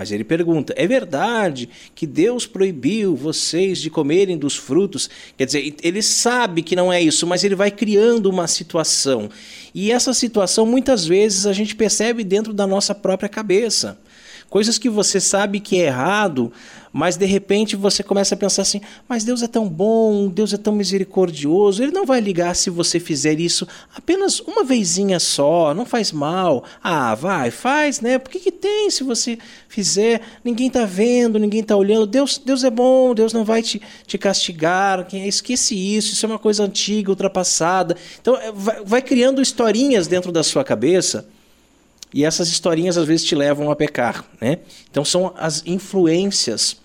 Mas 0.02 0.10
ele 0.10 0.24
pergunta: 0.24 0.74
é 0.76 0.84
verdade 0.84 1.68
que 1.94 2.08
Deus 2.08 2.44
proibiu 2.44 3.14
vocês 3.14 3.78
de 3.78 3.88
comerem 3.88 4.36
dos 4.36 4.56
frutos? 4.56 5.08
Quer 5.36 5.46
dizer, 5.46 5.76
ele 5.80 6.02
sabe 6.02 6.60
que 6.60 6.74
não 6.74 6.92
é 6.92 7.00
isso, 7.00 7.24
mas 7.24 7.44
ele 7.44 7.54
vai 7.54 7.70
criando 7.70 8.28
uma 8.28 8.48
situação. 8.48 9.30
E 9.72 9.92
essa 9.92 10.12
situação 10.12 10.66
muitas 10.66 11.06
vezes 11.06 11.46
a 11.46 11.52
gente 11.52 11.76
percebe 11.76 12.24
dentro 12.24 12.52
da 12.52 12.66
nossa 12.66 12.96
própria 12.96 13.28
cabeça. 13.28 13.96
Coisas 14.50 14.76
que 14.76 14.88
você 14.90 15.20
sabe 15.20 15.60
que 15.60 15.80
é 15.80 15.86
errado, 15.86 16.52
mas 16.92 17.16
de 17.16 17.24
repente 17.24 17.74
você 17.74 18.02
começa 18.02 18.34
a 18.34 18.38
pensar 18.38 18.62
assim: 18.62 18.80
mas 19.08 19.24
Deus 19.24 19.42
é 19.42 19.48
tão 19.48 19.68
bom, 19.68 20.28
Deus 20.28 20.52
é 20.52 20.58
tão 20.58 20.74
misericordioso, 20.74 21.82
Ele 21.82 21.92
não 21.92 22.04
vai 22.04 22.20
ligar 22.20 22.54
se 22.54 22.68
você 22.68 23.00
fizer 23.00 23.40
isso 23.40 23.66
apenas 23.94 24.40
uma 24.40 24.62
vezinha 24.62 25.18
só, 25.18 25.72
não 25.72 25.86
faz 25.86 26.12
mal. 26.12 26.64
Ah, 26.82 27.14
vai, 27.14 27.50
faz, 27.50 28.00
né? 28.00 28.18
Por 28.18 28.30
que, 28.30 28.40
que 28.40 28.52
tem 28.52 28.90
se 28.90 29.02
você 29.02 29.38
fizer? 29.68 30.20
Ninguém 30.44 30.66
está 30.66 30.84
vendo, 30.84 31.38
ninguém 31.38 31.60
está 31.60 31.74
olhando. 31.76 32.06
Deus, 32.06 32.36
Deus 32.36 32.62
é 32.62 32.70
bom, 32.70 33.14
Deus 33.14 33.32
não 33.32 33.44
vai 33.44 33.62
te, 33.62 33.80
te 34.06 34.18
castigar. 34.18 35.06
Esquece 35.12 35.74
isso, 35.74 36.12
isso 36.12 36.26
é 36.26 36.28
uma 36.28 36.38
coisa 36.38 36.64
antiga, 36.64 37.10
ultrapassada. 37.10 37.96
Então, 38.20 38.36
é, 38.36 38.52
vai, 38.52 38.84
vai 38.84 39.02
criando 39.02 39.40
historinhas 39.40 40.06
dentro 40.06 40.30
da 40.30 40.42
sua 40.42 40.62
cabeça. 40.62 41.26
E 42.14 42.24
essas 42.24 42.48
historinhas 42.48 42.98
às 42.98 43.06
vezes 43.06 43.24
te 43.24 43.34
levam 43.34 43.70
a 43.70 43.76
pecar, 43.76 44.24
né? 44.38 44.58
Então 44.90 45.02
são 45.04 45.32
as 45.36 45.62
influências 45.64 46.81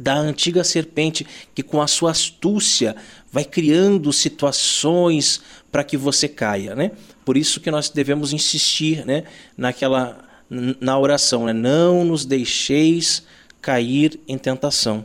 da 0.00 0.14
antiga 0.14 0.64
serpente 0.64 1.26
que 1.54 1.62
com 1.62 1.80
a 1.80 1.86
sua 1.86 2.10
astúcia 2.10 2.96
vai 3.30 3.44
criando 3.44 4.12
situações 4.12 5.40
para 5.70 5.84
que 5.84 5.96
você 5.96 6.26
caia, 6.26 6.74
né? 6.74 6.92
Por 7.24 7.36
isso 7.36 7.60
que 7.60 7.70
nós 7.70 7.90
devemos 7.90 8.32
insistir, 8.32 9.04
né, 9.04 9.24
naquela 9.56 10.24
na 10.48 10.98
oração, 10.98 11.46
né? 11.46 11.52
Não 11.52 12.04
nos 12.04 12.24
deixeis 12.24 13.22
cair 13.60 14.18
em 14.26 14.36
tentação. 14.36 15.04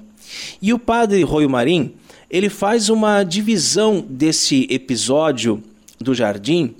E 0.59 0.73
o 0.73 0.79
padre 0.79 1.21
Royo 1.23 1.49
Marim, 1.49 1.93
ele 2.31 2.49
faz 2.49 2.89
uma 2.89 3.23
divisão 3.23 4.03
desse 4.09 4.65
episódio 4.71 5.61
do 5.99 6.15
jardim 6.15 6.73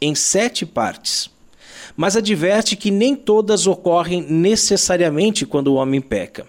em 0.00 0.14
sete 0.14 0.66
partes 0.66 1.30
mas 1.98 2.16
adverte 2.16 2.76
que 2.76 2.92
nem 2.92 3.16
todas 3.16 3.66
ocorrem 3.66 4.22
necessariamente 4.22 5.44
quando 5.44 5.66
o 5.66 5.74
homem 5.74 6.00
peca. 6.00 6.46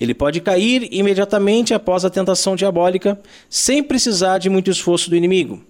Ele 0.00 0.14
pode 0.14 0.40
cair 0.40 0.88
imediatamente 0.90 1.74
após 1.74 2.04
a 2.04 2.10
tentação 2.10 2.56
diabólica, 2.56 3.20
sem 3.48 3.82
precisar 3.82 4.38
de 4.38 4.50
muito 4.50 4.70
esforço 4.70 5.10
do 5.10 5.16
inimigo. 5.16 5.62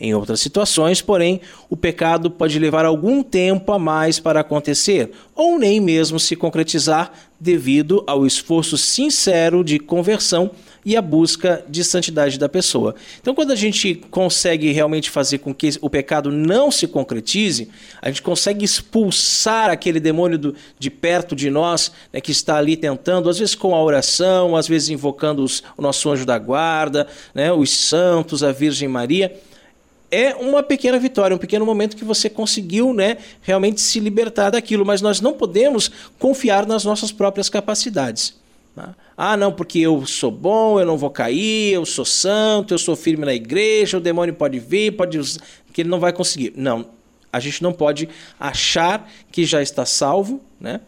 Em 0.00 0.14
outras 0.14 0.40
situações, 0.40 1.02
porém, 1.02 1.42
o 1.68 1.76
pecado 1.76 2.30
pode 2.30 2.58
levar 2.58 2.86
algum 2.86 3.22
tempo 3.22 3.70
a 3.70 3.78
mais 3.78 4.18
para 4.18 4.40
acontecer, 4.40 5.10
ou 5.34 5.58
nem 5.58 5.78
mesmo 5.78 6.18
se 6.18 6.34
concretizar, 6.34 7.12
devido 7.38 8.02
ao 8.06 8.26
esforço 8.26 8.78
sincero 8.78 9.62
de 9.62 9.78
conversão 9.78 10.50
e 10.84 10.96
a 10.96 11.02
busca 11.02 11.64
de 11.68 11.84
santidade 11.84 12.38
da 12.38 12.48
pessoa. 12.48 12.94
Então, 13.20 13.34
quando 13.34 13.52
a 13.52 13.56
gente 13.56 13.94
consegue 14.10 14.72
realmente 14.72 15.10
fazer 15.10 15.38
com 15.38 15.54
que 15.54 15.70
o 15.80 15.90
pecado 15.90 16.30
não 16.30 16.70
se 16.70 16.86
concretize, 16.86 17.68
a 18.00 18.08
gente 18.08 18.22
consegue 18.22 18.64
expulsar 18.64 19.70
aquele 19.70 20.00
demônio 20.00 20.38
do, 20.38 20.54
de 20.78 20.90
perto 20.90 21.36
de 21.36 21.50
nós, 21.50 21.92
né, 22.12 22.20
que 22.20 22.32
está 22.32 22.56
ali 22.56 22.76
tentando, 22.76 23.28
às 23.28 23.38
vezes 23.38 23.54
com 23.54 23.74
a 23.74 23.82
oração, 23.82 24.56
às 24.56 24.66
vezes 24.66 24.88
invocando 24.88 25.42
os, 25.42 25.62
o 25.76 25.82
nosso 25.82 26.10
anjo 26.10 26.24
da 26.24 26.38
guarda, 26.38 27.06
né, 27.34 27.52
os 27.52 27.70
santos, 27.70 28.42
a 28.42 28.52
Virgem 28.52 28.88
Maria 28.88 29.38
é 30.10 30.34
uma 30.34 30.62
pequena 30.62 30.98
vitória, 30.98 31.34
um 31.34 31.38
pequeno 31.38 31.64
momento 31.64 31.96
que 31.96 32.04
você 32.04 32.28
conseguiu 32.28 32.92
né, 32.92 33.18
realmente 33.42 33.80
se 33.80 34.00
libertar 34.00 34.50
daquilo, 34.50 34.84
mas 34.84 35.00
nós 35.00 35.20
não 35.20 35.32
podemos 35.32 35.90
confiar 36.18 36.66
nas 36.66 36.84
nossas 36.84 37.12
próprias 37.12 37.48
capacidades. 37.48 38.39
Tá? 38.74 38.94
Ah, 39.16 39.36
não, 39.36 39.52
porque 39.52 39.78
eu 39.78 40.06
sou 40.06 40.30
bom, 40.30 40.80
eu 40.80 40.86
não 40.86 40.96
vou 40.96 41.10
cair, 41.10 41.72
eu 41.72 41.84
sou 41.84 42.04
santo, 42.04 42.72
eu 42.72 42.78
sou 42.78 42.96
firme 42.96 43.24
na 43.24 43.34
igreja, 43.34 43.98
o 43.98 44.00
demônio 44.00 44.34
pode 44.34 44.58
vir, 44.58 44.92
pode 44.96 45.18
que 45.72 45.82
ele 45.82 45.88
não 45.88 46.00
vai 46.00 46.12
conseguir. 46.12 46.52
Não, 46.56 46.86
a 47.32 47.40
gente 47.40 47.62
não 47.62 47.72
pode 47.72 48.08
achar 48.38 49.10
que 49.30 49.44
já 49.44 49.62
está 49.62 49.84
salvo, 49.84 50.40
né? 50.60 50.80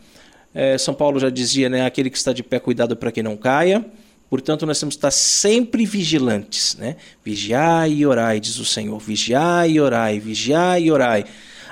É, 0.54 0.76
São 0.76 0.92
Paulo 0.92 1.18
já 1.18 1.30
dizia, 1.30 1.68
né, 1.68 1.86
aquele 1.86 2.10
que 2.10 2.18
está 2.18 2.32
de 2.32 2.42
pé, 2.42 2.58
cuidado 2.58 2.94
para 2.96 3.10
que 3.10 3.22
não 3.22 3.36
caia. 3.36 3.84
Portanto, 4.28 4.64
nós 4.64 4.78
temos 4.80 4.94
que 4.94 4.98
estar 4.98 5.10
sempre 5.10 5.84
vigilantes, 5.84 6.74
né? 6.76 6.96
Vigiai 7.22 7.92
e 7.92 8.06
orai, 8.06 8.40
diz 8.40 8.58
o 8.58 8.64
Senhor. 8.64 8.98
Vigiai 8.98 9.72
e 9.72 9.80
orai, 9.80 10.18
vigiai 10.18 10.84
e 10.84 10.90
orai. 10.90 11.24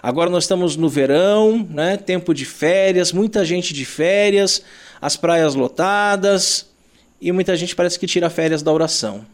Agora 0.03 0.29
nós 0.29 0.45
estamos 0.45 0.77
no 0.77 0.89
verão, 0.89 1.67
né? 1.71 1.97
Tempo 1.97 2.35
de 2.35 2.45
férias, 2.45 3.13
muita 3.13 3.47
gente 3.47 3.73
de 3.73 3.87
férias 3.87 4.63
as 5.01 5.17
praias 5.17 5.55
lotadas 5.55 6.67
e 7.21 7.33
muita 7.33 7.57
gente 7.57 7.77
parece 7.77 7.99
que 7.99 8.07
tira 8.07 8.31
férias 8.31 8.63
da 8.63 8.73
oração. 8.73 9.25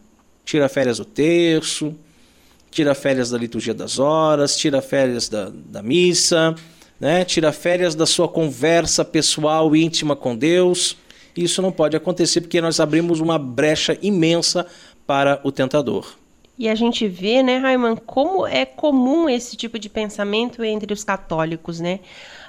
Tira 0.44 0.68
férias 0.68 0.98
do 0.98 1.04
terço, 1.04 1.94
tira 2.70 2.94
férias 2.94 3.30
da 3.30 3.38
liturgia 3.38 3.74
das 3.74 3.98
horas, 3.98 4.56
tira 4.56 4.82
férias 4.82 5.28
da, 5.28 5.50
da 5.50 5.82
missa, 5.82 6.54
né? 7.00 7.24
tira 7.24 7.52
férias 7.52 7.94
da 7.94 8.06
sua 8.06 8.28
conversa 8.28 9.04
pessoal 9.04 9.74
íntima 9.74 10.14
com 10.14 10.36
Deus. 10.36 10.96
Isso 11.36 11.60
não 11.60 11.72
pode 11.72 11.96
acontecer 11.96 12.40
porque 12.40 12.60
nós 12.60 12.80
abrimos 12.80 13.20
uma 13.20 13.38
brecha 13.38 13.98
imensa 14.02 14.66
para 15.06 15.40
o 15.44 15.52
tentador. 15.52 16.14
E 16.58 16.68
a 16.68 16.74
gente 16.74 17.06
vê, 17.06 17.42
né, 17.42 17.58
Raiman, 17.58 17.96
como 17.96 18.46
é 18.46 18.64
comum 18.64 19.28
esse 19.28 19.56
tipo 19.56 19.78
de 19.78 19.90
pensamento 19.90 20.64
entre 20.64 20.92
os 20.92 21.04
católicos, 21.04 21.80
né? 21.80 22.00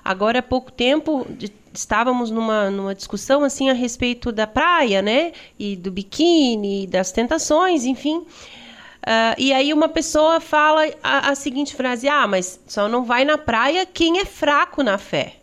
Agora 0.03 0.39
há 0.39 0.43
pouco 0.43 0.71
tempo 0.71 1.27
estávamos 1.73 2.31
numa, 2.31 2.71
numa 2.71 2.95
discussão 2.95 3.43
assim 3.43 3.69
a 3.69 3.73
respeito 3.73 4.31
da 4.31 4.47
praia, 4.47 5.01
né? 5.01 5.33
E 5.59 5.75
do 5.75 5.91
biquíni, 5.91 6.87
das 6.87 7.11
tentações, 7.11 7.83
enfim. 7.83 8.19
Uh, 8.19 9.35
e 9.37 9.53
aí 9.53 9.73
uma 9.73 9.87
pessoa 9.87 10.39
fala 10.39 10.89
a, 11.03 11.29
a, 11.29 11.35
seguinte 11.35 11.75
frase: 11.75 12.07
Ah, 12.07 12.27
mas 12.27 12.59
só 12.67 12.87
não 12.87 13.03
vai 13.03 13.23
na 13.23 13.37
praia 13.37 13.85
quem 13.85 14.19
é 14.19 14.25
fraco 14.25 14.81
na 14.83 14.97
fé. 14.97 15.35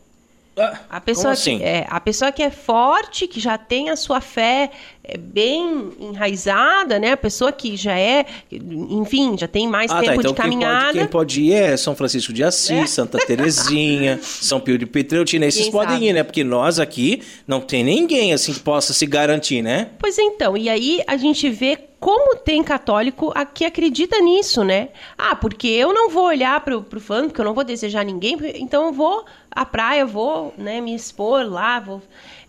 Ah, 0.56 0.78
a 0.88 1.00
pessoa 1.00 1.32
assim? 1.32 1.58
que, 1.58 1.64
é, 1.64 1.86
a 1.88 2.00
pessoa 2.00 2.30
que 2.30 2.42
é 2.42 2.50
forte, 2.50 3.26
que 3.26 3.40
já 3.40 3.58
tem 3.58 3.90
a 3.90 3.96
sua 3.96 4.20
fé 4.20 4.70
é, 5.06 5.18
bem 5.18 5.92
enraizada, 6.00 6.98
né? 6.98 7.12
A 7.12 7.16
pessoa 7.16 7.52
que 7.52 7.76
já 7.76 7.98
é, 7.98 8.24
enfim, 8.50 9.36
já 9.36 9.46
tem 9.46 9.68
mais 9.68 9.90
ah, 9.90 9.96
tá, 9.96 10.00
tempo 10.00 10.14
tá, 10.14 10.20
então 10.20 10.32
de 10.32 10.36
caminhada. 10.36 10.92
Quem 10.92 10.92
pode, 10.92 10.98
quem 10.98 11.06
pode 11.06 11.42
ir 11.42 11.52
é 11.52 11.76
São 11.76 11.94
Francisco 11.94 12.32
de 12.32 12.42
Assis, 12.42 12.70
é. 12.70 12.86
Santa 12.86 13.18
Terezinha, 13.18 14.18
São 14.22 14.58
Pio 14.58 14.78
de 14.78 14.86
Petreutina. 14.86 15.44
Esses 15.44 15.64
quem 15.64 15.72
podem 15.72 15.96
sabe? 15.96 16.06
ir, 16.06 16.12
né? 16.14 16.22
Porque 16.22 16.42
nós 16.42 16.78
aqui 16.78 17.20
não 17.46 17.60
tem 17.60 17.84
ninguém 17.84 18.32
assim 18.32 18.54
que 18.54 18.60
possa 18.60 18.94
se 18.94 19.04
garantir, 19.04 19.60
né? 19.60 19.90
Pois 19.98 20.18
então, 20.18 20.56
e 20.56 20.70
aí 20.70 21.02
a 21.06 21.18
gente 21.18 21.50
vê 21.50 21.78
como 22.04 22.36
tem 22.36 22.62
católico 22.62 23.32
que 23.54 23.64
acredita 23.64 24.20
nisso, 24.20 24.62
né? 24.62 24.90
Ah, 25.16 25.34
porque 25.34 25.68
eu 25.68 25.92
não 25.92 26.10
vou 26.10 26.24
olhar 26.24 26.60
para 26.60 26.76
o 26.76 27.00
fã, 27.00 27.26
porque 27.26 27.40
eu 27.40 27.44
não 27.46 27.54
vou 27.54 27.64
desejar 27.64 28.04
ninguém, 28.04 28.36
então 28.56 28.86
eu 28.86 28.92
vou 28.92 29.24
à 29.50 29.64
praia, 29.64 30.04
vou 30.04 30.52
né, 30.58 30.82
me 30.82 30.94
expor 30.94 31.46
lá, 31.46 31.80
vou 31.80 32.02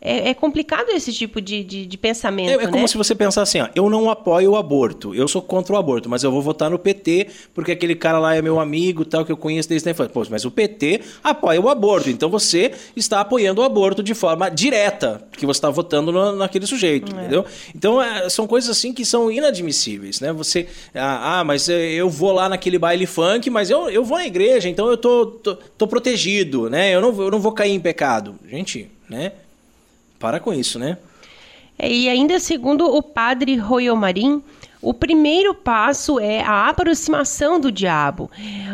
é, 0.06 0.30
é 0.30 0.34
complicado 0.36 0.90
esse 0.90 1.12
tipo 1.12 1.42
de, 1.42 1.64
de, 1.64 1.86
de 1.86 1.98
pensamento. 1.98 2.52
É, 2.52 2.66
é 2.66 2.68
como 2.68 2.84
né? 2.84 2.88
se 2.88 2.96
você 2.96 3.16
pensasse 3.16 3.58
assim: 3.58 3.68
ó, 3.68 3.72
eu 3.76 3.90
não 3.90 4.10
apoio 4.10 4.52
o 4.52 4.56
aborto, 4.56 5.16
eu 5.16 5.28
sou 5.28 5.42
contra 5.42 5.74
o 5.74 5.78
aborto, 5.78 6.08
mas 6.08 6.24
eu 6.24 6.32
vou 6.32 6.44
votar 6.44 6.70
no 6.70 6.78
PT 6.78 7.28
porque 7.54 7.72
aquele 7.72 7.96
cara 7.96 8.20
lá 8.20 8.36
é 8.36 8.42
meu 8.42 8.60
amigo, 8.60 9.04
tal, 9.04 9.26
que 9.26 9.32
eu 9.32 9.38
conheço 9.38 9.68
desde 9.68 9.90
a 9.90 9.92
infância. 9.92 10.14
Pô, 10.14 10.24
mas 10.30 10.46
o 10.46 10.52
PT 10.52 11.02
apoia 11.24 11.60
o 11.60 11.70
aborto, 11.70 12.10
então 12.10 12.30
você 12.30 12.72
está 12.96 13.20
apoiando 13.20 13.62
o 13.62 13.64
aborto 13.64 14.04
de 14.04 14.14
forma 14.14 14.50
direta, 14.50 15.24
porque 15.32 15.46
você 15.46 15.58
está 15.58 15.72
votando 15.72 16.12
no, 16.12 16.36
naquele 16.36 16.68
sujeito, 16.68 17.12
é. 17.12 17.20
entendeu? 17.20 17.46
Então 17.74 18.02
é, 18.02 18.30
são 18.30 18.46
coisas 18.46 18.70
assim 18.70 18.94
que 18.94 19.04
são 19.04 19.32
inadmissíveis, 19.32 20.20
né? 20.22 20.32
Você, 20.34 20.68
ah, 20.94 21.40
ah, 21.40 21.44
mas 21.44 21.68
eu 21.68 22.10
vou 22.10 22.32
lá 22.32 22.48
naquele 22.48 22.78
baile 22.78 23.08
funk, 23.08 23.50
mas 23.50 23.72
eu, 23.72 23.90
eu 23.90 24.04
vou 24.04 24.20
na 24.20 24.28
igreja, 24.28 24.70
então 24.70 24.88
eu 24.88 24.98
tô, 24.98 25.26
tô, 25.26 25.56
tô 25.56 25.88
protegido, 25.88 26.70
né? 26.70 26.94
Eu 26.94 27.02
não, 27.02 27.24
eu 27.24 27.32
não 27.32 27.40
vou 27.40 27.52
cair 27.52 27.72
em 27.72 27.80
pecado. 27.80 28.36
Gente, 28.48 28.92
né? 29.10 29.32
Para 30.26 30.40
com 30.40 30.52
isso, 30.52 30.80
né? 30.80 30.98
É, 31.78 31.88
e 31.88 32.10
ainda 32.10 32.40
segundo 32.40 32.84
o 32.84 33.00
padre 33.00 33.56
Royomarim, 33.58 34.42
o 34.82 34.92
primeiro 34.92 35.54
passo 35.54 36.20
é 36.20 36.42
a 36.42 36.68
aproximação 36.68 37.60
do 37.60 37.72
diabo. 37.72 38.32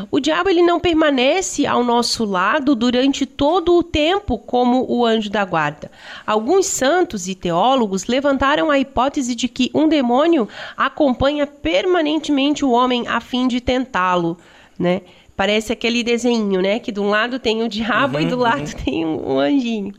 O 0.09 0.21
diabo 0.21 0.49
ele 0.49 0.61
não 0.61 0.79
permanece 0.79 1.67
ao 1.67 1.83
nosso 1.83 2.23
lado 2.23 2.73
durante 2.73 3.25
todo 3.25 3.75
o 3.75 3.83
tempo 3.83 4.37
como 4.37 4.85
o 4.89 5.05
anjo 5.05 5.29
da 5.29 5.43
guarda. 5.43 5.91
Alguns 6.25 6.67
santos 6.67 7.27
e 7.27 7.35
teólogos 7.35 8.05
levantaram 8.05 8.71
a 8.71 8.79
hipótese 8.79 9.35
de 9.35 9.49
que 9.49 9.69
um 9.73 9.89
demônio 9.89 10.47
acompanha 10.77 11.45
permanentemente 11.45 12.63
o 12.63 12.71
homem 12.71 13.09
a 13.09 13.19
fim 13.19 13.45
de 13.45 13.59
tentá-lo, 13.59 14.37
né? 14.79 15.01
Parece 15.41 15.73
aquele 15.73 16.03
desenho, 16.03 16.61
né? 16.61 16.77
Que 16.77 16.91
de 16.91 16.99
um 16.99 17.09
lado 17.09 17.39
tem 17.39 17.63
o 17.63 17.67
diabo 17.67 18.19
uhum, 18.19 18.23
e 18.23 18.27
do 18.27 18.35
uhum. 18.35 18.41
lado 18.43 18.75
tem 18.85 19.03
um, 19.03 19.31
um 19.31 19.39
anjinho. 19.39 19.91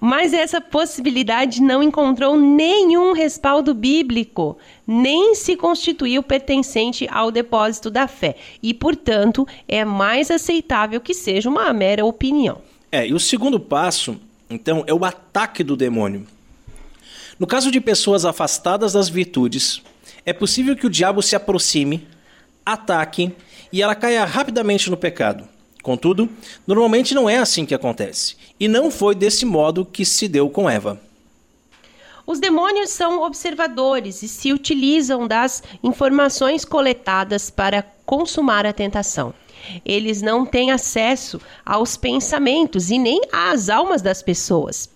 Mas 0.00 0.32
essa 0.32 0.60
possibilidade 0.60 1.62
não 1.62 1.80
encontrou 1.80 2.36
nenhum 2.36 3.12
respaldo 3.12 3.72
bíblico, 3.72 4.58
nem 4.84 5.36
se 5.36 5.54
constituiu 5.54 6.24
pertencente 6.24 7.06
ao 7.08 7.30
depósito 7.30 7.88
da 7.88 8.08
fé. 8.08 8.34
E, 8.60 8.74
portanto, 8.74 9.46
é 9.68 9.84
mais 9.84 10.28
aceitável 10.28 11.00
que 11.00 11.14
seja 11.14 11.48
uma 11.48 11.72
mera 11.72 12.04
opinião. 12.04 12.60
É, 12.90 13.06
e 13.06 13.14
o 13.14 13.20
segundo 13.20 13.60
passo, 13.60 14.20
então, 14.50 14.82
é 14.88 14.92
o 14.92 15.04
ataque 15.04 15.62
do 15.62 15.76
demônio. 15.76 16.26
No 17.38 17.46
caso 17.46 17.70
de 17.70 17.80
pessoas 17.80 18.24
afastadas 18.24 18.94
das 18.94 19.08
virtudes, 19.08 19.82
é 20.26 20.32
possível 20.32 20.74
que 20.74 20.88
o 20.88 20.90
diabo 20.90 21.22
se 21.22 21.36
aproxime, 21.36 22.08
ataque 22.66 23.32
e 23.72 23.82
ela 23.82 23.94
caia 23.94 24.24
rapidamente 24.24 24.90
no 24.90 24.96
pecado. 24.96 25.48
Contudo, 25.82 26.28
normalmente 26.66 27.14
não 27.14 27.28
é 27.28 27.38
assim 27.38 27.64
que 27.64 27.74
acontece, 27.74 28.36
e 28.58 28.68
não 28.68 28.90
foi 28.90 29.14
desse 29.14 29.46
modo 29.46 29.84
que 29.84 30.04
se 30.04 30.28
deu 30.28 30.50
com 30.50 30.68
Eva. 30.68 31.00
Os 32.26 32.38
demônios 32.38 32.90
são 32.90 33.22
observadores 33.22 34.22
e 34.22 34.28
se 34.28 34.52
utilizam 34.52 35.26
das 35.26 35.62
informações 35.82 36.64
coletadas 36.64 37.50
para 37.50 37.82
consumar 38.04 38.66
a 38.66 38.72
tentação. 38.72 39.34
Eles 39.84 40.22
não 40.22 40.46
têm 40.46 40.70
acesso 40.70 41.40
aos 41.64 41.96
pensamentos 41.96 42.90
e 42.90 42.98
nem 42.98 43.20
às 43.32 43.68
almas 43.68 44.02
das 44.02 44.22
pessoas. 44.22 44.88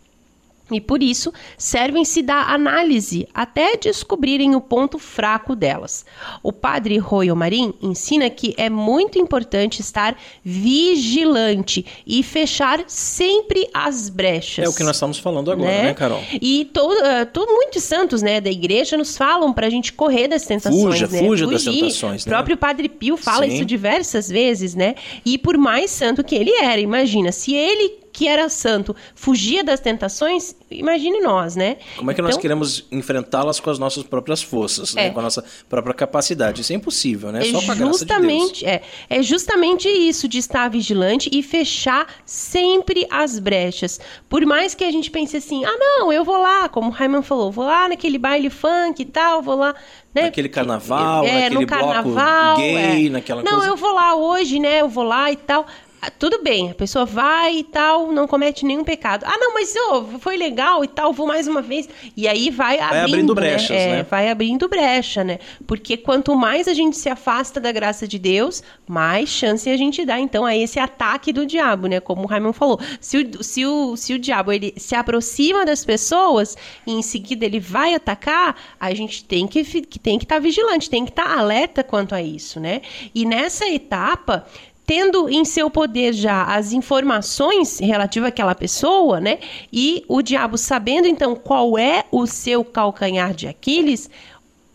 E 0.75 0.81
por 0.81 1.03
isso 1.03 1.33
servem-se 1.57 2.23
da 2.23 2.53
análise 2.53 3.29
até 3.33 3.77
descobrirem 3.77 4.55
o 4.55 4.61
ponto 4.61 4.99
fraco 4.99 5.55
delas. 5.55 6.05
O 6.43 6.53
padre 6.53 6.99
Royo 6.99 7.37
Marim 7.37 7.75
ensina 7.83 8.29
que 8.31 8.55
é 8.57 8.69
muito 8.69 9.19
importante 9.19 9.81
estar 9.81 10.17
vigilante 10.43 11.85
e 12.07 12.23
fechar 12.23 12.85
sempre 12.87 13.69
as 13.73 14.09
brechas. 14.09 14.65
É 14.65 14.69
o 14.69 14.75
que 14.75 14.83
nós 14.83 14.97
estamos 14.97 15.19
falando 15.19 15.51
agora, 15.51 15.71
né, 15.71 15.83
né 15.85 15.95
Carol? 15.95 16.23
E 16.41 16.65
todo, 16.67 16.93
uh, 16.93 17.27
todo, 17.33 17.53
muitos 17.53 17.83
santos 17.83 18.23
né, 18.23 18.41
da 18.41 18.51
igreja 18.51 18.97
nos 18.97 19.17
falam 19.17 19.53
para 19.53 19.67
a 19.67 19.71
gente 19.71 19.93
correr 19.93 20.29
das 20.29 20.45
tentações. 20.45 20.83
Fuja, 20.83 21.07
né? 21.09 21.19
fuja 21.19 21.47
das 21.47 21.65
tentações. 21.65 22.27
Né? 22.27 22.31
O 22.31 22.35
próprio 22.35 22.57
padre 22.57 22.89
Pio 22.89 23.17
fala 23.17 23.47
Sim. 23.47 23.55
isso 23.55 23.65
diversas 23.65 24.29
vezes, 24.29 24.75
né? 24.75 24.95
E 25.25 25.39
por 25.39 25.57
mais 25.57 25.91
santo 25.91 26.25
que 26.25 26.35
ele 26.35 26.51
era, 26.51 26.81
imagina, 26.81 27.33
se 27.33 27.55
ele 27.55 28.04
que 28.15 28.29
era 28.29 28.49
santo 28.49 28.95
fugia 29.13 29.65
das 29.65 29.81
tentações, 29.81 30.55
imagine 30.71 31.21
nós, 31.21 31.57
né? 31.57 31.79
Como 31.97 32.13
é 32.13 32.15
que 32.15 32.21
então, 32.21 32.31
nós 32.31 32.41
queremos 32.41 32.87
enfrentá-las 32.93 33.59
com 33.59 33.69
as 33.69 33.79
nossas 33.79 34.05
próprias 34.05 34.41
forças, 34.41 34.95
né? 34.95 35.03
é. 35.03 35.09
né? 35.09 35.11
com 35.13 35.19
a 35.19 35.25
nossa 35.25 35.45
própria 35.69 35.93
capacidade? 35.93 36.61
Isso 36.61 36.73
é 36.73 36.77
impossível, 36.77 37.33
né? 37.33 37.41
É 37.41 37.51
Só 37.51 37.61
com 37.61 37.73
a 37.73 37.75
graça 37.75 38.07
de 38.07 38.21
Deus. 38.21 38.63
É, 38.63 38.83
é 39.11 39.21
justamente 39.21 39.89
isso 39.89 40.29
de 40.29 40.39
estar 40.39 40.71
vigilante 40.71 41.29
e 41.33 41.43
fechar 41.43 42.07
sempre 42.25 43.05
as 43.11 43.41
brechas. 43.41 43.99
Por 44.29 44.47
mais 44.47 44.77
que 44.77 44.85
a 44.85 44.93
gente 44.93 45.11
pense 45.11 45.37
assim, 45.37 45.65
ah, 45.65 45.77
não, 45.77 46.13
eu 46.13 46.25
vou 46.25 46.41
lá, 46.41 46.69
como 46.69 46.91
o 46.91 46.93
Raiman 46.93 47.23
falou, 47.23 47.51
vou 47.51 47.65
lá 47.65 47.89
naquele 47.89 48.17
baile 48.17 48.49
funk 48.49 49.03
e 49.03 49.07
tal, 49.07 49.43
vou 49.43 49.57
lá 49.57 49.75
né? 50.15 50.23
Naquele 50.23 50.49
carnaval, 50.49 51.25
é, 51.25 51.43
naquele 51.43 51.61
no 51.61 51.67
carnaval, 51.67 52.57
gay, 52.57 53.07
é. 53.07 53.11
naquela 53.11 53.43
não, 53.43 53.51
coisa. 53.51 53.67
Não, 53.67 53.73
eu 53.73 53.77
vou 53.77 53.93
lá 53.93 54.15
hoje, 54.15 54.61
né? 54.61 54.81
Eu 54.81 54.89
vou 54.89 55.03
lá 55.03 55.33
e 55.33 55.37
tal. 55.37 55.67
Ah, 56.07 56.11
tudo 56.11 56.43
bem, 56.43 56.71
a 56.71 56.75
pessoa 56.75 57.07
vai 57.07 57.57
e 57.57 57.65
tal, 57.65 58.13
não 58.13 58.27
comete 58.27 58.67
nenhum 58.67 58.85
pecado. 58.85 59.25
Ah, 59.27 59.39
não, 59.39 59.55
mas 59.55 59.75
oh, 59.75 60.19
foi 60.19 60.37
legal 60.37 60.85
e 60.85 60.89
tal, 60.89 61.15
vou 61.15 61.27
mais 61.27 61.49
uma 61.49 61.63
vez. 61.63 61.89
E 62.15 62.29
aí 62.29 62.51
vai, 62.51 62.77
vai 62.77 62.87
abrindo, 62.87 63.05
abrindo 63.05 63.35
brechas, 63.35 63.71
né? 63.71 63.85
É, 63.85 63.97
né? 63.97 64.03
Vai 64.03 64.29
abrindo 64.29 64.69
brecha, 64.69 65.25
né? 65.25 65.39
Porque 65.67 65.97
quanto 65.97 66.37
mais 66.37 66.69
a 66.69 66.75
gente 66.75 66.99
se 66.99 67.09
afasta 67.09 67.59
da 67.59 67.73
graça 67.73 68.07
de 68.07 68.19
Deus, 68.19 68.63
mais 68.87 69.31
chance 69.31 69.71
a 69.71 69.79
gente 69.79 70.05
dá, 70.05 70.21
então, 70.21 70.45
a 70.45 70.55
esse 70.55 70.79
ataque 70.79 71.33
do 71.33 71.47
diabo, 71.47 71.87
né? 71.87 72.01
Como 72.01 72.25
o 72.25 72.27
Raimon 72.27 72.53
falou. 72.53 72.79
Se 73.01 73.17
o, 73.17 73.43
se 73.43 73.65
o, 73.65 73.97
se 73.97 74.13
o 74.13 74.19
diabo 74.19 74.53
ele 74.53 74.75
se 74.77 74.95
aproxima 74.95 75.65
das 75.65 75.87
pessoas 75.87 76.55
e 76.87 76.93
em 76.93 77.01
seguida 77.01 77.47
ele 77.47 77.61
vai 77.61 77.95
atacar, 77.95 78.57
a 78.79 78.93
gente 78.93 79.25
tem 79.25 79.47
que 79.47 79.65
tem 79.65 80.19
que 80.19 80.27
estar 80.27 80.35
tá 80.35 80.41
vigilante, 80.41 80.91
tem 80.91 81.07
que 81.07 81.13
estar 81.13 81.29
tá 81.29 81.39
alerta 81.39 81.83
quanto 81.83 82.15
a 82.15 82.21
isso, 82.21 82.61
né? 82.61 82.83
E 83.15 83.25
nessa 83.25 83.67
etapa 83.67 84.45
tendo 84.87 85.29
em 85.29 85.45
seu 85.45 85.71
poder 85.71 86.13
já 86.13 86.45
as 86.45 86.73
informações 86.73 87.79
relativas 87.79 88.29
àquela 88.29 88.55
pessoa, 88.55 89.21
né? 89.21 89.39
E 89.73 90.05
o 90.09 90.23
diabo 90.23 90.59
sabendo 90.59 91.07
então 91.07 91.35
qual 91.35 91.79
é 91.79 92.05
o 92.11 92.27
seu 92.27 92.65
calcanhar 92.65 93.35
de 93.35 93.47
Aquiles, 93.47 94.11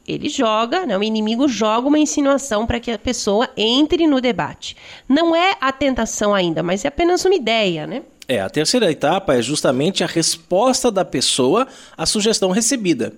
ele 0.08 0.28
joga, 0.28 0.88
né, 0.88 0.98
o 0.98 1.04
inimigo 1.04 1.48
joga 1.48 1.88
uma 1.88 2.00
insinuação 2.00 2.66
para 2.66 2.80
que 2.80 2.90
a 2.90 2.98
pessoa 2.98 3.48
entre 3.56 4.08
no 4.08 4.20
debate. 4.20 4.76
Não 5.08 5.36
é 5.36 5.56
a 5.62 5.72
tentação 5.72 6.34
ainda, 6.34 6.64
mas 6.64 6.84
é 6.84 6.88
apenas 6.88 7.24
uma 7.26 7.36
ideia, 7.36 7.86
né? 7.86 8.02
É, 8.28 8.40
a 8.40 8.50
terceira 8.50 8.92
etapa 8.92 9.36
é 9.36 9.42
justamente 9.42 10.04
a 10.04 10.08
resposta 10.08 10.92
da 10.92 11.06
pessoa 11.06 11.68
à 11.96 12.06
sugestão 12.06 12.50
recebida. 12.50 13.14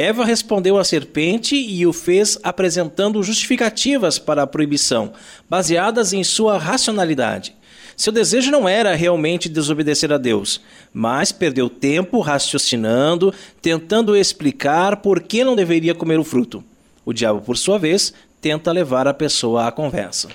Eva 0.00 0.24
respondeu 0.24 0.78
à 0.78 0.82
serpente 0.82 1.54
e 1.54 1.86
o 1.86 1.92
fez 1.92 2.38
apresentando 2.42 3.22
justificativas 3.22 4.18
para 4.18 4.42
a 4.42 4.46
proibição, 4.46 5.12
baseadas 5.46 6.14
em 6.14 6.24
sua 6.24 6.56
racionalidade. 6.56 7.54
Seu 7.94 8.10
desejo 8.10 8.50
não 8.50 8.66
era 8.66 8.94
realmente 8.94 9.46
desobedecer 9.46 10.10
a 10.10 10.16
Deus, 10.16 10.58
mas 10.90 11.32
perdeu 11.32 11.68
tempo 11.68 12.20
raciocinando, 12.20 13.34
tentando 13.60 14.16
explicar 14.16 14.96
por 14.96 15.20
que 15.20 15.44
não 15.44 15.54
deveria 15.54 15.94
comer 15.94 16.18
o 16.18 16.24
fruto. 16.24 16.64
O 17.04 17.12
diabo, 17.12 17.42
por 17.42 17.58
sua 17.58 17.78
vez, 17.78 18.14
tenta 18.40 18.72
levar 18.72 19.06
a 19.06 19.12
pessoa 19.12 19.66
à 19.66 19.70
conversa. 19.70 20.30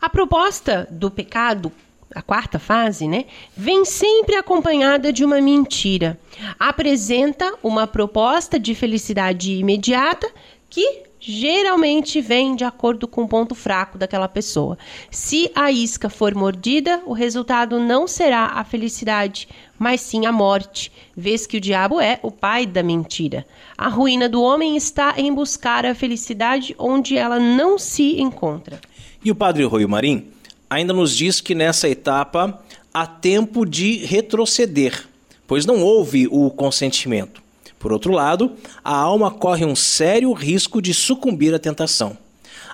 A 0.00 0.08
proposta 0.08 0.86
do 0.92 1.10
pecado 1.10 1.72
a 2.14 2.22
quarta 2.22 2.58
fase, 2.58 3.06
né, 3.06 3.26
vem 3.56 3.84
sempre 3.84 4.36
acompanhada 4.36 5.12
de 5.12 5.24
uma 5.24 5.40
mentira. 5.40 6.18
Apresenta 6.58 7.54
uma 7.62 7.86
proposta 7.86 8.58
de 8.58 8.74
felicidade 8.74 9.52
imediata 9.52 10.30
que 10.70 11.02
geralmente 11.20 12.20
vem 12.20 12.54
de 12.54 12.64
acordo 12.64 13.08
com 13.08 13.24
o 13.24 13.28
ponto 13.28 13.54
fraco 13.54 13.98
daquela 13.98 14.28
pessoa. 14.28 14.78
Se 15.10 15.50
a 15.54 15.70
isca 15.70 16.08
for 16.08 16.34
mordida, 16.34 17.02
o 17.04 17.12
resultado 17.12 17.78
não 17.80 18.06
será 18.06 18.52
a 18.54 18.64
felicidade, 18.64 19.48
mas 19.78 20.00
sim 20.00 20.26
a 20.26 20.32
morte, 20.32 20.92
vez 21.16 21.46
que 21.46 21.56
o 21.56 21.60
diabo 21.60 22.00
é 22.00 22.18
o 22.22 22.30
pai 22.30 22.66
da 22.66 22.82
mentira. 22.82 23.46
A 23.76 23.88
ruína 23.88 24.28
do 24.28 24.42
homem 24.42 24.76
está 24.76 25.14
em 25.16 25.34
buscar 25.34 25.84
a 25.84 25.94
felicidade 25.94 26.74
onde 26.78 27.16
ela 27.16 27.38
não 27.38 27.78
se 27.78 28.20
encontra. 28.20 28.80
E 29.24 29.30
o 29.30 29.34
padre 29.34 29.64
Rui 29.64 29.86
Marim 29.86 30.37
ainda 30.68 30.92
nos 30.92 31.16
diz 31.16 31.40
que 31.40 31.54
nessa 31.54 31.88
etapa 31.88 32.60
há 32.92 33.06
tempo 33.06 33.64
de 33.64 34.04
retroceder, 34.04 35.08
pois 35.46 35.64
não 35.64 35.82
houve 35.82 36.26
o 36.30 36.50
consentimento. 36.50 37.42
Por 37.78 37.92
outro 37.92 38.12
lado, 38.12 38.52
a 38.82 38.94
alma 38.94 39.30
corre 39.30 39.64
um 39.64 39.76
sério 39.76 40.32
risco 40.32 40.82
de 40.82 40.92
sucumbir 40.92 41.54
à 41.54 41.58
tentação. 41.58 42.18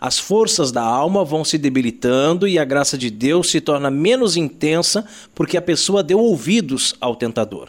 As 0.01 0.19
forças 0.19 0.73
da 0.73 0.83
alma 0.83 1.25
vão 1.25 1.45
se 1.45 1.57
debilitando 1.57 2.49
e 2.49 2.59
a 2.59 2.65
graça 2.65 2.99
de 2.99 3.11
Deus 3.11 3.51
se 3.51 3.61
torna 3.61 3.91
menos 3.91 4.37
intensa 4.37 5.07
porque 5.35 5.57
a 5.57 5.63
pessoa 5.63 6.03
deu 6.03 6.19
ouvidos 6.19 6.95
ao 7.01 7.17
tentador. 7.17 7.69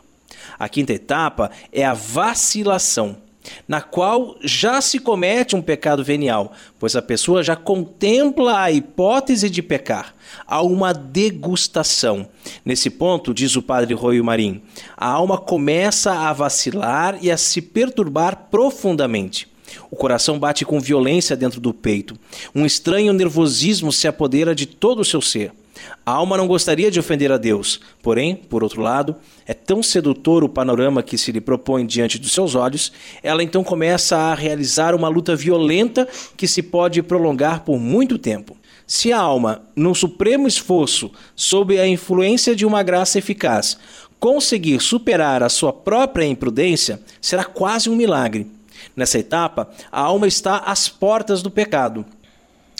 A 0.57 0.69
quinta 0.69 0.93
etapa 0.93 1.51
é 1.71 1.85
a 1.85 1.93
vacilação 1.93 3.17
na 3.67 3.81
qual 3.81 4.35
já 4.41 4.81
se 4.81 4.99
comete 4.99 5.55
um 5.55 5.61
pecado 5.61 6.03
venial, 6.03 6.53
pois 6.79 6.95
a 6.95 7.01
pessoa 7.01 7.43
já 7.43 7.55
contempla 7.55 8.59
a 8.59 8.71
hipótese 8.71 9.49
de 9.49 9.61
pecar. 9.61 10.13
Há 10.47 10.61
uma 10.61 10.93
degustação. 10.93 12.27
Nesse 12.63 12.89
ponto, 12.89 13.33
diz 13.33 13.55
o 13.55 13.61
padre 13.61 13.93
Roio 13.93 14.23
Marim, 14.23 14.61
a 14.95 15.07
alma 15.07 15.37
começa 15.37 16.11
a 16.11 16.33
vacilar 16.33 17.17
e 17.21 17.31
a 17.31 17.37
se 17.37 17.61
perturbar 17.61 18.47
profundamente. 18.49 19.47
O 19.89 19.95
coração 19.95 20.39
bate 20.39 20.63
com 20.65 20.79
violência 20.79 21.35
dentro 21.35 21.59
do 21.59 21.73
peito. 21.73 22.17
Um 22.53 22.65
estranho 22.65 23.13
nervosismo 23.13 23.91
se 23.91 24.07
apodera 24.07 24.55
de 24.55 24.65
todo 24.65 24.99
o 24.99 25.05
seu 25.05 25.21
ser. 25.21 25.51
A 26.05 26.11
alma 26.11 26.37
não 26.37 26.47
gostaria 26.47 26.91
de 26.91 26.99
ofender 26.99 27.31
a 27.31 27.37
Deus, 27.37 27.79
porém, 28.01 28.35
por 28.35 28.63
outro 28.63 28.81
lado, 28.81 29.15
é 29.45 29.53
tão 29.53 29.81
sedutor 29.81 30.43
o 30.43 30.49
panorama 30.49 31.03
que 31.03 31.17
se 31.17 31.31
lhe 31.31 31.41
propõe 31.41 31.85
diante 31.85 32.17
dos 32.19 32.31
seus 32.31 32.55
olhos, 32.55 32.91
ela 33.23 33.43
então 33.43 33.63
começa 33.63 34.15
a 34.17 34.33
realizar 34.35 34.93
uma 34.93 35.07
luta 35.07 35.35
violenta 35.35 36.07
que 36.37 36.47
se 36.47 36.61
pode 36.61 37.01
prolongar 37.01 37.61
por 37.61 37.79
muito 37.79 38.17
tempo. 38.17 38.55
Se 38.87 39.11
a 39.11 39.19
alma, 39.19 39.63
num 39.75 39.95
supremo 39.95 40.47
esforço, 40.47 41.11
sob 41.35 41.79
a 41.79 41.87
influência 41.87 42.55
de 42.55 42.65
uma 42.65 42.83
graça 42.83 43.17
eficaz, 43.17 43.77
conseguir 44.19 44.79
superar 44.79 45.41
a 45.41 45.49
sua 45.49 45.73
própria 45.73 46.25
imprudência, 46.25 47.01
será 47.19 47.43
quase 47.43 47.89
um 47.89 47.95
milagre. 47.95 48.47
Nessa 48.95 49.19
etapa, 49.19 49.69
a 49.91 50.01
alma 50.01 50.27
está 50.27 50.57
às 50.57 50.87
portas 50.87 51.41
do 51.41 51.49
pecado. 51.49 52.05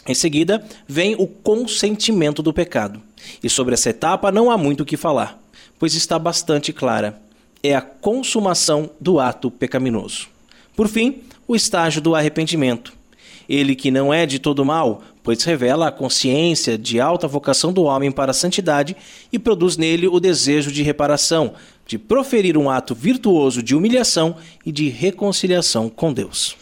Em 0.06 0.14
seguida, 0.14 0.64
vem 0.86 1.14
o 1.18 1.26
consentimento 1.26 2.42
do 2.42 2.52
pecado. 2.52 3.02
E 3.42 3.50
sobre 3.50 3.74
essa 3.74 3.90
etapa 3.90 4.30
não 4.30 4.50
há 4.50 4.56
muito 4.56 4.82
o 4.82 4.86
que 4.86 4.96
falar, 4.96 5.42
pois 5.78 5.94
está 5.94 6.18
bastante 6.18 6.72
clara. 6.72 7.20
É 7.62 7.74
a 7.74 7.80
consumação 7.80 8.90
do 9.00 9.18
ato 9.18 9.50
pecaminoso. 9.50 10.28
Por 10.76 10.88
fim, 10.88 11.22
o 11.48 11.56
estágio 11.56 12.00
do 12.00 12.14
arrependimento. 12.14 12.92
Ele 13.48 13.74
que 13.74 13.90
não 13.90 14.12
é 14.12 14.26
de 14.26 14.38
todo 14.38 14.64
mal, 14.64 15.02
pois 15.22 15.42
revela 15.42 15.88
a 15.88 15.92
consciência 15.92 16.76
de 16.78 17.00
alta 17.00 17.26
vocação 17.26 17.72
do 17.72 17.82
homem 17.84 18.12
para 18.12 18.30
a 18.30 18.34
santidade 18.34 18.96
e 19.32 19.38
produz 19.38 19.76
nele 19.76 20.06
o 20.06 20.20
desejo 20.20 20.70
de 20.70 20.82
reparação, 20.82 21.54
de 21.86 21.98
proferir 21.98 22.56
um 22.56 22.70
ato 22.70 22.94
virtuoso 22.94 23.62
de 23.62 23.74
humilhação 23.74 24.36
e 24.64 24.70
de 24.70 24.88
reconciliação 24.88 25.88
com 25.88 26.12
Deus. 26.12 26.56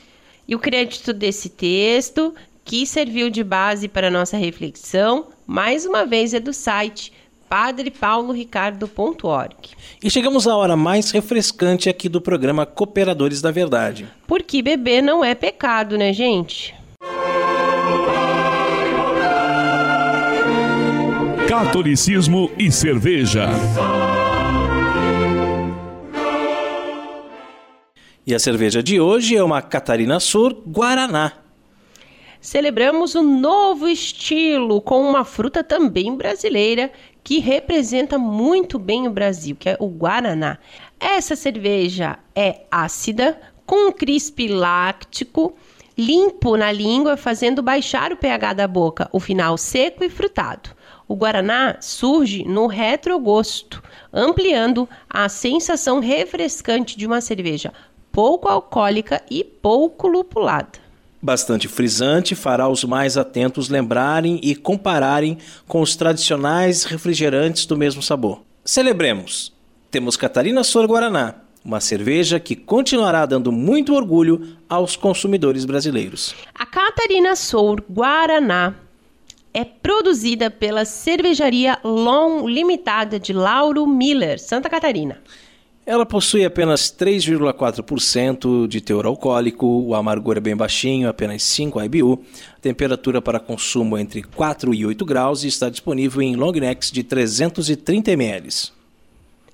E 0.47 0.55
o 0.55 0.59
crédito 0.59 1.13
desse 1.13 1.49
texto 1.49 2.35
que 2.65 2.87
serviu 2.87 3.29
de 3.29 3.43
base 3.45 3.89
para 3.89 4.11
nossa 4.11 4.37
reflexão, 4.37 5.27
mais 5.47 5.85
uma 5.85 6.07
vez 6.07 6.33
é 6.33 6.39
do 6.41 6.53
site 6.53 7.13
padrepauloricardo.org. 7.49 9.55
E 10.03 10.11
chegamos 10.11 10.49
à 10.49 10.57
hora 10.57 10.77
mais 10.77 11.11
refrescante 11.11 11.91
aqui 11.91 12.09
do 12.09 12.21
programa 12.21 12.67
Cooperadores 12.67 13.43
da 13.43 13.51
Verdade. 13.51 14.09
Porque 14.27 14.63
beber 14.63 15.03
não 15.03 15.25
é 15.25 15.35
pecado, 15.35 15.99
né, 15.99 16.13
gente? 16.13 16.73
Catolicismo 21.47 22.51
e 22.59 22.73
cerveja. 22.73 23.49
E 28.27 28.35
a 28.35 28.39
cerveja 28.39 28.83
de 28.83 28.99
hoje 28.99 29.37
é 29.37 29.45
uma 29.45 29.61
Catarina 29.61 30.19
Sur 30.19 30.63
Guaraná. 30.67 31.44
Celebramos 32.45 33.15
um 33.15 33.23
novo 33.41 33.89
estilo 33.89 34.79
com 34.83 35.01
uma 35.01 35.25
fruta 35.25 35.65
também 35.65 36.15
brasileira 36.15 36.93
que 37.23 37.39
representa 37.39 38.19
muito 38.19 38.79
bem 38.79 39.09
o 39.09 39.11
Brasil, 39.11 39.57
que 39.57 39.71
é 39.71 39.79
o 39.81 39.89
Guaraná. 39.89 40.59
Essa 41.01 41.35
cerveja 41.37 42.19
é 42.37 42.67
ácida, 42.71 43.41
com 43.65 43.89
um 43.89 43.93
crisp 43.93 44.47
láctico, 44.47 45.55
limpo 45.97 46.55
na 46.59 46.71
língua, 46.71 47.17
fazendo 47.17 47.63
baixar 47.63 48.13
o 48.13 48.17
pH 48.19 48.53
da 48.53 48.69
boca, 48.69 49.09
o 49.11 49.19
final 49.19 49.57
seco 49.57 50.05
e 50.05 50.11
frutado. 50.11 50.69
O 51.09 51.17
guaraná 51.17 51.79
surge 51.81 52.45
no 52.45 52.67
retrogosto, 52.67 53.83
ampliando 54.13 54.87
a 55.09 55.31
sensação 55.31 55.99
refrescante 55.99 56.99
de 56.99 57.07
uma 57.07 57.23
cerveja 57.23 57.73
pouco 58.13 58.49
alcoólica 58.49 59.23
e 59.31 59.43
pouco 59.43 60.07
lupulada. 60.07 60.84
Bastante 61.25 61.69
frisante, 61.69 62.35
fará 62.35 62.69
os 62.69 62.85
mais 62.85 63.17
atentos 63.17 63.71
lembrarem 63.71 64.39
e 64.43 64.55
compararem 64.55 65.39
com 65.67 65.81
os 65.81 65.97
tradicionais 65.97 66.85
refrigerantes 66.85 67.65
do 67.65 67.79
mesmo 67.79 68.03
sabor. 68.03 68.43
Celebremos! 68.63 69.51
Temos 69.91 70.19
Catarina 70.19 70.63
Sor 70.63 70.87
Guaraná, 70.87 71.37
uma 71.65 71.81
cerveja 71.81 72.39
que 72.39 72.55
continuará 72.55 73.25
dando 73.25 73.51
muito 73.51 73.95
orgulho 73.95 74.55
aos 74.69 74.97
consumidores 74.97 75.65
brasileiros. 75.65 76.35
A 76.55 76.67
Catarina 76.67 77.35
Sour 77.35 77.83
Guaraná 77.91 78.75
é 79.55 79.65
produzida 79.65 80.51
pela 80.51 80.85
cervejaria 80.85 81.79
Long 81.83 82.47
Limitada 82.47 83.19
de 83.19 83.33
Lauro 83.33 83.87
Miller, 83.87 84.39
Santa 84.39 84.69
Catarina. 84.69 85.23
Ela 85.87 86.07
possui 86.07 86.47
apenas 86.47 86.91
3,4% 86.91 88.67
de 88.67 88.81
teor 88.81 89.05
alcoólico, 89.05 89.67
o 89.67 89.95
amargor 89.95 90.39
é 90.39 90.41
bem 90.41 90.57
baixinho, 90.57 91.11
apenas 91.11 91.43
5 91.43 91.79
IBU, 91.83 92.25
temperatura 92.63 93.21
para 93.21 93.39
consumo 93.39 93.99
entre 93.99 94.23
4 94.23 94.73
e 94.73 94.87
8 94.87 95.05
graus 95.05 95.45
e 95.45 95.49
está 95.49 95.69
disponível 95.69 96.23
em 96.23 96.37
long 96.37 96.53
necks 96.53 96.91
de 96.91 97.03
330 97.03 98.13
ml. 98.13 98.49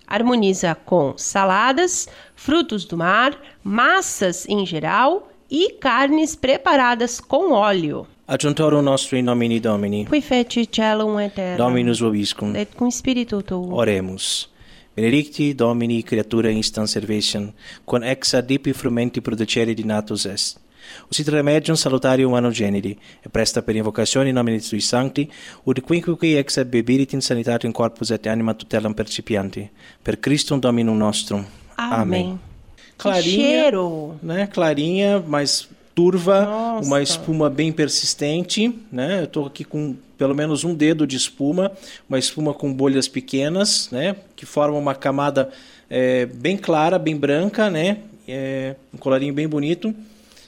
Harmoniza 0.07 0.73
com 0.77 1.15
saladas, 1.17 2.09
frutos 2.37 2.85
do 2.85 2.97
mar, 2.97 3.37
massas 3.65 4.47
em 4.49 4.65
geral 4.65 5.29
e 5.51 5.73
carnes 5.81 6.37
preparadas 6.37 7.19
com 7.19 7.53
óleo. 7.53 8.07
Adjuntoro 8.29 8.81
nostro 8.81 9.17
in 9.17 9.23
nomine 9.23 9.59
Domini. 9.59 10.07
Qui 10.07 10.21
feci 10.21 10.65
celum 10.65 11.19
et 11.19 11.35
terra. 11.35 11.57
Dominus 11.57 11.99
vobiscum. 11.99 12.55
Et 12.55 12.73
cum 12.77 12.89
spiritu 12.89 13.43
tuo. 13.43 13.75
Oremus. 13.75 14.49
Benedicti 14.93 15.55
Domini 15.55 16.03
creatura 16.03 16.51
instant 16.51 16.89
servation, 16.89 17.53
con 17.85 18.03
ex 18.03 18.35
adipi 18.35 18.73
frumenti 18.73 19.21
producere 19.21 19.73
dinatus 19.73 20.25
est. 20.25 20.59
Usit 21.09 21.29
remedium 21.29 21.77
salutarium 21.77 22.35
anno 22.35 22.51
generi, 22.51 22.99
e 23.23 23.29
presta 23.29 23.63
per 23.63 23.77
invocazione 23.77 24.29
in 24.29 24.35
nomine 24.35 24.59
sui 24.59 24.81
sancti, 24.81 25.31
ut 25.63 25.81
quinqueque 25.81 26.39
ex 26.39 26.65
bebirit 26.65 27.13
in 27.13 27.21
sanitatem 27.21 27.71
corpus 27.71 28.11
et 28.11 28.27
anima 28.27 28.55
tutelam 28.55 28.93
percipianti. 28.93 29.71
Per 30.03 30.19
Christum 30.19 30.59
Dominum 30.59 30.97
nostrum. 30.97 31.45
Amém. 31.77 32.39
Clarinha, 32.97 33.71
cheiro! 33.71 34.19
né? 34.23 34.47
Clarinha, 34.47 35.23
mas 35.27 35.69
turva, 35.95 36.45
Nossa. 36.45 36.87
uma 36.87 37.01
espuma 37.01 37.49
bem 37.49 37.73
persistente, 37.73 38.75
né? 38.91 39.23
Eu 39.23 39.27
tô 39.27 39.47
aqui 39.47 39.65
com 39.65 39.97
pelo 40.21 40.35
menos 40.35 40.65
um 40.65 40.75
dedo 40.75 41.07
de 41.07 41.17
espuma, 41.17 41.73
uma 42.07 42.19
espuma 42.19 42.53
com 42.53 42.71
bolhas 42.71 43.09
pequenas, 43.09 43.89
né? 43.91 44.15
Que 44.37 44.45
forma 44.45 44.77
uma 44.77 44.95
camada 44.95 45.49
é, 45.89 46.27
bem 46.27 46.59
clara, 46.59 46.99
bem 46.99 47.17
branca, 47.17 47.71
né? 47.71 48.01
É, 48.29 48.77
um 48.93 48.99
colarinho 48.99 49.33
bem 49.33 49.49
bonito, 49.49 49.95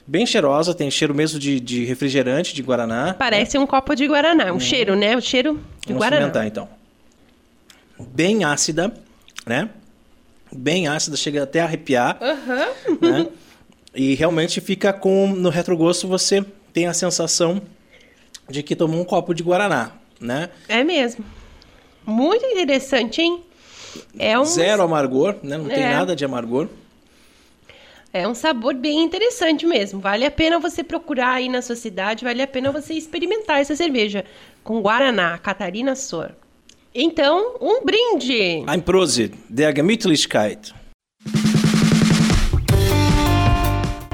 bem 0.06 0.26
cheirosa, 0.26 0.74
tem 0.74 0.90
cheiro 0.90 1.14
mesmo 1.14 1.38
de, 1.38 1.58
de 1.58 1.86
refrigerante, 1.86 2.54
de 2.54 2.60
guaraná. 2.62 3.14
Parece 3.14 3.56
um 3.56 3.66
copo 3.66 3.94
de 3.94 4.06
guaraná. 4.06 4.52
Um 4.52 4.60
cheiro, 4.60 4.94
né? 4.94 5.16
O 5.16 5.22
cheiro 5.22 5.54
de 5.54 5.58
Uhum. 5.58 5.64
Vamos 5.86 6.00
guaraná. 6.02 6.26
experimentar 6.26 6.46
então. 6.46 6.68
Bem 8.14 8.44
ácida, 8.44 8.92
né? 9.46 9.70
Bem 10.54 10.86
ácida, 10.86 11.16
chega 11.16 11.44
até 11.44 11.60
a 11.60 11.64
arrepiar. 11.64 12.18
né? 13.00 13.26
E 13.94 14.14
realmente 14.16 14.60
fica 14.60 14.92
com. 14.92 15.28
No 15.28 15.48
retrogosto 15.48 16.06
você 16.06 16.44
tem 16.74 16.86
a 16.86 16.92
sensação 16.92 17.62
de 18.52 18.62
que 18.62 18.76
tomou 18.76 19.00
um 19.00 19.04
copo 19.04 19.34
de 19.34 19.42
Guaraná, 19.42 19.92
né? 20.20 20.50
É 20.68 20.84
mesmo. 20.84 21.24
Muito 22.06 22.44
interessante, 22.46 23.20
hein? 23.22 23.42
É 24.18 24.38
um, 24.38 24.44
Zero 24.44 24.82
amargor, 24.82 25.36
né? 25.42 25.56
Não 25.58 25.68
tem 25.68 25.82
É. 25.82 25.92
nada 25.92 26.14
de 26.14 26.24
amargor. 26.24 26.68
é 28.14 28.28
um 28.28 28.34
sabor 28.34 28.74
bem 28.74 29.02
interessante 29.02 29.64
mesmo. 29.64 29.98
Vale 29.98 30.26
a 30.26 30.30
pena 30.30 30.58
você 30.58 30.84
procurar 30.84 31.32
aí 31.36 31.48
na 31.48 31.62
sua 31.62 31.74
cidade, 31.76 32.24
vale 32.24 32.42
a 32.42 32.46
pena 32.46 32.70
você 32.70 32.92
experimentar 32.92 33.60
essa 33.62 33.74
cerveja 33.74 34.24
com 34.62 34.82
Guaraná, 34.82 35.38
Catarina 35.38 35.94
Sor. 35.96 36.30
Então, 36.94 37.56
um 37.58 37.82
brinde! 37.82 38.64
Ein 38.66 38.82
Prosit, 38.82 39.32
der 39.48 39.74
Gemütlichkeit. 39.74 40.74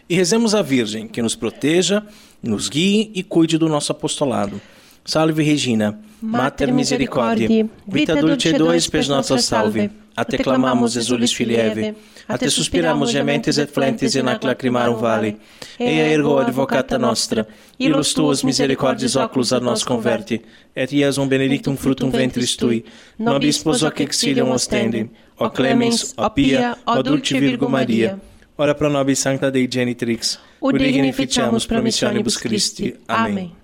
E 0.09 0.15
rezemos 0.15 0.55
a 0.55 0.63
Virgem, 0.63 1.07
que 1.07 1.21
nos 1.21 1.35
proteja, 1.35 2.03
nos 2.41 2.67
guie 2.67 3.11
e 3.13 3.21
cuide 3.21 3.59
do 3.59 3.69
nosso 3.69 3.91
apostolado. 3.91 4.59
Salve 5.05 5.43
Regina, 5.43 5.99
Mater 6.19 6.73
Misericordiae, 6.73 7.69
vita 7.87 8.15
dulce 8.15 8.51
dois 8.53 8.87
pes 8.87 9.07
nostra 9.07 9.37
salve. 9.37 9.91
A 10.15 10.25
te 10.25 10.37
clamamos, 10.39 10.97
exulis 10.97 11.31
filieve, 11.31 11.95
a 12.27 12.37
te 12.37 12.49
suspiramos 12.49 13.11
gementes 13.11 13.57
et 13.57 13.71
flentes 13.71 14.15
in 14.15 14.27
ac 14.27 14.43
lacrimarum 14.43 14.95
vale. 14.95 15.37
Ea 15.79 16.11
ergo 16.11 16.39
advocata 16.39 16.97
nostra, 16.97 17.47
ilus 17.79 18.13
tuos 18.13 18.43
misericordias 18.43 19.15
oculos 19.15 19.53
a 19.53 19.59
nos 19.59 19.83
converti, 19.83 20.41
et 20.75 20.91
iesum 20.91 21.27
benedictum 21.27 21.77
fructum 21.77 22.09
ventris 22.09 22.57
tui, 22.57 22.83
nobis 23.17 23.61
sposo 23.61 23.87
ac 23.87 24.01
exilium 24.01 24.51
ostende, 24.51 25.07
o 25.37 25.49
clemens, 25.49 26.13
o 26.17 26.29
pia, 26.29 26.75
o 26.85 27.01
dulce 27.01 27.39
Virgo 27.39 27.69
Maria. 27.69 28.19
Ora 28.61 28.75
pro 28.75 28.89
nobis 28.89 29.19
sancta 29.19 29.49
Dei 29.49 29.69
genitrix, 29.71 30.37
O 30.59 30.73
dignificiamus 30.73 31.65
promissionibus 31.65 32.35
Christi. 32.35 32.93
Amém. 33.07 33.55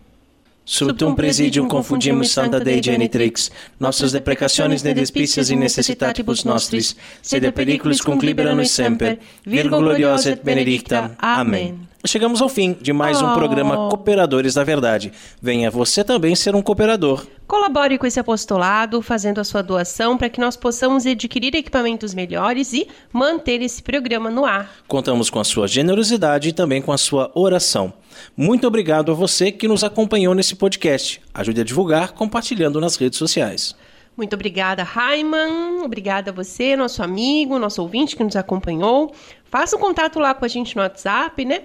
Subtum 0.64 1.14
presidium 1.14 1.68
confundimus 1.68 2.32
Santa 2.32 2.62
Dei 2.62 2.82
Genitrix, 2.82 3.52
nostras 3.78 4.14
deprecationes 4.14 4.84
ne 4.84 4.94
despicias 4.94 5.50
in 5.50 5.60
necessitatibus 5.60 6.46
nostris, 6.46 6.96
sed 7.22 7.52
periculis 7.52 8.02
cum 8.02 8.18
libera 8.20 8.56
nos 8.56 8.72
semper, 8.72 9.20
Virgo 9.46 9.80
gloriosa 9.80 10.32
et 10.32 10.42
benedicta. 10.44 11.12
Amém. 11.20 11.78
Chegamos 12.08 12.40
ao 12.40 12.48
fim 12.48 12.78
de 12.80 12.94
mais 12.94 13.20
um 13.22 13.32
Oh. 13.32 13.34
programa 13.34 13.90
Cooperadores 13.90 14.54
da 14.54 14.64
Verdade. 14.64 15.12
Venha 15.42 15.72
você 15.72 16.04
também 16.04 16.36
ser 16.36 16.54
um 16.56 16.62
cooperador. 16.62 17.26
Colabore 17.48 17.98
com 17.98 18.06
esse 18.06 18.20
apostolado, 18.20 19.02
fazendo 19.02 19.40
a 19.40 19.44
sua 19.44 19.64
doação 19.64 20.16
para 20.16 20.30
que 20.30 20.40
nós 20.40 20.56
possamos 20.56 21.06
adquirir 21.08 21.56
equipamentos 21.56 22.14
melhores 22.14 22.74
e 22.74 22.88
manter 23.12 23.62
esse 23.62 23.82
programa 23.82 24.30
no 24.30 24.46
ar. 24.46 24.70
Contamos 24.88 25.32
com 25.32 25.40
a 25.40 25.44
sua 25.44 25.68
generosidade 25.68 26.50
e 26.50 26.54
também 26.54 26.80
com 26.82 26.92
a 26.92 26.98
sua 26.98 27.32
oração. 27.34 27.92
Muito 28.38 28.68
obrigado 28.68 29.12
a 29.12 29.16
você 29.16 29.52
que 29.52 29.68
nos 29.68 29.84
acompanhou 29.84 30.36
nesse 30.36 30.56
podcast. 30.56 31.20
Ajude 31.34 31.62
a 31.62 31.64
divulgar 31.64 32.12
compartilhando 32.12 32.80
nas 32.80 32.96
redes 32.98 33.18
sociais. 33.18 33.76
Muito 34.16 34.34
obrigada, 34.34 34.84
Raiman. 34.84 35.82
Obrigada 35.84 36.30
a 36.30 36.34
você, 36.34 36.76
nosso 36.76 37.02
amigo, 37.04 37.58
nosso 37.58 37.82
ouvinte 37.82 38.16
que 38.16 38.24
nos 38.24 38.36
acompanhou. 38.36 39.12
Faça 39.50 39.76
um 39.76 39.80
contato 39.80 40.20
lá 40.20 40.34
com 40.34 40.46
a 40.46 40.48
gente 40.48 40.76
no 40.76 40.82
WhatsApp, 40.84 41.44
né? 41.44 41.64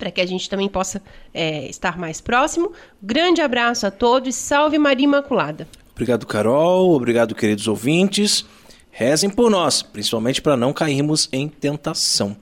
Para 0.00 0.10
que 0.10 0.20
a 0.20 0.26
gente 0.26 0.48
também 0.48 0.68
possa 0.68 1.02
é, 1.32 1.68
estar 1.68 1.98
mais 1.98 2.22
próximo. 2.22 2.72
Grande 3.02 3.42
abraço 3.42 3.86
a 3.86 3.90
todos. 3.90 4.34
Salve 4.34 4.78
Maria 4.78 5.04
Imaculada. 5.04 5.68
Obrigado, 5.92 6.26
Carol. 6.26 6.94
Obrigado, 6.94 7.34
queridos 7.34 7.68
ouvintes. 7.68 8.46
Rezem 8.90 9.28
por 9.28 9.50
nós, 9.50 9.82
principalmente 9.82 10.40
para 10.40 10.56
não 10.56 10.72
cairmos 10.72 11.28
em 11.30 11.46
tentação. 11.46 12.34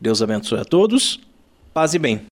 Deus 0.00 0.20
abençoe 0.20 0.60
a 0.60 0.64
todos. 0.64 1.20
Paz 1.72 1.94
e 1.94 1.98
bem. 1.98 2.33